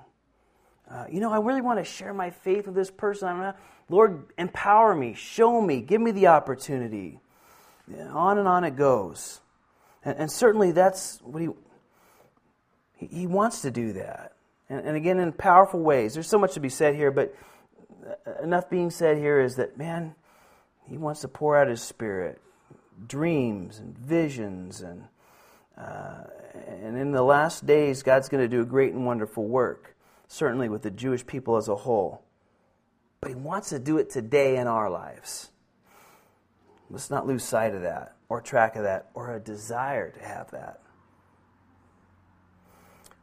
Uh, 0.90 1.04
you 1.08 1.20
know, 1.20 1.30
I 1.32 1.38
really 1.38 1.62
want 1.62 1.78
to 1.78 1.84
share 1.84 2.12
my 2.12 2.30
faith 2.30 2.66
with 2.66 2.74
this 2.74 2.90
person. 2.90 3.28
I'm 3.28 3.54
Lord, 3.88 4.32
empower 4.36 4.94
me, 4.94 5.14
show 5.14 5.60
me, 5.60 5.80
give 5.80 6.00
me 6.00 6.10
the 6.10 6.28
opportunity. 6.28 7.20
on 8.10 8.38
and 8.38 8.48
on 8.48 8.64
it 8.64 8.76
goes. 8.76 9.40
And, 10.04 10.18
and 10.18 10.32
certainly 10.32 10.72
that's 10.72 11.20
what 11.22 11.42
he, 11.42 11.48
he 12.96 13.26
wants 13.28 13.62
to 13.62 13.70
do 13.70 13.92
that 13.94 14.29
and, 14.70 14.86
and 14.86 14.96
again 14.96 15.18
in 15.18 15.32
powerful 15.32 15.80
ways. 15.80 16.14
There's 16.14 16.28
so 16.28 16.38
much 16.38 16.54
to 16.54 16.60
be 16.60 16.70
said 16.70 16.94
here, 16.94 17.10
but 17.10 17.34
enough 18.42 18.70
being 18.70 18.90
said 18.90 19.18
here 19.18 19.40
is 19.40 19.56
that, 19.56 19.76
man, 19.76 20.14
he 20.88 20.96
wants 20.96 21.20
to 21.20 21.28
pour 21.28 21.56
out 21.56 21.68
his 21.68 21.82
spirit, 21.82 22.40
dreams 23.06 23.78
and 23.78 23.98
visions, 23.98 24.80
and 24.80 25.04
uh, 25.76 26.24
and 26.66 26.98
in 26.98 27.12
the 27.12 27.22
last 27.22 27.64
days, 27.64 28.02
God's 28.02 28.28
going 28.28 28.42
to 28.42 28.48
do 28.48 28.60
a 28.60 28.66
great 28.66 28.92
and 28.92 29.06
wonderful 29.06 29.46
work, 29.46 29.96
certainly 30.28 30.68
with 30.68 30.82
the 30.82 30.90
Jewish 30.90 31.26
people 31.26 31.56
as 31.56 31.68
a 31.68 31.76
whole. 31.76 32.22
But 33.20 33.30
He 33.30 33.36
wants 33.36 33.70
to 33.70 33.78
do 33.78 33.98
it 33.98 34.10
today 34.10 34.56
in 34.56 34.66
our 34.66 34.90
lives. 34.90 35.50
Let's 36.90 37.08
not 37.08 37.26
lose 37.26 37.44
sight 37.44 37.74
of 37.74 37.82
that, 37.82 38.16
or 38.28 38.40
track 38.40 38.74
of 38.76 38.82
that, 38.82 39.10
or 39.14 39.34
a 39.34 39.40
desire 39.40 40.10
to 40.10 40.20
have 40.20 40.50
that. 40.50 40.80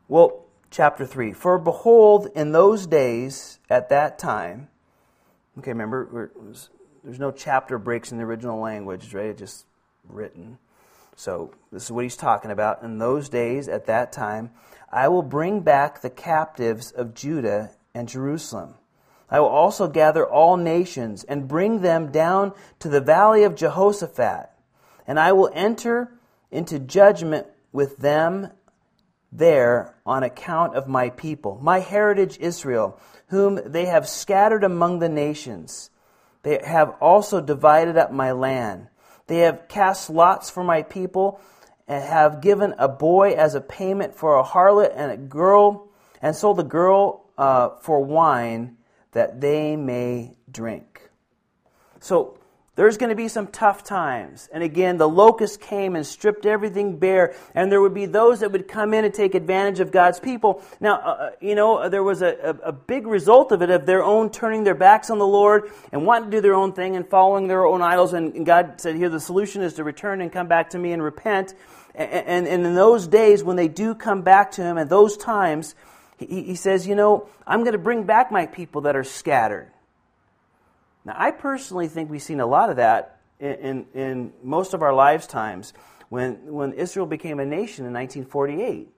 Well, 0.07 0.46
chapter 0.69 1.05
3. 1.05 1.33
For 1.33 1.57
behold, 1.57 2.29
in 2.35 2.51
those 2.51 2.87
days, 2.87 3.59
at 3.69 3.89
that 3.89 4.19
time, 4.19 4.69
okay, 5.59 5.71
remember, 5.71 6.31
there's 7.03 7.19
no 7.19 7.31
chapter 7.31 7.77
breaks 7.77 8.11
in 8.11 8.17
the 8.17 8.23
original 8.23 8.59
language, 8.59 9.13
right? 9.13 9.27
It's 9.27 9.39
just 9.39 9.65
written. 10.07 10.57
So, 11.15 11.53
this 11.71 11.85
is 11.85 11.91
what 11.91 12.03
he's 12.03 12.17
talking 12.17 12.51
about. 12.51 12.83
In 12.83 12.99
those 12.99 13.29
days, 13.29 13.67
at 13.67 13.87
that 13.87 14.11
time, 14.11 14.51
I 14.91 15.07
will 15.07 15.23
bring 15.23 15.61
back 15.61 16.01
the 16.01 16.09
captives 16.09 16.91
of 16.91 17.13
Judah 17.13 17.71
and 17.93 18.07
Jerusalem. 18.07 18.75
I 19.29 19.39
will 19.39 19.47
also 19.47 19.87
gather 19.87 20.25
all 20.25 20.57
nations 20.57 21.23
and 21.23 21.47
bring 21.47 21.81
them 21.81 22.11
down 22.11 22.53
to 22.79 22.87
the 22.87 23.01
valley 23.01 23.43
of 23.43 23.55
Jehoshaphat, 23.55 24.49
and 25.05 25.19
I 25.19 25.33
will 25.33 25.49
enter 25.53 26.11
into 26.51 26.79
judgment 26.79 27.47
with 27.73 27.97
them 27.97 28.51
there 29.31 29.95
on 30.05 30.23
account 30.23 30.75
of 30.75 30.87
my 30.87 31.09
people, 31.09 31.59
my 31.61 31.79
heritage 31.79 32.37
Israel, 32.39 32.99
whom 33.27 33.59
they 33.65 33.85
have 33.85 34.07
scattered 34.07 34.63
among 34.63 34.99
the 34.99 35.09
nations. 35.09 35.89
They 36.43 36.61
have 36.63 36.95
also 37.01 37.41
divided 37.41 37.97
up 37.97 38.11
my 38.11 38.31
land. 38.31 38.87
They 39.27 39.39
have 39.39 39.67
cast 39.67 40.09
lots 40.09 40.49
for 40.49 40.63
my 40.63 40.83
people 40.83 41.41
and 41.87 42.03
have 42.03 42.41
given 42.41 42.73
a 42.77 42.87
boy 42.87 43.31
as 43.31 43.55
a 43.55 43.61
payment 43.61 44.15
for 44.15 44.37
a 44.37 44.43
harlot 44.43 44.93
and 44.95 45.11
a 45.11 45.17
girl, 45.17 45.89
and 46.21 46.35
sold 46.35 46.57
the 46.57 46.63
girl 46.63 47.29
uh, 47.37 47.69
for 47.81 48.03
wine 48.03 48.77
that 49.11 49.39
they 49.39 49.75
may 49.75 50.37
drink. 50.51 51.09
So 51.99 52.39
there's 52.77 52.97
going 52.97 53.09
to 53.09 53.15
be 53.15 53.27
some 53.27 53.47
tough 53.47 53.83
times. 53.83 54.47
And 54.53 54.61
again, 54.61 54.97
the 54.97 55.09
locust 55.09 55.59
came 55.59 55.95
and 55.95 56.05
stripped 56.05 56.45
everything 56.45 56.99
bare, 56.99 57.33
and 57.55 57.71
there 57.71 57.81
would 57.81 57.95
be 57.95 58.05
those 58.05 58.41
that 58.41 58.51
would 58.51 58.67
come 58.67 58.93
in 58.93 59.03
and 59.03 59.11
take 59.11 59.33
advantage 59.33 59.79
of 59.79 59.91
God's 59.91 60.19
people. 60.19 60.61
Now, 60.79 60.97
uh, 60.97 61.07
uh 61.07 61.29
you 61.41 61.55
know, 61.55 61.89
there 61.89 62.03
was 62.03 62.21
a, 62.21 62.27
a, 62.63 62.69
a, 62.69 62.71
big 62.71 63.07
result 63.07 63.51
of 63.51 63.63
it 63.63 63.71
of 63.71 63.87
their 63.87 64.03
own 64.03 64.29
turning 64.29 64.63
their 64.63 64.75
backs 64.75 65.09
on 65.09 65.17
the 65.17 65.25
Lord 65.25 65.71
and 65.91 66.05
wanting 66.05 66.29
to 66.29 66.37
do 66.37 66.41
their 66.41 66.53
own 66.53 66.73
thing 66.73 66.95
and 66.95 67.09
following 67.09 67.47
their 67.47 67.65
own 67.65 67.81
idols. 67.81 68.13
And, 68.13 68.35
and 68.35 68.45
God 68.45 68.79
said, 68.79 68.95
here, 68.95 69.09
the 69.09 69.19
solution 69.19 69.63
is 69.63 69.73
to 69.73 69.83
return 69.83 70.21
and 70.21 70.31
come 70.31 70.47
back 70.47 70.69
to 70.69 70.77
me 70.77 70.91
and 70.91 71.01
repent. 71.01 71.55
And, 71.95 72.11
and, 72.11 72.47
and 72.47 72.63
in 72.63 72.75
those 72.75 73.07
days, 73.07 73.43
when 73.43 73.55
they 73.55 73.67
do 73.67 73.95
come 73.95 74.21
back 74.21 74.51
to 74.51 74.61
Him, 74.61 74.77
at 74.77 74.87
those 74.87 75.17
times, 75.17 75.73
he, 76.19 76.43
he 76.43 76.55
says, 76.55 76.85
you 76.85 76.93
know, 76.93 77.27
I'm 77.47 77.61
going 77.61 77.71
to 77.71 77.79
bring 77.79 78.03
back 78.03 78.31
my 78.31 78.45
people 78.45 78.81
that 78.81 78.95
are 78.95 79.03
scattered. 79.03 79.71
Now, 81.07 81.15
I 81.15 81.31
personally 81.31 81.87
think 81.87 82.11
we've 82.11 82.21
seen 82.21 82.41
a 82.41 82.45
lot 82.45 82.69
of 82.69 82.75
that 82.75 83.21
in, 83.39 83.53
in, 83.53 83.85
in 83.93 84.33
most 84.43 84.73
of 84.73 84.81
our 84.81 84.93
lifetimes 84.93 85.73
when, 86.09 86.53
when 86.53 86.73
Israel 86.73 87.05
became 87.05 87.39
a 87.39 87.45
nation 87.45 87.85
in 87.85 87.93
1948. 87.93 88.89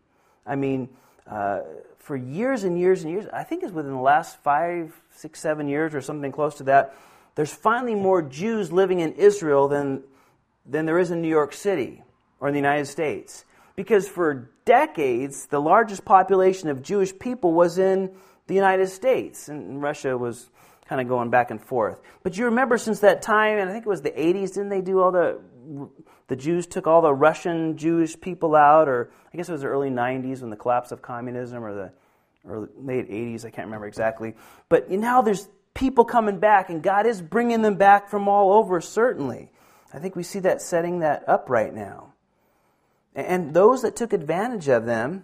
I 0.48 0.56
mean, 0.56 0.89
uh, 1.28 1.60
for 2.00 2.15
years 2.15 2.63
and 2.63 2.80
years 2.80 3.04
and 3.04 3.12
years, 3.12 3.28
I 3.32 3.43
think 3.43 3.62
it's 3.62 3.72
within 3.72 3.91
the 3.91 4.00
last 4.00 4.41
five, 4.41 5.00
six, 5.12 5.39
seven 5.39 5.67
years 5.67 5.93
or 5.93 6.02
something 6.02 6.32
close 6.32 6.56
to 6.56 6.63
that, 6.63 6.95
there's 7.36 7.54
finally 7.54 7.93
more 7.93 8.24
Jews 8.24 8.72
living 8.72 9.02
in 9.02 9.13
Israel 9.13 9.67
than, 9.67 10.02
than 10.65 10.88
there 10.88 10.98
is 10.98 11.12
in 11.12 11.22
New 11.22 11.30
York 11.30 11.54
City 11.54 12.02
or 12.39 12.48
in 12.48 12.56
the 12.56 12.60
United 12.60 12.88
States. 12.88 13.45
Because 13.76 14.10
for 14.10 14.50
decades, 14.65 15.45
the 15.45 15.62
largest 15.62 16.06
population 16.06 16.69
of 16.69 16.82
Jewish 16.82 17.17
people 17.19 17.54
was 17.54 17.78
in 17.78 18.12
the 18.48 18.56
United 18.56 18.88
States, 18.88 19.48
and 19.48 19.80
Russia 19.80 20.17
was 20.17 20.50
kind 20.89 20.99
of 20.99 21.08
going 21.08 21.30
back 21.30 21.52
and 21.52 21.62
forth. 21.62 22.02
But 22.23 22.36
you 22.36 22.45
remember 22.45 22.80
since 22.80 23.02
that 23.02 23.21
time, 23.21 23.60
and 23.60 23.69
I 23.69 23.71
think 23.71 23.86
it 23.86 23.89
was 23.89 24.02
the 24.02 24.12
80s, 24.12 24.56
didn't 24.56 24.69
they 24.69 24.82
do 24.82 24.99
all 24.99 25.12
the 25.12 25.39
the 26.28 26.36
Jews 26.36 26.65
took 26.65 26.88
all 26.88 27.02
the 27.02 27.13
Russian 27.13 27.78
Jewish 27.78 28.19
people 28.19 28.56
out, 28.56 28.88
or 28.88 29.12
I 29.32 29.38
guess 29.38 29.49
it 29.49 29.52
was 29.52 29.62
the 29.62 29.67
early 29.67 29.89
90s 29.89 30.41
when 30.41 30.49
the 30.49 30.56
collapse 30.56 30.91
of 30.91 31.02
communism, 31.02 31.63
or 31.63 31.73
the 31.73 31.91
or 32.43 32.69
late 32.78 33.10
80s, 33.10 33.45
I 33.45 33.49
can't 33.49 33.67
remember 33.67 33.86
exactly. 33.86 34.34
But 34.69 34.89
now 34.89 35.21
there's 35.21 35.47
people 35.73 36.06
coming 36.06 36.39
back, 36.39 36.69
and 36.69 36.82
God 36.82 37.06
is 37.06 37.21
bringing 37.21 37.62
them 37.62 37.75
back 37.75 38.10
from 38.10 38.28
all 38.28 38.54
over, 38.54 38.80
certainly. 38.82 39.52
I 39.93 39.99
think 39.99 40.15
we 40.15 40.23
see 40.23 40.39
that 40.39 40.62
setting 40.62 40.99
that 40.99 41.28
up 41.28 41.49
right 41.49 41.73
now. 41.73 42.13
And 43.13 43.54
those 43.54 43.82
that 43.82 43.95
took 43.95 44.13
advantage 44.13 44.69
of 44.69 44.86
them, 44.86 45.23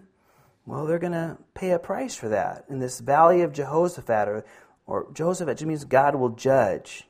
well, 0.66 0.86
they're 0.86 1.00
going 1.00 1.14
to 1.14 1.38
pay 1.54 1.72
a 1.72 1.80
price 1.80 2.16
for 2.16 2.30
that 2.30 2.66
in 2.68 2.80
this 2.80 3.00
valley 3.00 3.42
of 3.42 3.54
Jehoshaphat, 3.54 4.28
or 4.28 4.46
or 4.88 5.08
Joseph, 5.14 5.50
it 5.50 5.56
just 5.56 5.66
means 5.66 5.84
God 5.84 6.16
will 6.16 6.30
judge. 6.30 7.08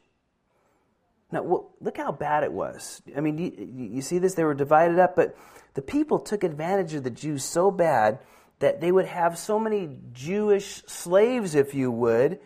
Now, 1.31 1.43
well, 1.43 1.71
look 1.81 1.97
how 1.97 2.11
bad 2.11 2.43
it 2.43 2.51
was. 2.51 3.01
I 3.15 3.19
mean, 3.19 3.37
you, 3.37 3.91
you 3.95 4.01
see 4.01 4.19
this? 4.19 4.35
They 4.35 4.43
were 4.43 4.53
divided 4.53 4.99
up, 4.99 5.15
but 5.15 5.37
the 5.73 5.81
people 5.81 6.19
took 6.19 6.43
advantage 6.43 6.93
of 6.93 7.03
the 7.03 7.09
Jews 7.09 7.43
so 7.43 7.71
bad 7.71 8.19
that 8.59 8.79
they 8.79 8.91
would 8.91 9.05
have 9.05 9.37
so 9.37 9.59
many 9.59 9.89
Jewish 10.13 10.83
slaves, 10.87 11.55
if 11.55 11.73
you 11.73 11.91
would, 11.91 12.39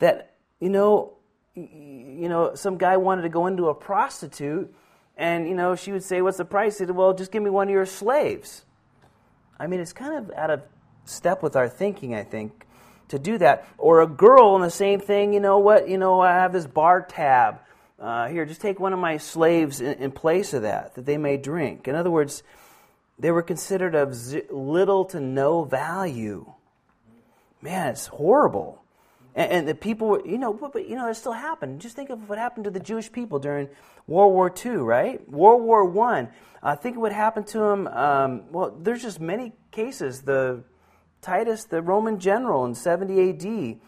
that, 0.00 0.34
you 0.58 0.68
know, 0.68 1.14
you 1.54 2.28
know, 2.28 2.56
some 2.56 2.76
guy 2.76 2.96
wanted 2.96 3.22
to 3.22 3.28
go 3.28 3.46
into 3.46 3.68
a 3.68 3.74
prostitute, 3.74 4.74
and, 5.16 5.48
you 5.48 5.54
know, 5.54 5.76
she 5.76 5.92
would 5.92 6.02
say, 6.02 6.20
What's 6.20 6.38
the 6.38 6.44
price? 6.44 6.78
He 6.78 6.86
said, 6.86 6.96
Well, 6.96 7.14
just 7.14 7.30
give 7.30 7.42
me 7.42 7.50
one 7.50 7.68
of 7.68 7.72
your 7.72 7.86
slaves. 7.86 8.64
I 9.60 9.68
mean, 9.68 9.78
it's 9.78 9.92
kind 9.92 10.16
of 10.16 10.36
out 10.36 10.50
of 10.50 10.62
step 11.04 11.42
with 11.42 11.54
our 11.54 11.68
thinking, 11.68 12.14
I 12.16 12.24
think 12.24 12.66
to 13.08 13.18
do 13.18 13.38
that. 13.38 13.66
Or 13.78 14.00
a 14.00 14.06
girl, 14.06 14.54
and 14.54 14.64
the 14.64 14.70
same 14.70 15.00
thing, 15.00 15.32
you 15.32 15.40
know 15.40 15.58
what, 15.58 15.88
you 15.88 15.98
know, 15.98 16.20
I 16.20 16.32
have 16.32 16.52
this 16.52 16.66
bar 16.66 17.02
tab. 17.02 17.60
Uh, 17.98 18.28
here, 18.28 18.44
just 18.44 18.60
take 18.60 18.80
one 18.80 18.92
of 18.92 18.98
my 18.98 19.16
slaves 19.16 19.80
in, 19.80 19.94
in, 19.94 20.10
place 20.10 20.52
of 20.52 20.62
that, 20.62 20.94
that 20.94 21.06
they 21.06 21.16
may 21.16 21.36
drink. 21.36 21.86
In 21.86 21.94
other 21.94 22.10
words, 22.10 22.42
they 23.18 23.30
were 23.30 23.42
considered 23.42 23.94
of 23.94 24.16
little 24.50 25.04
to 25.06 25.20
no 25.20 25.64
value. 25.64 26.52
Man, 27.62 27.88
it's 27.88 28.08
horrible. 28.08 28.82
And, 29.34 29.50
and 29.50 29.68
the 29.68 29.74
people 29.74 30.08
were, 30.08 30.26
you 30.26 30.38
know, 30.38 30.52
but, 30.52 30.72
but, 30.72 30.88
you 30.88 30.96
know, 30.96 31.08
it 31.08 31.14
still 31.14 31.32
happened. 31.32 31.80
Just 31.80 31.96
think 31.96 32.10
of 32.10 32.28
what 32.28 32.36
happened 32.36 32.64
to 32.64 32.70
the 32.70 32.80
Jewish 32.80 33.10
people 33.10 33.38
during 33.38 33.68
World 34.06 34.32
War 34.32 34.52
II, 34.64 34.72
right? 34.72 35.28
World 35.30 35.62
War 35.62 35.84
One. 35.84 36.28
I 36.62 36.74
think 36.74 36.96
of 36.96 37.02
what 37.02 37.12
happened 37.12 37.46
to 37.48 37.58
them. 37.58 37.86
Um, 37.86 38.42
well, 38.50 38.76
there's 38.78 39.02
just 39.02 39.20
many 39.20 39.52
cases. 39.70 40.22
The 40.22 40.64
Titus, 41.24 41.64
the 41.64 41.80
Roman 41.80 42.20
general 42.20 42.64
in 42.66 42.74
70 42.74 43.30
AD, 43.30 43.80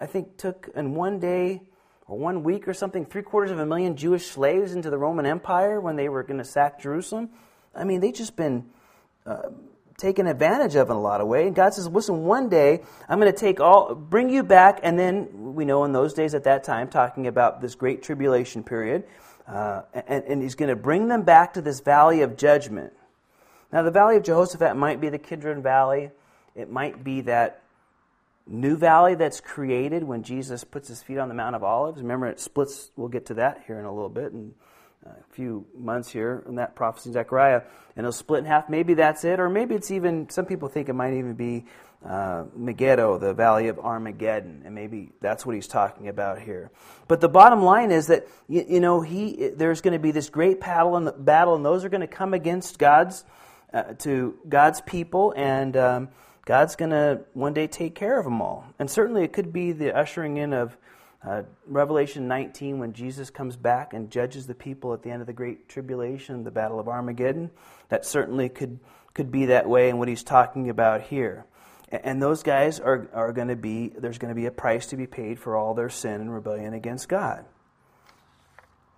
I 0.00 0.06
think 0.06 0.36
took 0.36 0.70
in 0.74 0.94
one 0.94 1.18
day 1.18 1.62
or 2.06 2.18
one 2.18 2.42
week 2.42 2.66
or 2.66 2.74
something 2.74 3.04
three 3.04 3.22
quarters 3.22 3.50
of 3.50 3.58
a 3.58 3.66
million 3.66 3.96
Jewish 3.96 4.26
slaves 4.26 4.74
into 4.74 4.88
the 4.88 4.98
Roman 4.98 5.26
Empire 5.26 5.80
when 5.80 5.96
they 5.96 6.08
were 6.08 6.22
going 6.22 6.38
to 6.38 6.44
sack 6.44 6.80
Jerusalem. 6.80 7.30
I 7.74 7.84
mean, 7.84 8.00
they've 8.00 8.14
just 8.14 8.34
been 8.34 8.64
uh, 9.26 9.50
taken 9.98 10.26
advantage 10.26 10.74
of 10.74 10.88
in 10.88 10.96
a 10.96 11.00
lot 11.00 11.20
of 11.20 11.28
ways. 11.28 11.46
And 11.48 11.54
God 11.54 11.74
says, 11.74 11.86
listen, 11.86 12.24
one 12.24 12.48
day 12.48 12.80
I'm 13.08 13.20
going 13.20 13.32
to 13.32 13.38
take 13.38 13.60
all, 13.60 13.94
bring 13.94 14.30
you 14.30 14.42
back, 14.42 14.80
and 14.82 14.98
then 14.98 15.54
we 15.54 15.66
know 15.66 15.84
in 15.84 15.92
those 15.92 16.14
days 16.14 16.34
at 16.34 16.44
that 16.44 16.64
time, 16.64 16.88
talking 16.88 17.26
about 17.26 17.60
this 17.60 17.74
great 17.74 18.02
tribulation 18.02 18.64
period, 18.64 19.04
uh, 19.46 19.82
and, 19.92 20.24
and 20.24 20.42
He's 20.42 20.54
going 20.54 20.70
to 20.70 20.76
bring 20.76 21.08
them 21.08 21.22
back 21.22 21.52
to 21.54 21.60
this 21.60 21.80
valley 21.80 22.22
of 22.22 22.36
judgment. 22.38 22.94
Now, 23.70 23.82
the 23.82 23.90
valley 23.90 24.16
of 24.16 24.24
Jehoshaphat 24.24 24.76
might 24.76 25.00
be 25.00 25.10
the 25.10 25.18
Kidron 25.18 25.62
Valley. 25.62 26.10
It 26.54 26.70
might 26.70 27.02
be 27.04 27.22
that 27.22 27.62
new 28.46 28.76
valley 28.76 29.14
that's 29.14 29.40
created 29.40 30.02
when 30.02 30.22
Jesus 30.22 30.64
puts 30.64 30.88
his 30.88 31.02
feet 31.02 31.18
on 31.18 31.28
the 31.28 31.34
Mount 31.34 31.56
of 31.56 31.62
Olives. 31.62 32.00
Remember, 32.02 32.26
it 32.26 32.40
splits. 32.40 32.90
We'll 32.96 33.08
get 33.08 33.26
to 33.26 33.34
that 33.34 33.62
here 33.66 33.78
in 33.78 33.84
a 33.84 33.92
little 33.92 34.08
bit 34.08 34.32
in 34.32 34.54
a 35.06 35.14
few 35.30 35.66
months 35.76 36.10
here 36.10 36.42
in 36.46 36.56
that 36.56 36.74
prophecy 36.74 37.10
in 37.10 37.14
Zechariah. 37.14 37.62
And 37.96 38.04
it'll 38.04 38.12
split 38.12 38.40
in 38.40 38.44
half. 38.46 38.68
Maybe 38.68 38.94
that's 38.94 39.24
it, 39.24 39.40
or 39.40 39.48
maybe 39.48 39.74
it's 39.74 39.90
even, 39.90 40.28
some 40.30 40.46
people 40.46 40.68
think 40.68 40.88
it 40.88 40.94
might 40.94 41.14
even 41.14 41.34
be 41.34 41.64
uh, 42.04 42.44
Megiddo, 42.56 43.18
the 43.18 43.34
valley 43.34 43.68
of 43.68 43.78
Armageddon, 43.78 44.62
and 44.64 44.74
maybe 44.74 45.12
that's 45.20 45.44
what 45.44 45.54
he's 45.54 45.66
talking 45.66 46.08
about 46.08 46.40
here. 46.40 46.70
But 47.08 47.20
the 47.20 47.28
bottom 47.28 47.62
line 47.62 47.90
is 47.90 48.06
that 48.06 48.26
you, 48.48 48.64
you 48.66 48.80
know 48.80 49.02
he 49.02 49.50
there's 49.54 49.82
going 49.82 49.92
to 49.92 49.98
be 49.98 50.10
this 50.10 50.30
great 50.30 50.60
battle, 50.60 50.96
and 50.96 51.24
battle, 51.24 51.56
and 51.56 51.64
those 51.64 51.84
are 51.84 51.90
going 51.90 52.00
to 52.00 52.06
come 52.06 52.32
against 52.32 52.78
God's 52.78 53.24
uh, 53.74 53.94
to 53.98 54.34
God's 54.48 54.80
people, 54.80 55.34
and 55.36 55.76
um, 55.76 56.08
God's 56.50 56.74
going 56.74 56.90
to 56.90 57.20
one 57.32 57.54
day 57.54 57.68
take 57.68 57.94
care 57.94 58.18
of 58.18 58.24
them 58.24 58.42
all. 58.42 58.66
And 58.80 58.90
certainly 58.90 59.22
it 59.22 59.32
could 59.32 59.52
be 59.52 59.70
the 59.70 59.96
ushering 59.96 60.36
in 60.36 60.52
of 60.52 60.76
uh, 61.24 61.44
Revelation 61.64 62.26
19 62.26 62.80
when 62.80 62.92
Jesus 62.92 63.30
comes 63.30 63.54
back 63.54 63.94
and 63.94 64.10
judges 64.10 64.48
the 64.48 64.54
people 64.56 64.92
at 64.92 65.04
the 65.04 65.12
end 65.12 65.20
of 65.20 65.28
the 65.28 65.32
Great 65.32 65.68
Tribulation, 65.68 66.42
the 66.42 66.50
Battle 66.50 66.80
of 66.80 66.88
Armageddon. 66.88 67.52
That 67.88 68.04
certainly 68.04 68.48
could, 68.48 68.80
could 69.14 69.30
be 69.30 69.46
that 69.46 69.68
way 69.68 69.90
in 69.90 69.98
what 69.98 70.08
he's 70.08 70.24
talking 70.24 70.70
about 70.70 71.02
here. 71.02 71.46
And, 71.88 72.04
and 72.04 72.20
those 72.20 72.42
guys 72.42 72.80
are, 72.80 73.08
are 73.14 73.32
going 73.32 73.46
to 73.46 73.54
be, 73.54 73.92
there's 73.96 74.18
going 74.18 74.34
to 74.34 74.34
be 74.34 74.46
a 74.46 74.50
price 74.50 74.86
to 74.86 74.96
be 74.96 75.06
paid 75.06 75.38
for 75.38 75.54
all 75.54 75.74
their 75.74 75.88
sin 75.88 76.14
and 76.14 76.34
rebellion 76.34 76.74
against 76.74 77.08
God. 77.08 77.44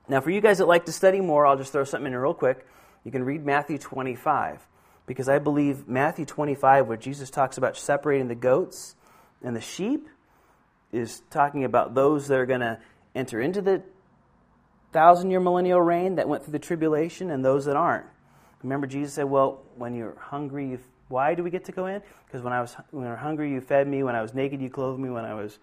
Now, 0.09 0.23
for 0.23 0.31
you 0.31 0.41
guys 0.41 0.57
that 0.57 0.69
like 0.69 0.87
to 0.87 0.93
study 0.93 1.21
more, 1.21 1.47
I'll 1.47 1.59
just 1.59 1.73
throw 1.73 1.85
something 1.85 2.11
in 2.11 2.19
real 2.19 2.33
quick. 2.33 2.67
You 3.05 3.13
can 3.13 3.25
read 3.25 3.45
Matthew 3.45 3.77
25 3.77 4.67
because 5.07 5.29
I 5.29 5.39
believe 5.39 5.89
Matthew 5.89 6.25
25, 6.25 6.87
where 6.87 6.97
Jesus 6.97 7.31
talks 7.31 7.59
about 7.59 7.77
separating 7.77 8.29
the 8.29 8.35
goats 8.35 8.95
and 9.43 9.57
the 9.57 9.61
sheep, 9.61 10.09
is 10.93 11.23
talking 11.31 11.65
about 11.65 11.95
those 11.95 12.29
that 12.29 12.39
are 12.39 12.47
going 12.47 12.61
to 12.61 12.79
enter 13.15 13.41
into 13.41 13.63
the 13.63 13.83
thousand 14.93 15.31
year 15.31 15.41
millennial 15.41 15.81
reign 15.81 16.17
that 16.17 16.29
went 16.29 16.45
through 16.45 16.53
the 16.53 16.59
tribulation 16.59 17.31
and 17.31 17.45
those 17.45 17.65
that 17.65 17.77
aren't. 17.77 18.07
Remember, 18.63 18.87
Jesus 18.87 19.15
said, 19.15 19.25
Well, 19.25 19.63
when 19.77 19.95
you're 19.95 20.17
hungry, 20.19 20.69
you 20.69 20.79
Why 21.09 21.35
do 21.35 21.43
we 21.43 21.51
get 21.51 21.65
to 21.65 21.73
go 21.73 21.87
in? 21.87 22.03
Because 22.27 22.43
when 22.43 22.53
I 22.53 22.61
was 22.61 22.77
when 22.91 23.07
I 23.07 23.13
was 23.13 23.21
hungry, 23.21 23.51
you 23.51 23.61
fed 23.61 23.89
me. 23.89 24.03
When 24.03 24.15
I 24.15 24.23
was 24.23 24.35
naked, 24.35 24.61
you 24.61 24.71
clothed 24.71 25.01
me. 25.01 25.11
When 25.11 25.25
I 25.25 25.35
was 25.35 25.59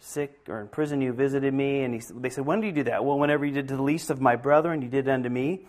sick 0.00 0.40
or 0.48 0.60
in 0.60 0.68
prison, 0.68 1.00
you 1.00 1.12
visited 1.12 1.54
me. 1.54 1.82
And 1.82 1.94
he, 1.94 2.02
they 2.14 2.28
said, 2.28 2.44
When 2.44 2.60
do 2.60 2.66
you 2.66 2.72
do 2.72 2.84
that? 2.84 3.04
Well, 3.04 3.18
whenever 3.18 3.46
you 3.46 3.52
did 3.52 3.68
to 3.68 3.76
the 3.76 3.82
least 3.82 4.10
of 4.10 4.20
my 4.20 4.36
brethren, 4.36 4.82
you 4.82 4.88
did 4.88 5.08
unto 5.08 5.28
me. 5.28 5.66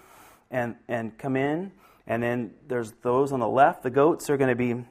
And, 0.52 0.76
and 0.88 1.18
come 1.18 1.36
in. 1.36 1.72
And 2.06 2.22
then 2.22 2.52
there's 2.68 2.92
those 3.02 3.32
on 3.32 3.40
the 3.40 3.48
left, 3.48 3.84
the 3.84 3.90
goats 3.90 4.30
are 4.30 4.38
going 4.38 4.50
to 4.50 4.56
be, 4.56 4.86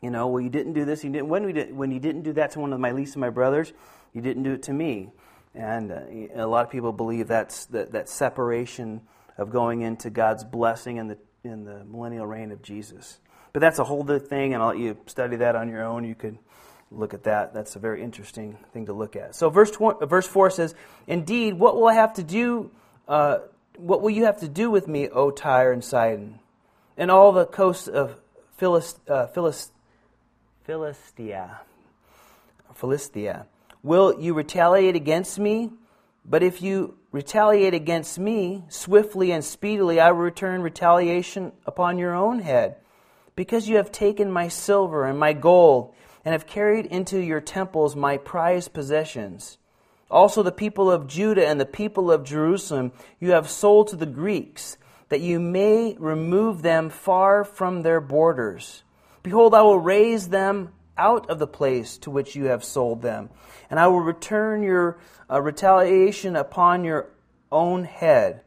you 0.00 0.10
know, 0.10 0.28
well, 0.28 0.40
you 0.40 0.48
didn't 0.48 0.74
do 0.74 0.84
this. 0.84 1.02
You 1.02 1.10
didn't, 1.10 1.28
when, 1.28 1.44
we 1.44 1.52
did, 1.52 1.76
when 1.76 1.90
you 1.90 1.98
didn't 1.98 2.22
do 2.22 2.32
that 2.34 2.52
to 2.52 2.60
one 2.60 2.72
of 2.72 2.80
my 2.80 2.92
least 2.92 3.16
of 3.16 3.20
my 3.20 3.30
brothers, 3.30 3.72
you 4.12 4.22
didn't 4.22 4.44
do 4.44 4.52
it 4.52 4.62
to 4.64 4.72
me. 4.72 5.10
And 5.54 5.90
uh, 5.90 6.00
a 6.34 6.46
lot 6.46 6.64
of 6.64 6.70
people 6.70 6.92
believe 6.92 7.28
that's 7.28 7.66
that, 7.66 7.92
that 7.92 8.08
separation 8.08 9.02
of 9.36 9.50
going 9.50 9.82
into 9.82 10.10
God's 10.10 10.44
blessing 10.44 10.98
in 10.98 11.08
the, 11.08 11.18
in 11.42 11.64
the 11.64 11.84
millennial 11.84 12.26
reign 12.26 12.52
of 12.52 12.62
Jesus. 12.62 13.18
But 13.52 13.60
that's 13.60 13.78
a 13.78 13.84
whole 13.84 14.02
other 14.02 14.20
thing, 14.20 14.54
and 14.54 14.62
I'll 14.62 14.68
let 14.68 14.78
you 14.78 14.96
study 15.06 15.36
that 15.36 15.56
on 15.56 15.68
your 15.68 15.84
own. 15.84 16.04
You 16.04 16.14
could 16.14 16.38
look 16.92 17.14
at 17.14 17.24
that. 17.24 17.52
That's 17.52 17.74
a 17.74 17.78
very 17.78 18.02
interesting 18.02 18.58
thing 18.72 18.86
to 18.86 18.92
look 18.92 19.16
at. 19.16 19.34
So, 19.34 19.50
verse, 19.50 19.72
verse 20.02 20.26
4 20.26 20.50
says, 20.50 20.74
Indeed, 21.06 21.54
what 21.54 21.74
will 21.74 21.88
I 21.88 21.94
have 21.94 22.14
to 22.14 22.22
do? 22.22 22.70
Uh, 23.08 23.38
what 23.80 24.02
will 24.02 24.10
you 24.10 24.24
have 24.24 24.40
to 24.40 24.48
do 24.48 24.70
with 24.70 24.86
me, 24.86 25.08
O 25.08 25.30
Tyre 25.30 25.72
and 25.72 25.82
Sidon, 25.82 26.40
and 26.96 27.10
all 27.10 27.32
the 27.32 27.46
coasts 27.46 27.88
of 27.88 28.16
Philist, 28.56 29.00
uh, 29.08 29.26
Philist, 29.28 29.72
Philistia? 30.64 31.60
Philistia. 32.74 33.46
Will 33.82 34.20
you 34.20 34.34
retaliate 34.34 34.96
against 34.96 35.38
me? 35.38 35.70
But 36.24 36.42
if 36.42 36.60
you 36.62 36.96
retaliate 37.12 37.74
against 37.74 38.18
me, 38.18 38.64
swiftly 38.68 39.32
and 39.32 39.44
speedily 39.44 39.98
I 39.98 40.12
will 40.12 40.20
return 40.20 40.62
retaliation 40.62 41.52
upon 41.66 41.98
your 41.98 42.14
own 42.14 42.40
head, 42.40 42.76
because 43.34 43.68
you 43.68 43.76
have 43.76 43.90
taken 43.90 44.30
my 44.30 44.48
silver 44.48 45.06
and 45.06 45.18
my 45.18 45.32
gold 45.32 45.94
and 46.24 46.32
have 46.32 46.46
carried 46.46 46.86
into 46.86 47.18
your 47.18 47.40
temples 47.40 47.96
my 47.96 48.18
prized 48.18 48.72
possessions. 48.74 49.56
Also, 50.10 50.42
the 50.42 50.52
people 50.52 50.90
of 50.90 51.06
Judah 51.06 51.46
and 51.46 51.60
the 51.60 51.66
people 51.66 52.10
of 52.10 52.24
Jerusalem 52.24 52.92
you 53.20 53.30
have 53.30 53.48
sold 53.48 53.88
to 53.88 53.96
the 53.96 54.06
Greeks, 54.06 54.76
that 55.08 55.20
you 55.20 55.38
may 55.38 55.96
remove 55.98 56.62
them 56.62 56.90
far 56.90 57.44
from 57.44 57.82
their 57.82 58.00
borders. 58.00 58.82
Behold, 59.22 59.54
I 59.54 59.62
will 59.62 59.78
raise 59.78 60.28
them 60.28 60.72
out 60.96 61.30
of 61.30 61.38
the 61.38 61.46
place 61.46 61.96
to 61.98 62.10
which 62.10 62.34
you 62.34 62.46
have 62.46 62.64
sold 62.64 63.02
them, 63.02 63.30
and 63.70 63.78
I 63.78 63.86
will 63.86 64.00
return 64.00 64.62
your 64.62 64.98
uh, 65.30 65.40
retaliation 65.40 66.36
upon 66.36 66.84
your 66.84 67.10
own 67.52 67.84
head. 67.84 68.42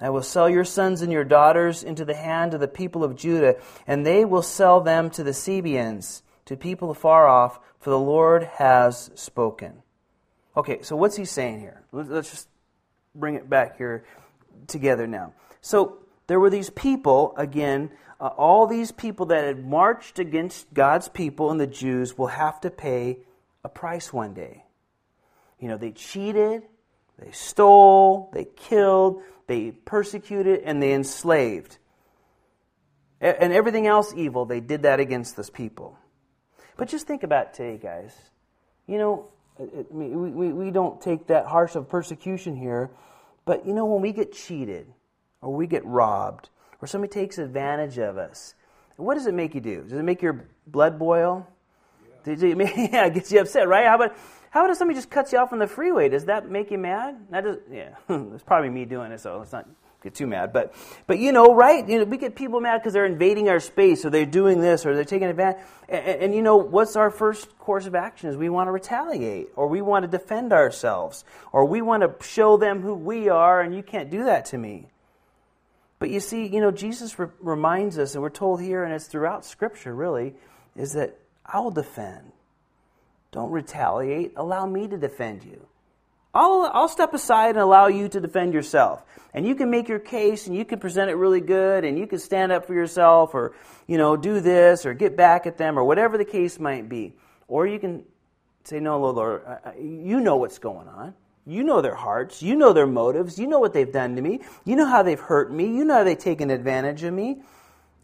I 0.00 0.10
will 0.10 0.22
sell 0.22 0.50
your 0.50 0.64
sons 0.64 1.02
and 1.02 1.12
your 1.12 1.24
daughters 1.24 1.82
into 1.82 2.04
the 2.04 2.14
hand 2.14 2.52
of 2.52 2.60
the 2.60 2.68
people 2.68 3.04
of 3.04 3.16
Judah, 3.16 3.56
and 3.86 4.04
they 4.04 4.24
will 4.24 4.42
sell 4.42 4.80
them 4.80 5.08
to 5.10 5.22
the 5.22 5.32
Sabeans 5.32 6.22
to 6.46 6.56
people 6.56 6.90
afar 6.90 7.26
off, 7.26 7.60
for 7.78 7.90
the 7.90 7.98
Lord 7.98 8.44
has 8.54 9.10
spoken. 9.14 9.83
Okay, 10.56 10.82
so 10.82 10.94
what's 10.96 11.16
he 11.16 11.24
saying 11.24 11.60
here? 11.60 11.82
Let's 11.92 12.30
just 12.30 12.48
bring 13.14 13.34
it 13.34 13.50
back 13.50 13.76
here 13.76 14.04
together 14.66 15.06
now. 15.06 15.32
So 15.60 15.98
there 16.26 16.38
were 16.38 16.50
these 16.50 16.70
people, 16.70 17.34
again, 17.36 17.90
uh, 18.20 18.28
all 18.28 18.66
these 18.66 18.92
people 18.92 19.26
that 19.26 19.44
had 19.44 19.64
marched 19.64 20.18
against 20.18 20.72
God's 20.72 21.08
people 21.08 21.50
and 21.50 21.60
the 21.60 21.66
Jews 21.66 22.16
will 22.16 22.28
have 22.28 22.60
to 22.60 22.70
pay 22.70 23.18
a 23.64 23.68
price 23.68 24.12
one 24.12 24.34
day. 24.34 24.64
You 25.58 25.68
know, 25.68 25.76
they 25.76 25.90
cheated, 25.90 26.62
they 27.18 27.32
stole, 27.32 28.30
they 28.32 28.44
killed, 28.44 29.22
they 29.46 29.72
persecuted, 29.72 30.60
and 30.64 30.82
they 30.82 30.92
enslaved. 30.92 31.78
And 33.20 33.52
everything 33.52 33.86
else 33.86 34.12
evil, 34.14 34.44
they 34.44 34.60
did 34.60 34.82
that 34.82 35.00
against 35.00 35.36
this 35.36 35.48
people. 35.48 35.98
But 36.76 36.88
just 36.88 37.06
think 37.06 37.22
about 37.22 37.54
today, 37.54 37.78
guys. 37.78 38.14
You 38.86 38.98
know, 38.98 39.28
it, 39.58 39.86
we, 39.90 40.08
we, 40.08 40.52
we 40.52 40.70
don't 40.70 41.00
take 41.00 41.26
that 41.28 41.46
harsh 41.46 41.76
of 41.76 41.88
persecution 41.88 42.56
here, 42.56 42.90
but 43.44 43.66
you 43.66 43.72
know, 43.72 43.84
when 43.84 44.02
we 44.02 44.12
get 44.12 44.32
cheated, 44.32 44.86
or 45.40 45.54
we 45.54 45.66
get 45.66 45.84
robbed, 45.84 46.48
or 46.80 46.88
somebody 46.88 47.12
takes 47.12 47.38
advantage 47.38 47.98
of 47.98 48.16
us, 48.16 48.54
what 48.96 49.14
does 49.14 49.26
it 49.26 49.34
make 49.34 49.54
you 49.54 49.60
do? 49.60 49.82
Does 49.82 49.98
it 49.98 50.02
make 50.02 50.22
your 50.22 50.48
blood 50.66 50.98
boil? 50.98 51.46
Yeah, 52.26 52.32
it, 52.32 52.42
yeah, 52.92 53.06
it 53.06 53.14
gets 53.14 53.30
you 53.32 53.40
upset, 53.40 53.68
right? 53.68 53.86
How 53.86 53.96
about 53.96 54.16
how 54.50 54.60
about 54.60 54.70
if 54.70 54.78
somebody 54.78 54.96
just 54.96 55.10
cuts 55.10 55.32
you 55.32 55.38
off 55.38 55.52
on 55.52 55.58
the 55.58 55.66
freeway? 55.66 56.08
Does 56.08 56.26
that 56.26 56.48
make 56.48 56.70
you 56.70 56.78
mad? 56.78 57.16
That 57.30 57.42
does, 57.42 57.56
yeah, 57.70 57.96
it's 58.08 58.44
probably 58.44 58.70
me 58.70 58.84
doing 58.84 59.10
it, 59.10 59.20
so 59.20 59.42
it's 59.42 59.52
not 59.52 59.68
get 60.04 60.14
too 60.14 60.26
mad. 60.28 60.52
But, 60.52 60.72
but 61.06 61.18
you 61.18 61.32
know, 61.32 61.54
right? 61.54 61.88
You 61.88 61.98
know, 61.98 62.04
we 62.04 62.18
get 62.18 62.36
people 62.36 62.60
mad 62.60 62.78
because 62.78 62.92
they're 62.92 63.06
invading 63.06 63.48
our 63.48 63.58
space, 63.58 64.04
or 64.04 64.10
they're 64.10 64.24
doing 64.24 64.60
this, 64.60 64.86
or 64.86 64.94
they're 64.94 65.04
taking 65.04 65.28
advantage. 65.28 65.60
And, 65.88 66.04
and, 66.06 66.22
and, 66.22 66.34
you 66.34 66.42
know, 66.42 66.56
what's 66.56 66.94
our 66.94 67.10
first 67.10 67.58
course 67.58 67.86
of 67.86 67.94
action? 67.94 68.30
Is 68.30 68.36
we 68.36 68.48
want 68.48 68.68
to 68.68 68.72
retaliate, 68.72 69.48
or 69.56 69.66
we 69.66 69.82
want 69.82 70.04
to 70.04 70.08
defend 70.08 70.52
ourselves, 70.52 71.24
or 71.50 71.64
we 71.64 71.82
want 71.82 72.02
to 72.02 72.24
show 72.24 72.56
them 72.56 72.82
who 72.82 72.94
we 72.94 73.28
are, 73.28 73.60
and 73.60 73.74
you 73.74 73.82
can't 73.82 74.10
do 74.10 74.24
that 74.24 74.44
to 74.46 74.58
me. 74.58 74.88
But 75.98 76.10
you 76.10 76.20
see, 76.20 76.46
you 76.46 76.60
know, 76.60 76.70
Jesus 76.70 77.18
re- 77.18 77.28
reminds 77.40 77.98
us, 77.98 78.14
and 78.14 78.22
we're 78.22 78.30
told 78.30 78.60
here, 78.60 78.84
and 78.84 78.92
it's 78.92 79.06
throughout 79.06 79.44
Scripture 79.44 79.94
really, 79.94 80.34
is 80.76 80.92
that 80.92 81.18
I 81.46 81.60
will 81.60 81.70
defend. 81.70 82.32
Don't 83.32 83.50
retaliate. 83.50 84.32
Allow 84.36 84.66
me 84.66 84.86
to 84.86 84.96
defend 84.96 85.44
you. 85.44 85.66
I'll, 86.34 86.70
I'll 86.72 86.88
step 86.88 87.14
aside 87.14 87.50
and 87.50 87.58
allow 87.58 87.86
you 87.86 88.08
to 88.08 88.20
defend 88.20 88.54
yourself. 88.54 89.04
And 89.32 89.46
you 89.46 89.54
can 89.54 89.70
make 89.70 89.88
your 89.88 89.98
case 89.98 90.46
and 90.46 90.56
you 90.56 90.64
can 90.64 90.80
present 90.80 91.10
it 91.10 91.14
really 91.14 91.40
good 91.40 91.84
and 91.84 91.98
you 91.98 92.06
can 92.06 92.18
stand 92.18 92.52
up 92.52 92.66
for 92.66 92.74
yourself 92.74 93.34
or, 93.34 93.54
you 93.86 93.98
know, 93.98 94.16
do 94.16 94.40
this 94.40 94.84
or 94.86 94.94
get 94.94 95.16
back 95.16 95.46
at 95.46 95.56
them 95.56 95.78
or 95.78 95.84
whatever 95.84 96.18
the 96.18 96.24
case 96.24 96.58
might 96.58 96.88
be. 96.88 97.14
Or 97.46 97.66
you 97.66 97.78
can 97.78 98.04
say, 98.64 98.80
no, 98.80 98.98
Lord, 98.98 99.42
you 99.78 100.20
know 100.20 100.36
what's 100.36 100.58
going 100.58 100.88
on. 100.88 101.14
You 101.46 101.62
know 101.62 101.82
their 101.82 101.94
hearts. 101.94 102.42
You 102.42 102.56
know 102.56 102.72
their 102.72 102.86
motives. 102.86 103.38
You 103.38 103.46
know 103.46 103.58
what 103.58 103.72
they've 103.72 103.92
done 103.92 104.16
to 104.16 104.22
me. 104.22 104.40
You 104.64 104.76
know 104.76 104.86
how 104.86 105.02
they've 105.02 105.20
hurt 105.20 105.52
me. 105.52 105.66
You 105.66 105.84
know 105.84 105.94
how 105.94 106.04
they've 106.04 106.18
taken 106.18 106.50
advantage 106.50 107.02
of 107.02 107.12
me. 107.12 107.42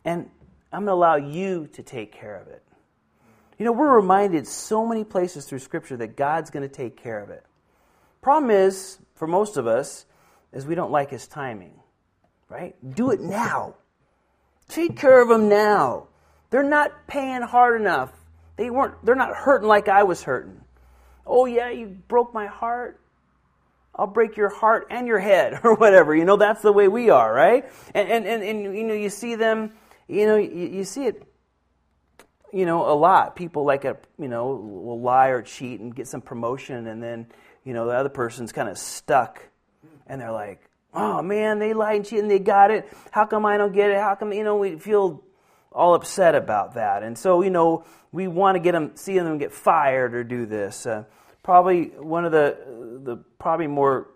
And 0.04 0.28
I'm 0.72 0.84
going 0.84 0.88
to 0.88 0.92
allow 0.92 1.16
you 1.16 1.68
to 1.72 1.82
take 1.82 2.12
care 2.12 2.36
of 2.36 2.48
it. 2.48 2.62
You 3.58 3.64
know, 3.64 3.72
we're 3.72 3.94
reminded 3.94 4.46
so 4.46 4.86
many 4.86 5.04
places 5.04 5.46
through 5.46 5.58
Scripture 5.60 5.96
that 5.98 6.16
God's 6.16 6.50
going 6.50 6.68
to 6.68 6.74
take 6.74 6.96
care 6.96 7.20
of 7.20 7.30
it. 7.30 7.44
Problem 8.20 8.50
is, 8.50 8.98
for 9.14 9.26
most 9.26 9.56
of 9.56 9.66
us, 9.66 10.06
is 10.52 10.66
we 10.66 10.74
don't 10.74 10.90
like 10.90 11.10
his 11.10 11.26
timing. 11.26 11.74
Right? 12.48 12.74
Do 12.94 13.10
it 13.10 13.20
now. 13.20 13.76
Take 14.68 14.96
care 14.96 15.20
of 15.22 15.28
them 15.28 15.48
now. 15.48 16.08
They're 16.50 16.62
not 16.62 17.06
paying 17.06 17.42
hard 17.42 17.80
enough. 17.80 18.12
They 18.56 18.70
weren't 18.70 19.04
they're 19.04 19.14
not 19.14 19.34
hurting 19.34 19.68
like 19.68 19.88
I 19.88 20.02
was 20.02 20.22
hurting. 20.22 20.60
Oh 21.26 21.46
yeah, 21.46 21.70
you 21.70 21.86
broke 21.86 22.34
my 22.34 22.46
heart. 22.46 23.00
I'll 23.94 24.06
break 24.06 24.36
your 24.36 24.48
heart 24.48 24.88
and 24.90 25.06
your 25.06 25.18
head 25.18 25.60
or 25.64 25.74
whatever. 25.74 26.14
You 26.14 26.24
know, 26.24 26.36
that's 26.36 26.62
the 26.62 26.72
way 26.72 26.88
we 26.88 27.10
are, 27.10 27.32
right? 27.32 27.64
And 27.94 28.08
and, 28.08 28.26
and, 28.26 28.42
and 28.42 28.76
you 28.76 28.84
know, 28.84 28.94
you 28.94 29.10
see 29.10 29.36
them, 29.36 29.72
you 30.08 30.26
know, 30.26 30.36
you, 30.36 30.68
you 30.68 30.84
see 30.84 31.06
it 31.06 31.22
you 32.52 32.66
know, 32.66 32.90
a 32.90 32.94
lot. 32.94 33.36
People 33.36 33.64
like 33.64 33.84
a, 33.84 33.96
you 34.18 34.28
know, 34.28 34.48
will 34.48 35.00
lie 35.00 35.28
or 35.28 35.42
cheat 35.42 35.80
and 35.80 35.94
get 35.94 36.08
some 36.08 36.20
promotion 36.20 36.88
and 36.88 37.02
then 37.02 37.26
you 37.64 37.72
know, 37.72 37.86
the 37.86 37.92
other 37.92 38.08
person's 38.08 38.52
kind 38.52 38.68
of 38.68 38.78
stuck 38.78 39.42
and 40.06 40.20
they're 40.20 40.32
like, 40.32 40.62
oh 40.92 41.22
man, 41.22 41.58
they 41.58 41.72
lied 41.72 41.96
and 41.96 42.04
cheated 42.04 42.24
and 42.24 42.30
they 42.30 42.38
got 42.38 42.70
it. 42.70 42.88
How 43.10 43.26
come 43.26 43.46
I 43.46 43.56
don't 43.56 43.72
get 43.72 43.90
it? 43.90 43.96
How 43.98 44.14
come, 44.14 44.32
you 44.32 44.44
know, 44.44 44.56
we 44.56 44.78
feel 44.78 45.22
all 45.72 45.94
upset 45.94 46.34
about 46.34 46.74
that. 46.74 47.02
And 47.02 47.16
so, 47.16 47.42
you 47.42 47.50
know, 47.50 47.84
we 48.12 48.26
want 48.26 48.56
to 48.56 48.60
get 48.60 48.72
them, 48.72 48.92
see 48.96 49.18
them 49.18 49.38
get 49.38 49.52
fired 49.52 50.14
or 50.14 50.24
do 50.24 50.46
this. 50.46 50.86
Uh, 50.86 51.04
probably 51.42 51.84
one 51.84 52.24
of 52.24 52.32
the, 52.32 52.56
the 53.04 53.16
probably 53.38 53.68
more 53.68 54.08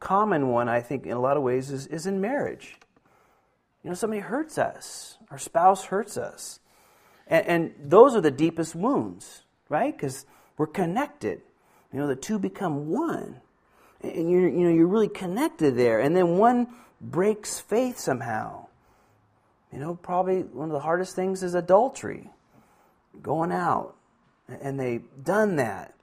common 0.00 0.48
one, 0.48 0.68
I 0.68 0.80
think, 0.80 1.06
in 1.06 1.12
a 1.12 1.20
lot 1.20 1.36
of 1.36 1.42
ways, 1.42 1.70
is, 1.70 1.86
is 1.86 2.06
in 2.06 2.20
marriage. 2.20 2.76
You 3.84 3.90
know, 3.90 3.94
somebody 3.94 4.20
hurts 4.20 4.58
us, 4.58 5.18
our 5.30 5.38
spouse 5.38 5.84
hurts 5.84 6.16
us. 6.16 6.58
And, 7.26 7.46
and 7.46 7.74
those 7.90 8.16
are 8.16 8.20
the 8.20 8.30
deepest 8.30 8.74
wounds, 8.74 9.42
right? 9.68 9.96
Because 9.96 10.26
we're 10.56 10.66
connected. 10.66 11.42
You 11.92 12.00
know, 12.00 12.06
the 12.06 12.16
two 12.16 12.38
become 12.38 12.88
one. 12.88 13.40
And 14.02 14.30
you're, 14.30 14.48
you 14.48 14.64
know, 14.64 14.70
you're 14.70 14.86
really 14.86 15.08
connected 15.08 15.76
there. 15.76 16.00
And 16.00 16.14
then 16.16 16.38
one 16.38 16.68
breaks 17.00 17.58
faith 17.58 17.98
somehow. 17.98 18.66
You 19.72 19.78
know, 19.78 19.94
probably 19.94 20.42
one 20.42 20.68
of 20.68 20.72
the 20.72 20.80
hardest 20.80 21.14
things 21.14 21.42
is 21.42 21.54
adultery, 21.54 22.30
going 23.22 23.52
out. 23.52 23.96
And 24.48 24.78
they've 24.78 25.04
done 25.22 25.56
that. 25.56 25.94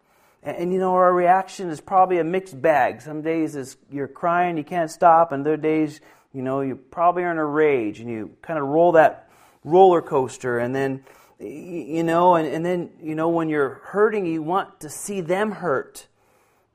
And, 0.43 0.57
and, 0.57 0.73
you 0.73 0.79
know, 0.79 0.93
our 0.93 1.13
reaction 1.13 1.69
is 1.69 1.81
probably 1.81 2.19
a 2.19 2.23
mixed 2.23 2.61
bag. 2.61 3.01
Some 3.01 3.21
days 3.21 3.55
is 3.55 3.77
you're 3.91 4.07
crying, 4.07 4.57
you 4.57 4.63
can't 4.63 4.91
stop, 4.91 5.31
and 5.31 5.41
other 5.41 5.57
days, 5.57 6.01
you 6.33 6.41
know, 6.41 6.61
you 6.61 6.75
probably 6.75 7.23
are 7.23 7.31
in 7.31 7.38
a 7.38 7.45
rage 7.45 8.01
and 8.01 8.09
you 8.09 8.36
kind 8.41 8.59
of 8.59 8.67
roll 8.67 8.91
that 8.91 9.29
roller 9.63 10.01
coaster 10.01 10.59
and 10.59 10.75
then 10.75 11.03
you 11.39 12.03
know, 12.03 12.36
and, 12.36 12.47
and 12.47 12.65
then, 12.65 12.91
you 13.01 13.15
know, 13.15 13.29
when 13.29 13.49
you're 13.49 13.81
hurting, 13.83 14.25
you 14.25 14.41
want 14.41 14.79
to 14.81 14.89
see 14.89 15.21
them 15.21 15.51
hurt. 15.51 16.07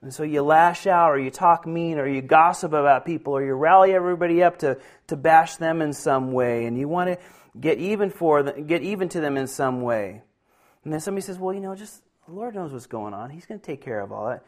And 0.03 0.13
so 0.13 0.23
you 0.23 0.43
lash 0.43 0.87
out, 0.87 1.11
or 1.11 1.19
you 1.19 1.31
talk 1.31 1.67
mean, 1.67 1.99
or 1.99 2.07
you 2.07 2.23
gossip 2.23 2.73
about 2.73 3.05
people, 3.05 3.35
or 3.35 3.45
you 3.45 3.53
rally 3.55 3.93
everybody 3.93 4.43
up 4.43 4.59
to, 4.61 4.79
to 5.09 5.17
bash 5.17 5.57
them 5.57 5.83
in 5.83 5.93
some 5.93 6.33
way, 6.33 6.65
and 6.65 6.79
you 6.79 6.89
want 6.89 7.11
to 7.11 7.19
get 7.59 7.79
even 7.79 8.11
for 8.11 8.43
them, 8.43 8.67
get 8.67 8.83
even 8.83 9.09
to 9.11 9.21
them 9.21 9.37
in 9.37 9.47
some 9.47 9.83
way. 9.83 10.23
And 10.85 10.93
then 10.93 11.01
somebody 11.01 11.23
says, 11.23 11.39
"Well, 11.39 11.53
you 11.53 11.61
know, 11.61 11.75
just 11.75 12.03
the 12.27 12.33
Lord 12.33 12.55
knows 12.55 12.73
what's 12.73 12.87
going 12.87 13.13
on. 13.13 13.29
He's 13.29 13.45
going 13.45 13.61
to 13.61 13.67
take 13.67 13.83
care 13.83 14.01
of 14.01 14.11
all 14.11 14.29
that." 14.29 14.43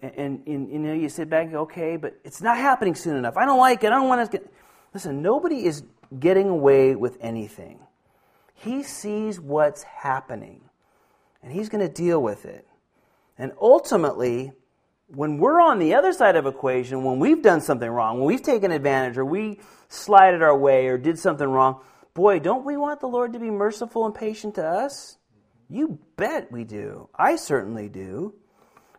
And, 0.00 0.12
and, 0.16 0.46
and, 0.46 0.72
you 0.72 0.78
know, 0.78 0.92
you 0.92 1.08
sit 1.08 1.28
back 1.28 1.44
and 1.44 1.52
go, 1.52 1.60
"Okay, 1.62 1.96
but 1.96 2.16
it's 2.22 2.40
not 2.40 2.56
happening 2.56 2.94
soon 2.94 3.16
enough. 3.16 3.36
I 3.36 3.44
don't 3.44 3.58
like 3.58 3.82
it. 3.82 3.88
I 3.88 3.96
don't 3.96 4.08
want 4.08 4.30
to 4.30 4.38
get." 4.38 4.52
Listen, 4.94 5.20
nobody 5.20 5.64
is 5.64 5.82
getting 6.16 6.48
away 6.48 6.94
with 6.94 7.18
anything. 7.20 7.80
He 8.62 8.82
sees 8.82 9.40
what's 9.40 9.82
happening, 9.82 10.60
and 11.42 11.52
He's 11.52 11.68
going 11.68 11.86
to 11.86 11.92
deal 11.92 12.22
with 12.22 12.44
it. 12.44 12.66
And 13.36 13.52
ultimately, 13.60 14.52
when 15.08 15.38
we're 15.38 15.60
on 15.60 15.78
the 15.78 15.94
other 15.94 16.12
side 16.12 16.36
of 16.36 16.46
equation, 16.46 17.02
when 17.02 17.18
we've 17.18 17.42
done 17.42 17.60
something 17.60 17.88
wrong, 17.88 18.18
when 18.18 18.26
we've 18.26 18.42
taken 18.42 18.70
advantage 18.70 19.18
or 19.18 19.24
we 19.24 19.60
slided 19.88 20.42
our 20.42 20.56
way 20.56 20.86
or 20.86 20.96
did 20.96 21.18
something 21.18 21.46
wrong, 21.46 21.80
boy, 22.14 22.38
don't 22.38 22.64
we 22.64 22.76
want 22.76 23.00
the 23.00 23.08
Lord 23.08 23.32
to 23.32 23.38
be 23.38 23.50
merciful 23.50 24.06
and 24.06 24.14
patient 24.14 24.54
to 24.54 24.64
us? 24.64 25.18
You 25.68 25.98
bet 26.16 26.52
we 26.52 26.64
do. 26.64 27.08
I 27.14 27.36
certainly 27.36 27.88
do. 27.88 28.34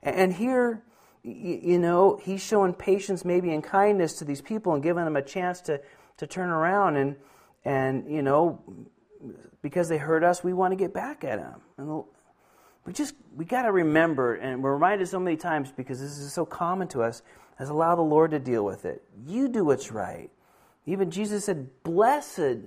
And 0.02 0.34
here, 0.34 0.84
you 1.24 1.80
know, 1.80 2.20
he's 2.22 2.44
showing 2.44 2.74
patience 2.74 3.24
maybe 3.24 3.54
and 3.54 3.64
kindness 3.64 4.14
to 4.14 4.26
these 4.26 4.42
people 4.42 4.74
and 4.74 4.84
giving 4.84 5.06
them 5.06 5.16
a 5.16 5.22
chance 5.22 5.62
to, 5.62 5.80
to 6.18 6.28
turn 6.28 6.50
around 6.50 6.98
and, 6.98 7.16
and, 7.64 8.12
you 8.12 8.22
know, 8.22 8.62
because 9.62 9.90
they 9.90 9.98
hurt 9.98 10.24
us, 10.24 10.44
we 10.44 10.54
want 10.54 10.72
to 10.72 10.76
get 10.76 10.94
back 10.94 11.24
at 11.24 11.40
them. 11.40 11.62
And 11.78 12.04
we 12.86 12.94
just 12.94 13.16
we 13.36 13.46
got 13.46 13.64
to 13.64 13.72
remember 13.72 14.36
and 14.36 14.62
we're 14.62 14.74
reminded 14.74 15.08
so 15.08 15.20
many 15.20 15.38
times 15.38 15.72
because 15.72 16.00
this 16.00 16.18
is 16.18 16.34
so 16.34 16.46
common 16.46 16.88
to 16.90 17.02
us 17.02 17.22
as 17.60 17.70
allow 17.70 17.96
the 17.96 18.02
lord 18.02 18.32
to 18.32 18.40
deal 18.40 18.66
with 18.66 18.86
it. 18.86 19.04
You 19.26 19.48
do 19.48 19.64
what's 19.64 19.92
right. 19.92 20.30
Even 20.86 21.10
jesus 21.12 21.46
said 21.46 21.70
blessed 21.84 22.60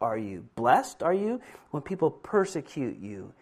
are 0.00 0.18
you. 0.18 0.44
Blessed 0.56 1.02
are 1.02 1.14
you 1.14 1.40
when 1.70 1.82
people 1.82 2.10
persecute 2.10 2.98
you 2.98 3.32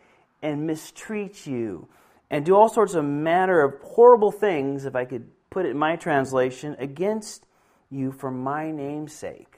and 0.43 0.67
mistreat 0.67 1.47
you 1.47 1.89
and 2.31 2.45
do 2.45 2.55
all 2.55 2.69
sorts 2.69 2.95
of 2.95 3.05
manner 3.05 3.61
of 3.61 3.81
horrible 3.83 4.31
things 4.31 4.85
if 4.85 4.95
i 4.95 5.05
could 5.05 5.29
put 5.51 5.67
it 5.67 5.71
in 5.71 5.79
my 5.79 5.97
translation 5.97 6.77
against 6.79 7.47
you 7.91 8.13
for 8.13 8.31
my 8.31 8.71
name's 8.71 9.13
sake 9.13 9.50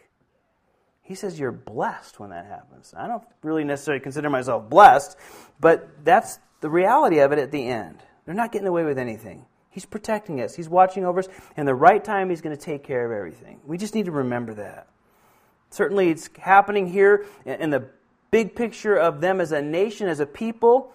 he 1.13 1.17
says 1.17 1.39
you're 1.39 1.53
blessed 1.53 2.19
when 2.19 2.31
that 2.31 2.47
happens 2.47 2.95
i 2.97 3.07
don't 3.07 3.25
really 3.43 3.65
necessarily 3.65 4.01
consider 4.01 4.31
myself 4.31 4.69
blessed 4.71 5.17
but 5.61 6.05
that's 6.05 6.39
the 6.63 6.71
reality 6.71 7.19
of 7.19 7.33
it 7.33 7.39
at 7.39 7.51
the 7.51 7.69
end. 7.69 7.99
They're 8.25 8.35
not 8.35 8.53
getting 8.53 8.69
away 8.69 8.85
with 8.85 8.97
anything. 8.97 9.45
He's 9.69 9.85
protecting 9.85 10.41
us, 10.41 10.55
He's 10.55 10.69
watching 10.69 11.05
over 11.05 11.21
us, 11.21 11.29
and 11.57 11.69
the 11.69 11.75
right 11.75 12.03
time 12.03 12.31
He's 12.31 12.41
going 12.41 12.57
to 12.57 12.63
take 12.63 12.85
care 12.85 13.05
of 13.05 13.13
everything. 13.13 13.61
We 13.67 13.77
just 13.77 13.95
need 13.95 14.07
to 14.07 14.13
remember 14.13 14.55
that. 14.55 14.89
Certainly, 15.71 16.11
it's 16.11 16.31
happening 16.39 16.87
here 16.87 17.27
in 17.45 17.71
the 17.71 17.89
big 18.31 18.55
picture 18.55 18.97
of 18.97 19.21
them 19.21 19.41
as 19.41 19.53
a 19.53 19.61
nation, 19.61 20.09
as 20.09 20.21
a 20.21 20.27
people, 20.27 20.93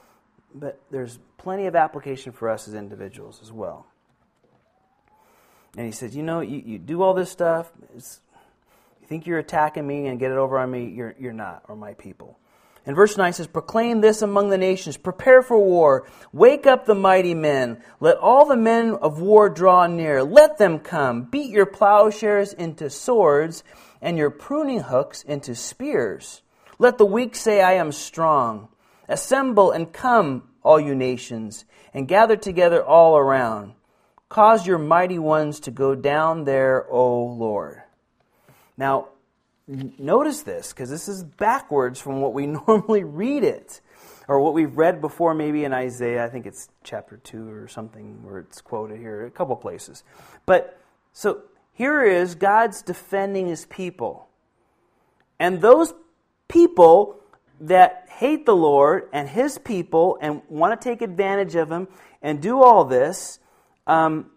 but 0.54 0.80
there's 0.90 1.20
plenty 1.38 1.66
of 1.66 1.76
application 1.76 2.32
for 2.32 2.50
us 2.50 2.68
as 2.68 2.74
individuals 2.74 3.40
as 3.42 3.52
well. 3.52 3.88
And 5.76 5.86
he 5.86 5.92
says, 5.92 6.16
You 6.16 6.24
know, 6.24 6.40
you, 6.40 6.62
you 6.64 6.78
do 6.78 7.02
all 7.02 7.14
this 7.14 7.32
stuff, 7.32 7.72
think 9.08 9.26
you're 9.26 9.40
attacking 9.40 9.88
me 9.88 10.08
and 10.08 10.20
get 10.20 10.32
it 10.32 10.38
over 10.38 10.58
on 10.58 10.70
me, 10.70 10.90
you're, 10.90 11.16
you're 11.18 11.34
not, 11.34 11.64
or 11.68 11.76
my 11.76 11.94
people. 11.94 12.38
And 12.86 12.96
verse 12.96 13.18
9 13.18 13.34
says, 13.34 13.48
Proclaim 13.48 14.00
this 14.00 14.22
among 14.22 14.50
the 14.50 14.58
nations, 14.58 14.96
prepare 14.96 15.42
for 15.42 15.60
war, 15.60 16.08
wake 16.32 16.66
up 16.66 16.86
the 16.86 16.96
mighty 16.96 17.34
men, 17.34 17.84
let 18.00 18.18
all 18.18 18.46
the 18.46 18.56
men 18.56 18.92
of 18.92 19.20
war 19.20 19.50
draw 19.50 19.88
near, 19.88 20.24
let 20.24 20.58
them 20.58 20.80
come, 20.80 21.24
beat 21.24 21.50
your 21.50 21.66
plowshares 21.66 22.54
into 22.54 22.90
swords, 22.90 23.64
and 24.02 24.18
your 24.18 24.30
pruning 24.30 24.80
hooks 24.80 25.24
into 25.24 25.54
spears. 25.54 26.42
Let 26.80 26.98
the 26.98 27.06
weak 27.06 27.36
say, 27.36 27.62
I 27.62 27.74
am 27.74 27.92
strong. 27.92 28.70
Assemble 29.10 29.72
and 29.72 29.92
come, 29.92 30.50
all 30.64 30.80
you 30.80 30.96
nations, 30.96 31.66
and 31.94 32.08
gather 32.08 32.38
together 32.38 32.84
all 32.84 33.18
around. 33.18 33.74
Cause 34.30 34.68
your 34.68 34.78
mighty 34.78 35.20
ones 35.20 35.62
to 35.62 35.72
go 35.72 35.96
down 35.96 36.44
there, 36.44 36.86
O 36.90 37.24
Lord. 37.24 37.82
Now, 38.78 39.10
notice 39.68 40.44
this 40.44 40.72
because 40.72 40.90
this 40.90 41.08
is 41.08 41.24
backwards 41.24 42.00
from 42.00 42.22
what 42.22 42.34
we 42.34 42.46
normally 42.68 43.04
read 43.04 43.44
it 43.44 43.82
or 44.28 44.40
what 44.42 44.54
we've 44.54 44.76
read 44.78 45.02
before 45.02 45.34
maybe 45.34 45.64
in 45.64 45.74
Isaiah 45.74 46.24
I 46.26 46.30
think 46.30 46.46
it's 46.46 46.70
chapter 46.84 47.18
2 47.18 47.50
or 47.50 47.68
something 47.68 48.24
where 48.24 48.40
it's 48.40 48.62
quoted 48.62 49.00
here 49.00 49.26
a 49.26 49.32
couple 49.32 49.56
places. 49.56 50.04
But 50.46 50.80
so 51.14 51.44
here 51.74 52.04
is 52.04 52.36
God's 52.36 52.82
defending 52.82 53.48
his 53.48 53.66
people. 53.66 54.28
And 55.40 55.62
those 55.62 55.94
people 56.48 57.20
that 57.60 58.08
hate 58.10 58.46
the 58.46 58.56
Lord 58.56 59.10
and 59.14 59.28
his 59.30 59.58
people 59.58 60.18
and 60.22 60.42
want 60.50 60.80
to 60.80 60.90
take 60.90 61.02
advantage 61.02 61.56
of 61.56 61.72
him 61.72 61.88
and 62.22 62.42
do 62.42 62.62
all 62.62 62.86
this 62.86 63.40
um, 63.86 64.32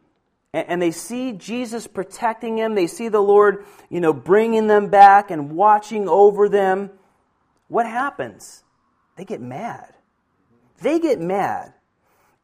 and 0.52 0.82
they 0.82 0.90
see 0.90 1.32
Jesus 1.32 1.86
protecting 1.86 2.56
them. 2.56 2.74
They 2.74 2.88
see 2.88 3.08
the 3.08 3.20
Lord, 3.20 3.64
you 3.88 4.00
know, 4.00 4.12
bringing 4.12 4.66
them 4.66 4.88
back 4.88 5.30
and 5.30 5.52
watching 5.52 6.08
over 6.08 6.48
them. 6.48 6.90
What 7.68 7.86
happens? 7.86 8.64
They 9.16 9.24
get 9.24 9.40
mad. 9.40 9.94
They 10.82 10.98
get 10.98 11.20
mad. 11.20 11.74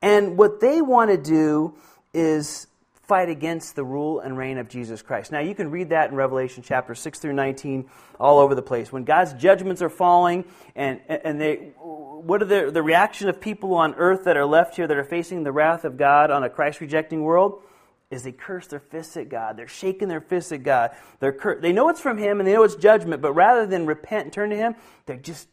And 0.00 0.36
what 0.36 0.60
they 0.60 0.80
want 0.80 1.10
to 1.10 1.16
do 1.16 1.74
is 2.14 2.68
fight 3.06 3.28
against 3.28 3.76
the 3.76 3.84
rule 3.84 4.20
and 4.20 4.36
reign 4.36 4.58
of 4.58 4.68
Jesus 4.68 5.00
Christ. 5.00 5.32
Now, 5.32 5.40
you 5.40 5.54
can 5.54 5.70
read 5.70 5.90
that 5.90 6.10
in 6.10 6.16
Revelation 6.16 6.62
chapter 6.64 6.94
6 6.94 7.18
through 7.18 7.32
19 7.32 7.88
all 8.20 8.38
over 8.38 8.54
the 8.54 8.62
place. 8.62 8.92
When 8.92 9.04
God's 9.04 9.32
judgments 9.34 9.80
are 9.80 9.88
falling, 9.88 10.44
and, 10.74 11.00
and 11.08 11.40
they, 11.40 11.72
what 11.76 12.42
are 12.42 12.46
the, 12.46 12.70
the 12.70 12.82
reaction 12.82 13.28
of 13.28 13.40
people 13.40 13.74
on 13.74 13.94
earth 13.94 14.24
that 14.24 14.36
are 14.36 14.46
left 14.46 14.76
here 14.76 14.86
that 14.86 14.96
are 14.96 15.04
facing 15.04 15.44
the 15.44 15.52
wrath 15.52 15.84
of 15.84 15.96
God 15.96 16.30
on 16.30 16.42
a 16.42 16.50
Christ 16.50 16.80
rejecting 16.80 17.22
world? 17.22 17.62
Is 18.10 18.22
they 18.22 18.32
curse 18.32 18.66
their 18.68 18.80
fists 18.80 19.16
at 19.16 19.28
God. 19.28 19.56
They're 19.56 19.66
shaking 19.66 20.08
their 20.08 20.20
fists 20.20 20.52
at 20.52 20.62
God. 20.62 20.92
They're 21.18 21.32
cur- 21.32 21.60
they 21.60 21.72
know 21.72 21.88
it's 21.88 22.00
from 22.00 22.18
Him 22.18 22.38
and 22.38 22.46
they 22.46 22.52
know 22.52 22.62
it's 22.62 22.76
judgment, 22.76 23.20
but 23.20 23.32
rather 23.32 23.66
than 23.66 23.86
repent 23.86 24.24
and 24.24 24.32
turn 24.32 24.50
to 24.50 24.56
Him, 24.56 24.76
they're 25.06 25.16
just, 25.16 25.48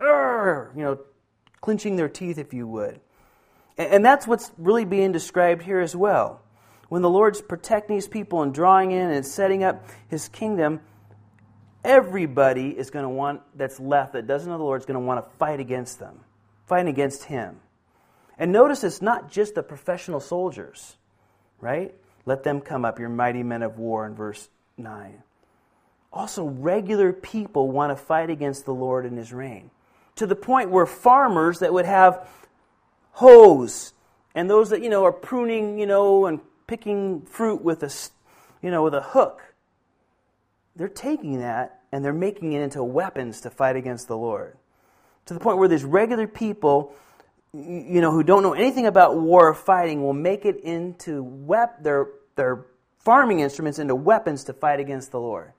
you 0.00 0.06
know, 0.76 1.00
clenching 1.60 1.96
their 1.96 2.08
teeth, 2.08 2.38
if 2.38 2.54
you 2.54 2.68
would. 2.68 3.00
And, 3.76 3.94
and 3.94 4.04
that's 4.04 4.26
what's 4.26 4.52
really 4.56 4.84
being 4.84 5.10
described 5.10 5.62
here 5.62 5.80
as 5.80 5.96
well. 5.96 6.42
When 6.88 7.02
the 7.02 7.10
Lord's 7.10 7.42
protecting 7.42 7.96
His 7.96 8.06
people 8.06 8.42
and 8.42 8.54
drawing 8.54 8.92
in 8.92 9.10
and 9.10 9.26
setting 9.26 9.64
up 9.64 9.84
His 10.06 10.28
kingdom, 10.28 10.80
everybody 11.82 12.68
is 12.68 12.90
going 12.90 13.04
to 13.04 13.08
want, 13.08 13.40
that's 13.56 13.80
left, 13.80 14.12
that 14.12 14.28
doesn't 14.28 14.48
know 14.48 14.58
the 14.58 14.64
Lord, 14.64 14.80
is 14.80 14.86
going 14.86 15.00
to 15.00 15.04
want 15.04 15.24
to 15.24 15.36
fight 15.38 15.58
against 15.58 15.98
them, 15.98 16.20
fight 16.66 16.86
against 16.86 17.24
Him. 17.24 17.58
And 18.38 18.52
notice 18.52 18.84
it's 18.84 19.02
not 19.02 19.28
just 19.28 19.56
the 19.56 19.62
professional 19.64 20.20
soldiers 20.20 20.96
right? 21.60 21.94
Let 22.24 22.42
them 22.42 22.60
come 22.60 22.84
up, 22.84 22.98
your 22.98 23.08
mighty 23.08 23.42
men 23.42 23.62
of 23.62 23.78
war, 23.78 24.06
in 24.06 24.14
verse 24.14 24.48
9. 24.76 25.22
Also, 26.12 26.44
regular 26.44 27.12
people 27.12 27.70
want 27.70 27.90
to 27.90 27.96
fight 27.96 28.30
against 28.30 28.64
the 28.64 28.74
Lord 28.74 29.04
and 29.04 29.18
his 29.18 29.32
reign. 29.32 29.70
To 30.16 30.26
the 30.26 30.36
point 30.36 30.70
where 30.70 30.86
farmers 30.86 31.58
that 31.58 31.72
would 31.72 31.84
have 31.84 32.28
hoes 33.12 33.92
and 34.34 34.48
those 34.48 34.70
that, 34.70 34.82
you 34.82 34.88
know, 34.88 35.04
are 35.04 35.12
pruning, 35.12 35.78
you 35.78 35.86
know, 35.86 36.26
and 36.26 36.40
picking 36.66 37.22
fruit 37.22 37.62
with 37.62 37.82
a, 37.82 37.92
you 38.62 38.70
know, 38.70 38.82
with 38.82 38.94
a 38.94 39.02
hook, 39.02 39.42
they're 40.74 40.88
taking 40.88 41.40
that 41.40 41.80
and 41.92 42.04
they're 42.04 42.12
making 42.12 42.52
it 42.52 42.60
into 42.62 42.82
weapons 42.82 43.40
to 43.42 43.50
fight 43.50 43.76
against 43.76 44.08
the 44.08 44.16
Lord. 44.16 44.56
To 45.26 45.34
the 45.34 45.40
point 45.40 45.58
where 45.58 45.68
these 45.68 45.84
regular 45.84 46.26
people 46.26 46.94
you 47.56 48.00
know, 48.00 48.10
who 48.10 48.22
don't 48.22 48.42
know 48.42 48.52
anything 48.52 48.86
about 48.86 49.16
war 49.16 49.48
or 49.48 49.54
fighting 49.54 50.02
will 50.02 50.12
make 50.12 50.44
it 50.44 50.60
into 50.60 51.22
wep- 51.22 51.82
their, 51.82 52.08
their 52.34 52.66
farming 52.98 53.40
instruments 53.40 53.78
into 53.78 53.94
weapons 53.94 54.44
to 54.44 54.52
fight 54.52 54.80
against 54.80 55.10
the 55.10 55.20
Lord. 55.20 55.52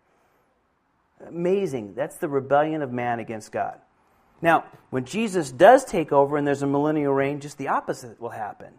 Amazing. 1.25 1.95
That's 1.95 2.17
the 2.17 2.27
rebellion 2.27 2.81
of 2.81 2.91
man 2.91 3.19
against 3.19 3.51
God. 3.51 3.79
Now, 4.41 4.65
when 4.91 5.05
Jesus 5.05 5.51
does 5.51 5.83
take 5.83 6.11
over 6.11 6.37
and 6.37 6.45
there's 6.45 6.61
a 6.61 6.67
millennial 6.67 7.13
reign, 7.13 7.39
just 7.39 7.57
the 7.57 7.69
opposite 7.69 8.21
will 8.21 8.29
happen. 8.29 8.73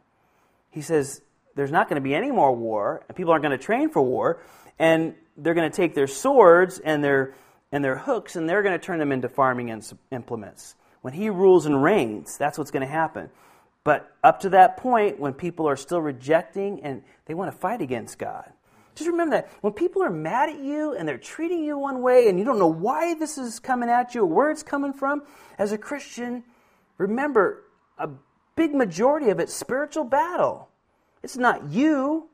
He 0.71 0.83
says 0.83 1.21
there's 1.57 1.73
not 1.73 1.89
going 1.89 2.01
to 2.01 2.01
be 2.01 2.15
any 2.15 2.31
more 2.31 2.55
war, 2.55 3.03
and 3.09 3.17
people 3.17 3.33
aren't 3.33 3.43
going 3.43 3.59
to 3.59 3.63
train 3.63 3.91
for 3.91 4.01
war, 4.01 4.41
and 4.79 5.15
they're 5.37 5.55
going 5.55 5.69
to 5.69 5.77
take 5.77 5.95
their 5.95 6.07
swords 6.07 6.79
and 6.79 7.03
their 7.03 7.35
and 7.73 7.85
their 7.85 7.97
hooks 7.97 8.37
and 8.37 8.49
they're 8.49 8.63
going 8.63 8.79
to 8.79 8.85
turn 8.85 8.99
them 8.99 9.13
into 9.13 9.29
farming 9.29 9.83
implements. 10.11 10.75
When 11.01 11.15
he 11.15 11.31
rules 11.31 11.67
and 11.67 11.83
reigns, 11.83 12.37
that's 12.37 12.59
what's 12.59 12.71
going 12.71 12.87
to 12.87 12.93
happen. 12.93 13.31
But 13.85 14.13
up 14.23 14.41
to 14.41 14.51
that 14.51 14.77
point, 14.77 15.19
when 15.19 15.33
people 15.33 15.69
are 15.69 15.77
still 15.77 16.01
rejecting 16.01 16.83
and 16.83 17.03
they 17.27 17.35
want 17.35 17.51
to 17.53 17.57
fight 17.57 17.81
against 17.81 18.19
God, 18.19 18.53
just 18.95 19.09
remember 19.09 19.37
that 19.37 19.51
when 19.61 19.73
people 19.73 20.03
are 20.03 20.11
mad 20.11 20.49
at 20.49 20.59
you 20.59 20.93
and 20.95 21.09
they're 21.09 21.19
treating 21.19 21.63
you 21.65 21.79
one 21.79 22.03
way 22.03 22.29
and 22.29 22.39
you 22.39 22.45
don't 22.45 22.59
know 22.59 22.67
why 22.67 23.15
this 23.15 23.39
is 23.39 23.61
coming 23.61 23.89
at 23.89 24.15
you 24.15 24.23
or 24.23 24.27
where 24.27 24.51
it's 24.51 24.65
coming 24.65 24.93
from, 24.93 25.23
as 25.57 25.71
a 25.71 25.79
Christian, 25.79 26.43
remember 26.99 27.63
a 27.97 28.11
big 28.57 28.75
majority 28.75 29.31
of 29.31 29.39
it's 29.39 29.55
spiritual 29.55 30.03
battle. 30.03 30.69
It's 31.23 31.37
not 31.37 31.71
you, 31.71 32.29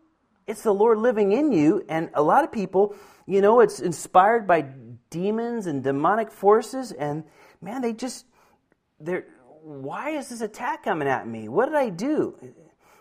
it's 0.46 0.62
the 0.62 0.72
Lord 0.72 0.98
living 0.98 1.32
in 1.32 1.52
you. 1.52 1.84
And 1.88 2.10
a 2.14 2.22
lot 2.22 2.44
of 2.44 2.50
people, 2.50 2.94
you 3.26 3.40
know, 3.40 3.60
it's 3.60 3.80
inspired 3.80 4.46
by 4.46 4.66
demons 5.10 5.66
and 5.66 5.84
demonic 5.84 6.30
forces. 6.30 6.92
And 6.92 7.24
man, 7.60 7.82
they 7.82 7.92
just, 7.92 8.26
they're, 9.00 9.26
why 9.62 10.10
is 10.10 10.28
this 10.28 10.40
attack 10.40 10.84
coming 10.84 11.08
at 11.08 11.26
me? 11.26 11.48
What 11.48 11.66
did 11.66 11.74
I 11.74 11.88
do? 11.88 12.36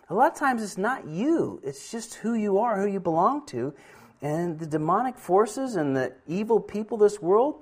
A 0.09 0.13
lot 0.13 0.31
of 0.31 0.37
times 0.37 0.61
it's 0.61 0.77
not 0.77 1.07
you, 1.07 1.61
it's 1.63 1.91
just 1.91 2.15
who 2.15 2.33
you 2.33 2.57
are, 2.59 2.79
who 2.79 2.87
you 2.87 2.99
belong 2.99 3.45
to. 3.47 3.73
And 4.21 4.57
the 4.57 4.65
demonic 4.65 5.17
forces 5.17 5.75
and 5.75 5.95
the 5.95 6.13
evil 6.27 6.59
people 6.59 6.97
this 6.97 7.21
world, 7.21 7.61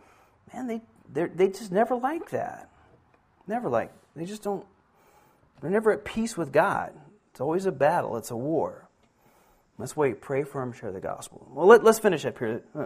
man, 0.53 0.67
they, 0.67 0.81
they 1.25 1.47
just 1.47 1.71
never 1.71 1.95
like 1.95 2.29
that. 2.29 2.69
Never 3.47 3.69
like. 3.69 3.91
They 4.15 4.25
just 4.25 4.43
don't, 4.43 4.65
they're 5.61 5.71
never 5.71 5.91
at 5.91 6.05
peace 6.05 6.37
with 6.37 6.51
God. 6.51 6.93
It's 7.31 7.41
always 7.41 7.65
a 7.65 7.71
battle, 7.71 8.17
it's 8.17 8.31
a 8.31 8.35
war. 8.35 8.87
Let's 9.77 9.97
wait, 9.97 10.21
pray 10.21 10.43
for 10.43 10.61
them, 10.61 10.73
share 10.73 10.91
the 10.91 10.99
gospel. 10.99 11.47
Well, 11.51 11.65
let, 11.65 11.85
us 11.85 11.97
finish 11.97 12.23
up 12.25 12.37
here. 12.37 12.61
Uh, 12.75 12.85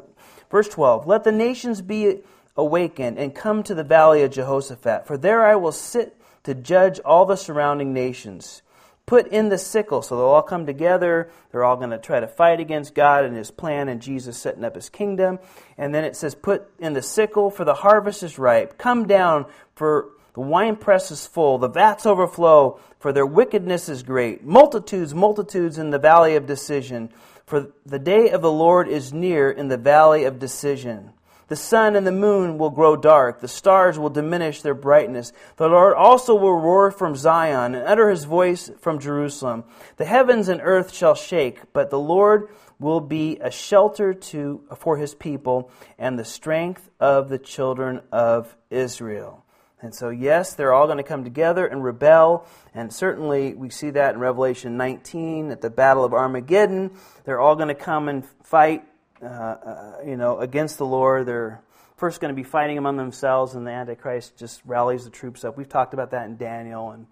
verse 0.49 0.69
12 0.69 1.07
Let 1.07 1.23
the 1.23 1.31
nations 1.31 1.81
be 1.81 2.21
awakened 2.57 3.17
and 3.17 3.35
come 3.35 3.63
to 3.63 3.75
the 3.75 3.83
valley 3.83 4.23
of 4.23 4.31
Jehoshaphat, 4.31 5.05
for 5.05 5.17
there 5.17 5.45
I 5.45 5.55
will 5.55 5.71
sit 5.71 6.19
to 6.43 6.53
judge 6.53 6.99
all 6.99 7.25
the 7.25 7.35
surrounding 7.35 7.93
nations. 7.93 8.61
Put 9.05 9.27
in 9.27 9.49
the 9.49 9.57
sickle, 9.57 10.01
so 10.01 10.15
they'll 10.15 10.25
all 10.25 10.41
come 10.41 10.65
together. 10.65 11.29
They're 11.51 11.63
all 11.63 11.75
going 11.75 11.91
to 11.91 11.99
try 11.99 12.19
to 12.19 12.27
fight 12.27 12.59
against 12.59 12.95
God 12.95 13.23
and 13.23 13.35
His 13.35 13.51
plan 13.51 13.87
and 13.87 14.01
Jesus 14.01 14.37
setting 14.37 14.63
up 14.63 14.73
His 14.73 14.89
kingdom. 14.89 15.37
And 15.77 15.93
then 15.93 16.03
it 16.03 16.15
says, 16.15 16.33
Put 16.33 16.67
in 16.79 16.93
the 16.93 17.03
sickle, 17.03 17.51
for 17.51 17.65
the 17.65 17.75
harvest 17.75 18.23
is 18.23 18.39
ripe. 18.39 18.79
Come 18.79 19.05
down, 19.05 19.45
for 19.75 20.09
the 20.33 20.41
winepress 20.41 21.11
is 21.11 21.27
full, 21.27 21.59
the 21.59 21.69
vats 21.69 22.05
overflow, 22.05 22.79
for 22.99 23.13
their 23.13 23.27
wickedness 23.27 23.89
is 23.89 24.01
great. 24.01 24.43
Multitudes, 24.43 25.13
multitudes 25.13 25.77
in 25.77 25.91
the 25.91 25.99
valley 25.99 26.35
of 26.35 26.47
decision. 26.47 27.09
For 27.45 27.71
the 27.85 27.99
day 27.99 28.31
of 28.31 28.41
the 28.41 28.51
Lord 28.51 28.87
is 28.87 29.13
near 29.13 29.51
in 29.51 29.67
the 29.67 29.77
valley 29.77 30.23
of 30.23 30.39
decision. 30.39 31.11
The 31.47 31.55
sun 31.55 31.95
and 31.95 32.07
the 32.07 32.11
moon 32.11 32.57
will 32.57 32.71
grow 32.71 32.95
dark. 32.95 33.39
The 33.39 33.47
stars 33.47 33.99
will 33.99 34.09
diminish 34.09 34.61
their 34.61 34.73
brightness. 34.73 35.31
The 35.57 35.67
Lord 35.67 35.93
also 35.93 36.33
will 36.35 36.59
roar 36.59 36.89
from 36.91 37.15
Zion 37.15 37.75
and 37.75 37.87
utter 37.87 38.09
his 38.09 38.23
voice 38.23 38.71
from 38.79 38.99
Jerusalem. 38.99 39.63
The 39.97 40.05
heavens 40.05 40.49
and 40.49 40.61
earth 40.63 40.93
shall 40.93 41.15
shake, 41.15 41.59
but 41.73 41.89
the 41.89 41.99
Lord 41.99 42.49
will 42.79 42.99
be 42.99 43.37
a 43.39 43.51
shelter 43.51 44.13
to, 44.13 44.61
for 44.77 44.97
his 44.97 45.13
people 45.13 45.71
and 45.97 46.17
the 46.17 46.25
strength 46.25 46.89
of 46.99 47.29
the 47.29 47.39
children 47.39 48.01
of 48.11 48.55
Israel. 48.69 49.45
And 49.81 49.93
so, 49.93 50.09
yes, 50.09 50.55
they're 50.55 50.73
all 50.73 50.87
going 50.87 50.97
to 50.97 51.03
come 51.03 51.23
together 51.23 51.67
and 51.67 51.83
rebel. 51.83 52.47
And 52.73 52.91
certainly, 52.91 53.53
we 53.53 53.69
see 53.69 53.91
that 53.91 54.15
in 54.15 54.19
Revelation 54.19 54.77
19 54.77 55.51
at 55.51 55.61
the 55.61 55.69
Battle 55.69 56.03
of 56.03 56.13
Armageddon. 56.13 56.97
They're 57.23 57.39
all 57.39 57.55
going 57.55 57.67
to 57.67 57.75
come 57.75 58.09
and 58.09 58.25
fight, 58.43 58.83
uh, 59.25 59.27
uh, 59.27 59.93
you 60.05 60.17
know, 60.17 60.39
against 60.39 60.77
the 60.77 60.85
Lord. 60.85 61.25
They're 61.25 61.61
first 61.97 62.21
going 62.21 62.33
to 62.33 62.35
be 62.35 62.47
fighting 62.47 62.77
among 62.77 62.97
themselves, 62.97 63.55
and 63.55 63.65
the 63.65 63.71
Antichrist 63.71 64.37
just 64.37 64.61
rallies 64.65 65.03
the 65.05 65.09
troops 65.09 65.43
up. 65.43 65.57
We've 65.57 65.69
talked 65.69 65.93
about 65.93 66.11
that 66.11 66.27
in 66.27 66.37
Daniel 66.37 66.91
and 66.91 67.07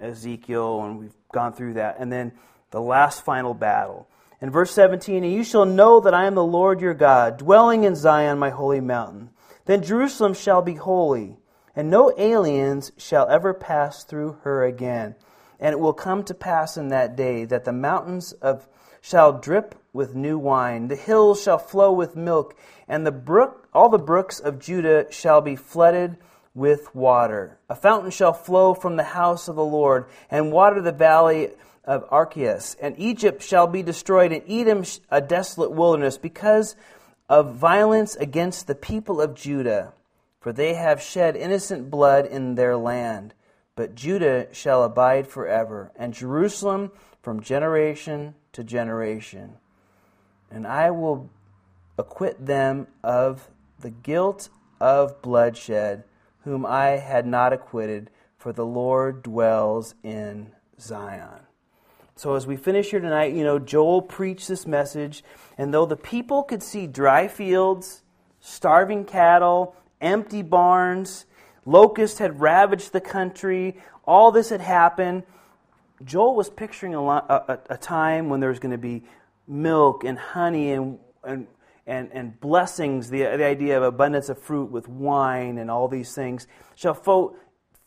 Ezekiel, 0.00 0.84
and 0.84 0.98
we've 0.98 1.14
gone 1.32 1.52
through 1.52 1.74
that. 1.74 1.96
And 1.98 2.12
then 2.12 2.32
the 2.70 2.80
last 2.80 3.24
final 3.24 3.54
battle. 3.54 4.08
In 4.40 4.50
verse 4.50 4.70
17, 4.72 5.24
and 5.24 5.32
you 5.32 5.42
shall 5.42 5.64
know 5.64 6.00
that 6.00 6.12
I 6.12 6.26
am 6.26 6.34
the 6.34 6.44
Lord 6.44 6.80
your 6.80 6.94
God, 6.94 7.38
dwelling 7.38 7.84
in 7.84 7.96
Zion, 7.96 8.38
my 8.38 8.50
holy 8.50 8.80
mountain. 8.80 9.30
Then 9.64 9.82
Jerusalem 9.82 10.34
shall 10.34 10.60
be 10.60 10.74
holy 10.74 11.38
and 11.76 11.90
no 11.90 12.10
aliens 12.16 12.90
shall 12.96 13.28
ever 13.28 13.52
pass 13.52 14.02
through 14.02 14.38
her 14.42 14.64
again. 14.64 15.14
And 15.60 15.72
it 15.72 15.78
will 15.78 15.92
come 15.92 16.24
to 16.24 16.34
pass 16.34 16.78
in 16.78 16.88
that 16.88 17.16
day 17.16 17.44
that 17.44 17.64
the 17.64 17.72
mountains 17.72 18.32
of 18.32 18.66
shall 19.02 19.38
drip 19.38 19.74
with 19.96 20.14
new 20.14 20.38
wine, 20.38 20.86
the 20.86 20.94
hills 20.94 21.42
shall 21.42 21.58
flow 21.58 21.92
with 21.92 22.14
milk, 22.14 22.54
and 22.86 23.04
the 23.04 23.12
brook 23.12 23.68
all 23.74 23.88
the 23.88 23.98
brooks 23.98 24.38
of 24.38 24.60
Judah 24.60 25.10
shall 25.10 25.40
be 25.40 25.56
flooded 25.56 26.16
with 26.54 26.94
water. 26.94 27.58
A 27.68 27.74
fountain 27.74 28.10
shall 28.10 28.32
flow 28.32 28.72
from 28.72 28.96
the 28.96 29.02
house 29.02 29.48
of 29.48 29.56
the 29.56 29.64
Lord, 29.64 30.06
and 30.30 30.52
water 30.52 30.80
the 30.80 30.92
valley 30.92 31.50
of 31.84 32.04
Acacias. 32.12 32.76
And 32.80 32.98
Egypt 32.98 33.42
shall 33.42 33.66
be 33.66 33.82
destroyed, 33.82 34.30
and 34.30 34.42
Edom 34.48 34.84
a 35.10 35.20
desolate 35.20 35.72
wilderness, 35.72 36.16
because 36.16 36.76
of 37.28 37.56
violence 37.56 38.14
against 38.14 38.66
the 38.68 38.74
people 38.76 39.20
of 39.20 39.34
Judah 39.34 39.92
for 40.46 40.52
they 40.52 40.74
have 40.74 41.02
shed 41.02 41.34
innocent 41.34 41.90
blood 41.90 42.24
in 42.24 42.54
their 42.54 42.76
land. 42.76 43.34
But 43.74 43.96
Judah 43.96 44.46
shall 44.52 44.84
abide 44.84 45.26
forever, 45.26 45.90
and 45.96 46.14
Jerusalem 46.14 46.92
from 47.20 47.40
generation 47.40 48.36
to 48.52 48.62
generation. 48.62 49.54
And 50.50 50.66
I 50.66 50.90
will 50.90 51.30
acquit 51.98 52.44
them 52.44 52.86
of 53.02 53.50
the 53.80 53.90
guilt 53.90 54.48
of 54.80 55.20
bloodshed, 55.22 56.04
whom 56.44 56.64
I 56.64 56.90
had 56.90 57.26
not 57.26 57.52
acquitted, 57.52 58.10
for 58.38 58.52
the 58.52 58.66
Lord 58.66 59.22
dwells 59.22 59.94
in 60.02 60.52
Zion. 60.78 61.40
So, 62.14 62.34
as 62.34 62.46
we 62.46 62.56
finish 62.56 62.90
here 62.90 63.00
tonight, 63.00 63.34
you 63.34 63.44
know, 63.44 63.58
Joel 63.58 64.00
preached 64.00 64.48
this 64.48 64.66
message, 64.66 65.22
and 65.58 65.74
though 65.74 65.84
the 65.84 65.96
people 65.96 66.42
could 66.42 66.62
see 66.62 66.86
dry 66.86 67.28
fields, 67.28 68.02
starving 68.40 69.04
cattle, 69.04 69.74
empty 70.00 70.42
barns, 70.42 71.26
locusts 71.66 72.18
had 72.18 72.40
ravaged 72.40 72.92
the 72.92 73.00
country, 73.00 73.76
all 74.06 74.32
this 74.32 74.48
had 74.48 74.60
happened. 74.60 75.24
Joel 76.04 76.34
was 76.34 76.48
picturing 76.48 76.94
a, 76.94 77.02
a, 77.02 77.58
a 77.70 77.76
time 77.76 78.28
when 78.28 78.40
there 78.40 78.50
was 78.50 78.60
going 78.60 78.72
to 78.72 78.78
be 78.78 79.02
milk 79.46 80.04
and 80.04 80.18
honey 80.18 80.72
and, 80.72 80.98
and, 81.24 81.46
and, 81.86 82.10
and 82.12 82.40
blessings, 82.40 83.10
the, 83.10 83.22
the 83.22 83.44
idea 83.44 83.76
of 83.76 83.82
abundance 83.82 84.28
of 84.28 84.38
fruit 84.38 84.70
with 84.70 84.88
wine 84.88 85.58
and 85.58 85.70
all 85.70 85.88
these 85.88 86.14
things, 86.14 86.46
shall 86.74 86.94
flow 86.94 87.36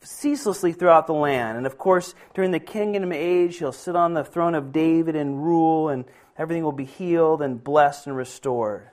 ceaselessly 0.02 0.72
throughout 0.72 1.08
the 1.08 1.14
land. 1.14 1.58
And 1.58 1.66
of 1.66 1.78
course, 1.78 2.16
during 2.34 2.52
the 2.52 2.60
kingdom 2.60 3.12
age, 3.12 3.58
he'll 3.58 3.72
sit 3.72 3.96
on 3.96 4.14
the 4.14 4.24
throne 4.24 4.56
of 4.56 4.72
David 4.72 5.16
and 5.16 5.44
rule, 5.44 5.90
and 5.90 6.06
everything 6.38 6.64
will 6.64 6.72
be 6.72 6.86
healed 6.86 7.42
and 7.42 7.64
blessed 7.64 8.08
and 8.08 8.16
restored. 8.16 8.90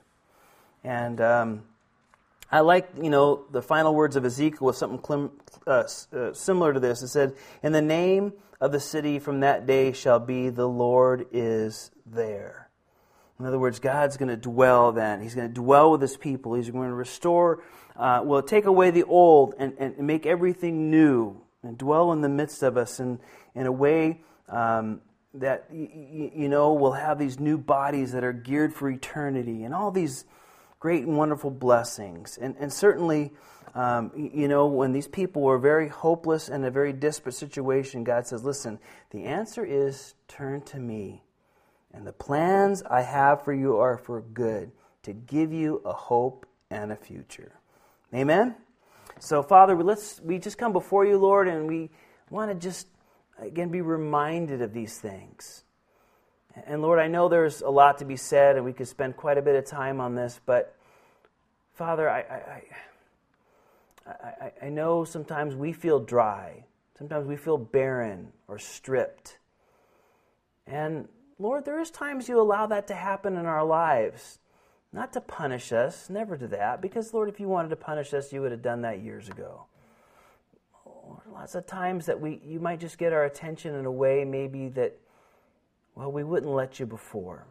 And 0.82 1.20
um, 1.20 1.62
I 2.50 2.60
like, 2.60 2.88
you 3.00 3.10
know, 3.10 3.44
the 3.50 3.62
final 3.62 3.94
words 3.94 4.16
of 4.16 4.24
Ezekiel 4.24 4.66
with 4.66 4.76
something 4.76 5.30
uh, 5.66 5.84
uh, 6.12 6.32
similar 6.32 6.72
to 6.72 6.80
this. 6.80 7.02
It 7.02 7.08
said, 7.08 7.34
In 7.62 7.72
the 7.72 7.82
name 7.82 8.32
of 8.60 8.72
the 8.72 8.80
city 8.80 9.18
from 9.18 9.40
that 9.40 9.66
day 9.66 9.92
shall 9.92 10.20
be, 10.20 10.48
the 10.48 10.68
Lord 10.68 11.26
is 11.32 11.90
there. 12.06 12.70
In 13.38 13.44
other 13.44 13.58
words, 13.58 13.80
God's 13.80 14.16
going 14.16 14.30
to 14.30 14.36
dwell 14.36 14.92
then. 14.92 15.20
He's 15.20 15.34
going 15.34 15.48
to 15.48 15.54
dwell 15.54 15.90
with 15.90 16.00
his 16.00 16.16
people. 16.16 16.54
He's 16.54 16.70
going 16.70 16.88
to 16.88 16.94
restore, 16.94 17.62
uh, 17.96 18.22
will 18.24 18.42
take 18.42 18.64
away 18.64 18.90
the 18.90 19.04
old 19.04 19.54
and, 19.58 19.74
and 19.78 19.98
make 19.98 20.24
everything 20.24 20.90
new 20.90 21.42
and 21.62 21.76
dwell 21.76 22.12
in 22.12 22.22
the 22.22 22.28
midst 22.28 22.62
of 22.62 22.76
us 22.76 22.98
in, 22.98 23.18
in 23.54 23.66
a 23.66 23.72
way 23.72 24.22
um, 24.48 25.00
that, 25.34 25.66
y- 25.70 26.32
you 26.34 26.48
know, 26.48 26.72
we'll 26.72 26.92
have 26.92 27.18
these 27.18 27.38
new 27.38 27.58
bodies 27.58 28.12
that 28.12 28.24
are 28.24 28.32
geared 28.32 28.72
for 28.72 28.88
eternity 28.88 29.64
and 29.64 29.74
all 29.74 29.90
these 29.90 30.24
great 30.80 31.04
and 31.04 31.18
wonderful 31.18 31.50
blessings. 31.50 32.38
And, 32.40 32.56
and 32.58 32.72
certainly, 32.72 33.32
um, 33.74 34.12
you 34.16 34.48
know, 34.48 34.66
when 34.66 34.92
these 34.92 35.08
people 35.08 35.42
were 35.42 35.58
very 35.58 35.88
hopeless 35.88 36.48
and 36.48 36.64
a 36.64 36.70
very 36.70 36.94
desperate 36.94 37.34
situation, 37.34 38.04
God 38.04 38.26
says, 38.26 38.44
listen, 38.44 38.78
the 39.10 39.24
answer 39.24 39.64
is 39.64 40.14
turn 40.26 40.62
to 40.62 40.78
me. 40.78 41.22
And 41.96 42.06
the 42.06 42.12
plans 42.12 42.82
I 42.82 43.00
have 43.00 43.42
for 43.42 43.54
you 43.54 43.78
are 43.78 43.96
for 43.96 44.20
good, 44.20 44.70
to 45.02 45.14
give 45.14 45.52
you 45.52 45.80
a 45.86 45.94
hope 45.94 46.44
and 46.70 46.92
a 46.92 46.96
future. 46.96 47.52
Amen? 48.14 48.54
So, 49.18 49.42
Father, 49.42 49.82
let's, 49.82 50.20
we 50.20 50.38
just 50.38 50.58
come 50.58 50.74
before 50.74 51.06
you, 51.06 51.16
Lord, 51.16 51.48
and 51.48 51.66
we 51.66 51.88
want 52.28 52.50
to 52.50 52.54
just, 52.54 52.86
again, 53.38 53.70
be 53.70 53.80
reminded 53.80 54.60
of 54.60 54.74
these 54.74 54.98
things. 54.98 55.64
And 56.66 56.82
Lord, 56.82 56.98
I 56.98 57.06
know 57.08 57.30
there's 57.30 57.62
a 57.62 57.70
lot 57.70 57.98
to 57.98 58.04
be 58.04 58.16
said, 58.16 58.56
and 58.56 58.64
we 58.64 58.74
could 58.74 58.88
spend 58.88 59.16
quite 59.16 59.38
a 59.38 59.42
bit 59.42 59.56
of 59.56 59.64
time 59.64 59.98
on 59.98 60.14
this, 60.14 60.38
but 60.44 60.76
Father, 61.74 62.10
I, 62.10 62.20
I, 62.20 62.62
I, 64.06 64.52
I, 64.62 64.68
know 64.70 65.04
sometimes 65.04 65.54
we 65.54 65.74
feel 65.74 66.00
dry. 66.00 66.64
Sometimes 66.96 67.26
we 67.26 67.36
feel 67.36 67.58
barren 67.58 68.32
or 68.48 68.58
stripped. 68.58 69.38
And 70.66 71.08
Lord, 71.38 71.64
there 71.64 71.80
is 71.80 71.90
times 71.90 72.28
you 72.28 72.40
allow 72.40 72.66
that 72.66 72.86
to 72.88 72.94
happen 72.94 73.36
in 73.36 73.46
our 73.46 73.64
lives. 73.64 74.38
Not 74.92 75.12
to 75.12 75.20
punish 75.20 75.72
us, 75.72 76.08
never 76.08 76.36
to 76.36 76.46
that, 76.48 76.80
because 76.80 77.12
Lord, 77.12 77.28
if 77.28 77.38
you 77.38 77.48
wanted 77.48 77.68
to 77.68 77.76
punish 77.76 78.14
us, 78.14 78.32
you 78.32 78.40
would 78.40 78.52
have 78.52 78.62
done 78.62 78.82
that 78.82 79.02
years 79.02 79.28
ago. 79.28 79.66
Lord, 80.86 81.20
lots 81.30 81.54
of 81.54 81.66
times 81.66 82.06
that 82.06 82.20
we 82.20 82.40
you 82.44 82.60
might 82.60 82.80
just 82.80 82.96
get 82.96 83.12
our 83.12 83.24
attention 83.24 83.74
in 83.74 83.84
a 83.84 83.90
way 83.90 84.24
maybe 84.24 84.68
that 84.70 84.98
well, 85.94 86.12
we 86.12 86.24
wouldn't 86.24 86.52
let 86.52 86.78
you 86.78 86.86
before. 86.86 87.46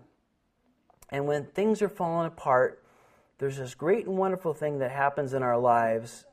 And 1.10 1.28
when 1.28 1.46
things 1.46 1.82
are 1.82 1.90
falling 1.90 2.28
apart, 2.28 2.84
there's 3.38 3.58
this 3.58 3.76
great 3.76 4.06
and 4.06 4.18
wonderful 4.18 4.54
thing 4.54 4.80
that 4.80 4.92
happens 4.92 5.34
in 5.34 5.44
our 5.44 5.58
lives. 5.58 6.26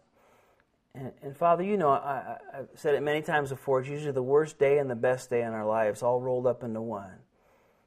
And, 0.95 1.13
and 1.23 1.37
Father, 1.37 1.63
you 1.63 1.77
know, 1.77 1.91
I, 1.91 2.37
have 2.55 2.69
said 2.75 2.95
it 2.95 3.03
many 3.03 3.23
times 3.23 3.51
before. 3.51 3.81
It's 3.81 3.89
usually 3.89 4.13
the 4.13 4.23
worst 4.23 4.59
day 4.59 4.79
and 4.79 4.91
the 4.91 4.95
best 4.95 5.31
day 5.31 5.43
in 5.43 5.53
our 5.53 5.67
lives, 5.67 6.03
all 6.03 6.21
rolled 6.21 6.47
up 6.47 6.63
into 6.63 6.81
one. 6.81 7.15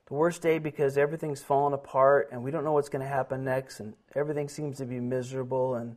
The 0.08 0.14
worst 0.14 0.42
day 0.42 0.60
because 0.60 0.98
everything's 0.98 1.42
fallen 1.42 1.74
apart 1.74 2.30
and 2.32 2.44
we 2.44 2.52
don't 2.52 2.64
know 2.64 2.74
what's 2.74 2.90
going 2.90 3.02
to 3.02 3.08
happen 3.08 3.44
next, 3.44 3.80
and 3.80 3.94
everything 4.14 4.48
seems 4.48 4.78
to 4.78 4.86
be 4.86 5.00
miserable 5.00 5.76
and 5.76 5.96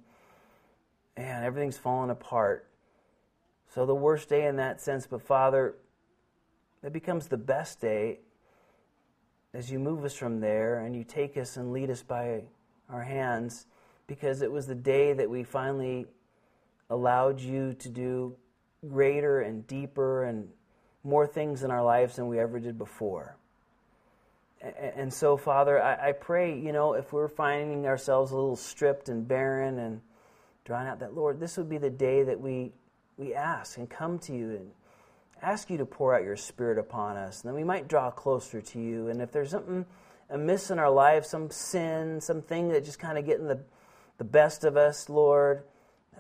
and 1.17 1.45
everything's 1.45 1.77
fallen 1.77 2.11
apart. 2.11 2.69
So 3.75 3.85
the 3.85 3.95
worst 3.95 4.29
day 4.29 4.47
in 4.47 4.57
that 4.57 4.81
sense, 4.81 5.07
but 5.07 5.21
Father, 5.21 5.75
it 6.83 6.93
becomes 6.93 7.27
the 7.27 7.37
best 7.37 7.81
day 7.81 8.21
as 9.53 9.71
you 9.71 9.79
move 9.79 10.05
us 10.05 10.15
from 10.15 10.41
there 10.41 10.79
and 10.79 10.95
you 10.95 11.03
take 11.03 11.37
us 11.37 11.57
and 11.57 11.73
lead 11.73 11.91
us 11.91 12.03
by 12.03 12.45
our 12.89 13.03
hands 13.03 13.67
because 14.07 14.43
it 14.43 14.51
was 14.51 14.67
the 14.67 14.75
day 14.75 15.13
that 15.13 15.29
we 15.29 15.43
finally 15.43 16.07
allowed 16.89 17.41
you 17.41 17.75
to 17.75 17.89
do 17.89 18.37
greater 18.89 19.41
and 19.41 19.67
deeper 19.67 20.25
and 20.25 20.49
more 21.03 21.27
things 21.27 21.63
in 21.63 21.71
our 21.71 21.83
lives 21.83 22.17
than 22.17 22.29
we 22.29 22.39
ever 22.39 22.61
did 22.61 22.79
before. 22.79 23.37
And 24.61 25.13
so, 25.13 25.37
Father, 25.37 25.81
I, 25.81 26.13
pray, 26.13 26.59
you 26.59 26.73
know, 26.73 26.95
if 26.95 27.13
we're 27.13 27.29
finding 27.29 27.87
ourselves 27.87 28.33
a 28.33 28.35
little 28.35 28.57
stripped 28.57 29.09
and 29.09 29.27
barren 29.27 29.79
and 29.79 30.01
drawn 30.65 30.87
out, 30.87 30.99
that, 30.99 31.15
Lord, 31.15 31.39
this 31.39 31.57
would 31.57 31.69
be 31.69 31.79
the 31.79 31.91
day 31.91 32.25
that 32.25 32.41
we, 32.41 32.73
we 33.17 33.35
ask 33.35 33.79
and 33.79 33.89
come 33.89 34.19
to 34.21 34.33
you 34.33 34.51
and 34.51 34.71
ask 35.41 35.71
you 35.71 35.79
to 35.79 35.87
pour 35.87 36.13
out 36.13 36.25
your 36.25 36.37
Spirit 36.37 36.77
upon 36.77 37.17
us. 37.17 37.43
And 37.43 37.49
then 37.49 37.55
we 37.55 37.63
might 37.63 37.87
draw 37.87 38.11
closer 38.11 38.61
to 38.61 38.81
you. 38.81 39.09
And 39.09 39.23
if 39.23 39.31
there's 39.31 39.51
something 39.51 39.87
amiss 40.29 40.73
in 40.73 40.81
our 40.81 40.91
life, 40.91 41.25
some 41.25 41.51
sin, 41.51 42.21
something 42.21 42.71
that 42.71 42.85
just 42.85 42.99
kind 42.99 43.17
of 43.17 43.25
getting 43.25 43.47
the, 43.47 43.61
the 44.19 44.25
best 44.25 44.65
of 44.65 44.77
us, 44.77 45.09
Lord, 45.09 45.63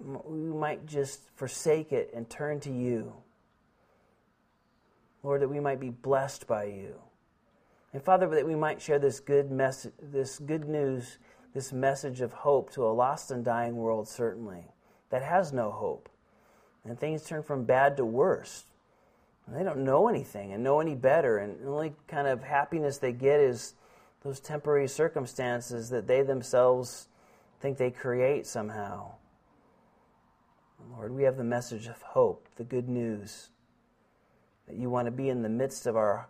we 0.00 0.38
might 0.38 0.86
just 0.86 1.20
forsake 1.34 1.92
it 1.92 2.12
and 2.14 2.30
turn 2.30 2.60
to 2.60 2.70
you. 2.70 3.14
Lord, 5.24 5.42
that 5.42 5.48
we 5.48 5.58
might 5.58 5.80
be 5.80 5.90
blessed 5.90 6.46
by 6.46 6.64
you. 6.66 6.94
And 7.92 8.02
Father, 8.02 8.28
that 8.28 8.46
we 8.46 8.54
might 8.54 8.82
share 8.82 8.98
this 8.98 9.20
good 9.20 9.50
message, 9.50 9.92
this 10.02 10.38
good 10.38 10.68
news, 10.68 11.18
this 11.54 11.72
message 11.72 12.20
of 12.20 12.32
hope 12.32 12.70
to 12.72 12.84
a 12.84 12.92
lost 12.92 13.30
and 13.30 13.44
dying 13.44 13.76
world, 13.76 14.08
certainly, 14.08 14.66
that 15.10 15.22
has 15.22 15.52
no 15.52 15.70
hope. 15.70 16.08
And 16.84 16.98
things 16.98 17.24
turn 17.24 17.42
from 17.42 17.64
bad 17.64 17.96
to 17.96 18.04
worse. 18.04 18.64
And 19.46 19.56
they 19.56 19.64
don't 19.64 19.84
know 19.84 20.08
anything 20.08 20.52
and 20.52 20.62
know 20.62 20.80
any 20.80 20.94
better. 20.94 21.38
And 21.38 21.60
the 21.60 21.70
only 21.70 21.94
kind 22.06 22.28
of 22.28 22.42
happiness 22.42 22.98
they 22.98 23.12
get 23.12 23.40
is 23.40 23.74
those 24.22 24.40
temporary 24.40 24.88
circumstances 24.88 25.88
that 25.90 26.06
they 26.06 26.22
themselves 26.22 27.08
think 27.60 27.78
they 27.78 27.90
create 27.90 28.46
somehow. 28.46 29.12
Lord, 30.92 31.12
we 31.12 31.24
have 31.24 31.36
the 31.36 31.44
message 31.44 31.86
of 31.86 32.00
hope, 32.02 32.48
the 32.56 32.64
good 32.64 32.88
news 32.88 33.48
that 34.66 34.76
you 34.76 34.90
want 34.90 35.06
to 35.06 35.12
be 35.12 35.28
in 35.28 35.42
the 35.42 35.48
midst 35.48 35.86
of 35.86 35.96
our, 35.96 36.28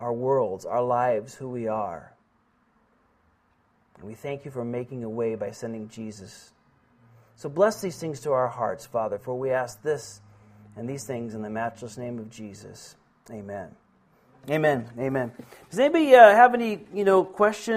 our 0.00 0.12
worlds, 0.12 0.64
our 0.64 0.82
lives, 0.82 1.34
who 1.34 1.48
we 1.48 1.68
are. 1.68 2.12
And 3.98 4.06
we 4.06 4.14
thank 4.14 4.44
you 4.44 4.50
for 4.50 4.64
making 4.64 5.04
a 5.04 5.08
way 5.08 5.34
by 5.34 5.50
sending 5.50 5.88
Jesus. 5.88 6.52
So 7.34 7.48
bless 7.48 7.80
these 7.80 7.98
things 7.98 8.20
to 8.20 8.32
our 8.32 8.48
hearts, 8.48 8.86
Father, 8.86 9.18
for 9.18 9.38
we 9.38 9.50
ask 9.50 9.82
this 9.82 10.20
and 10.76 10.88
these 10.88 11.04
things 11.04 11.34
in 11.34 11.42
the 11.42 11.50
matchless 11.50 11.98
name 11.98 12.18
of 12.18 12.30
Jesus. 12.30 12.96
Amen. 13.30 13.70
Amen. 14.48 14.88
Amen. 14.98 15.32
Does 15.68 15.78
anybody 15.78 16.14
uh, 16.14 16.34
have 16.34 16.54
any, 16.54 16.80
you 16.94 17.04
know, 17.04 17.24
questions? 17.24 17.76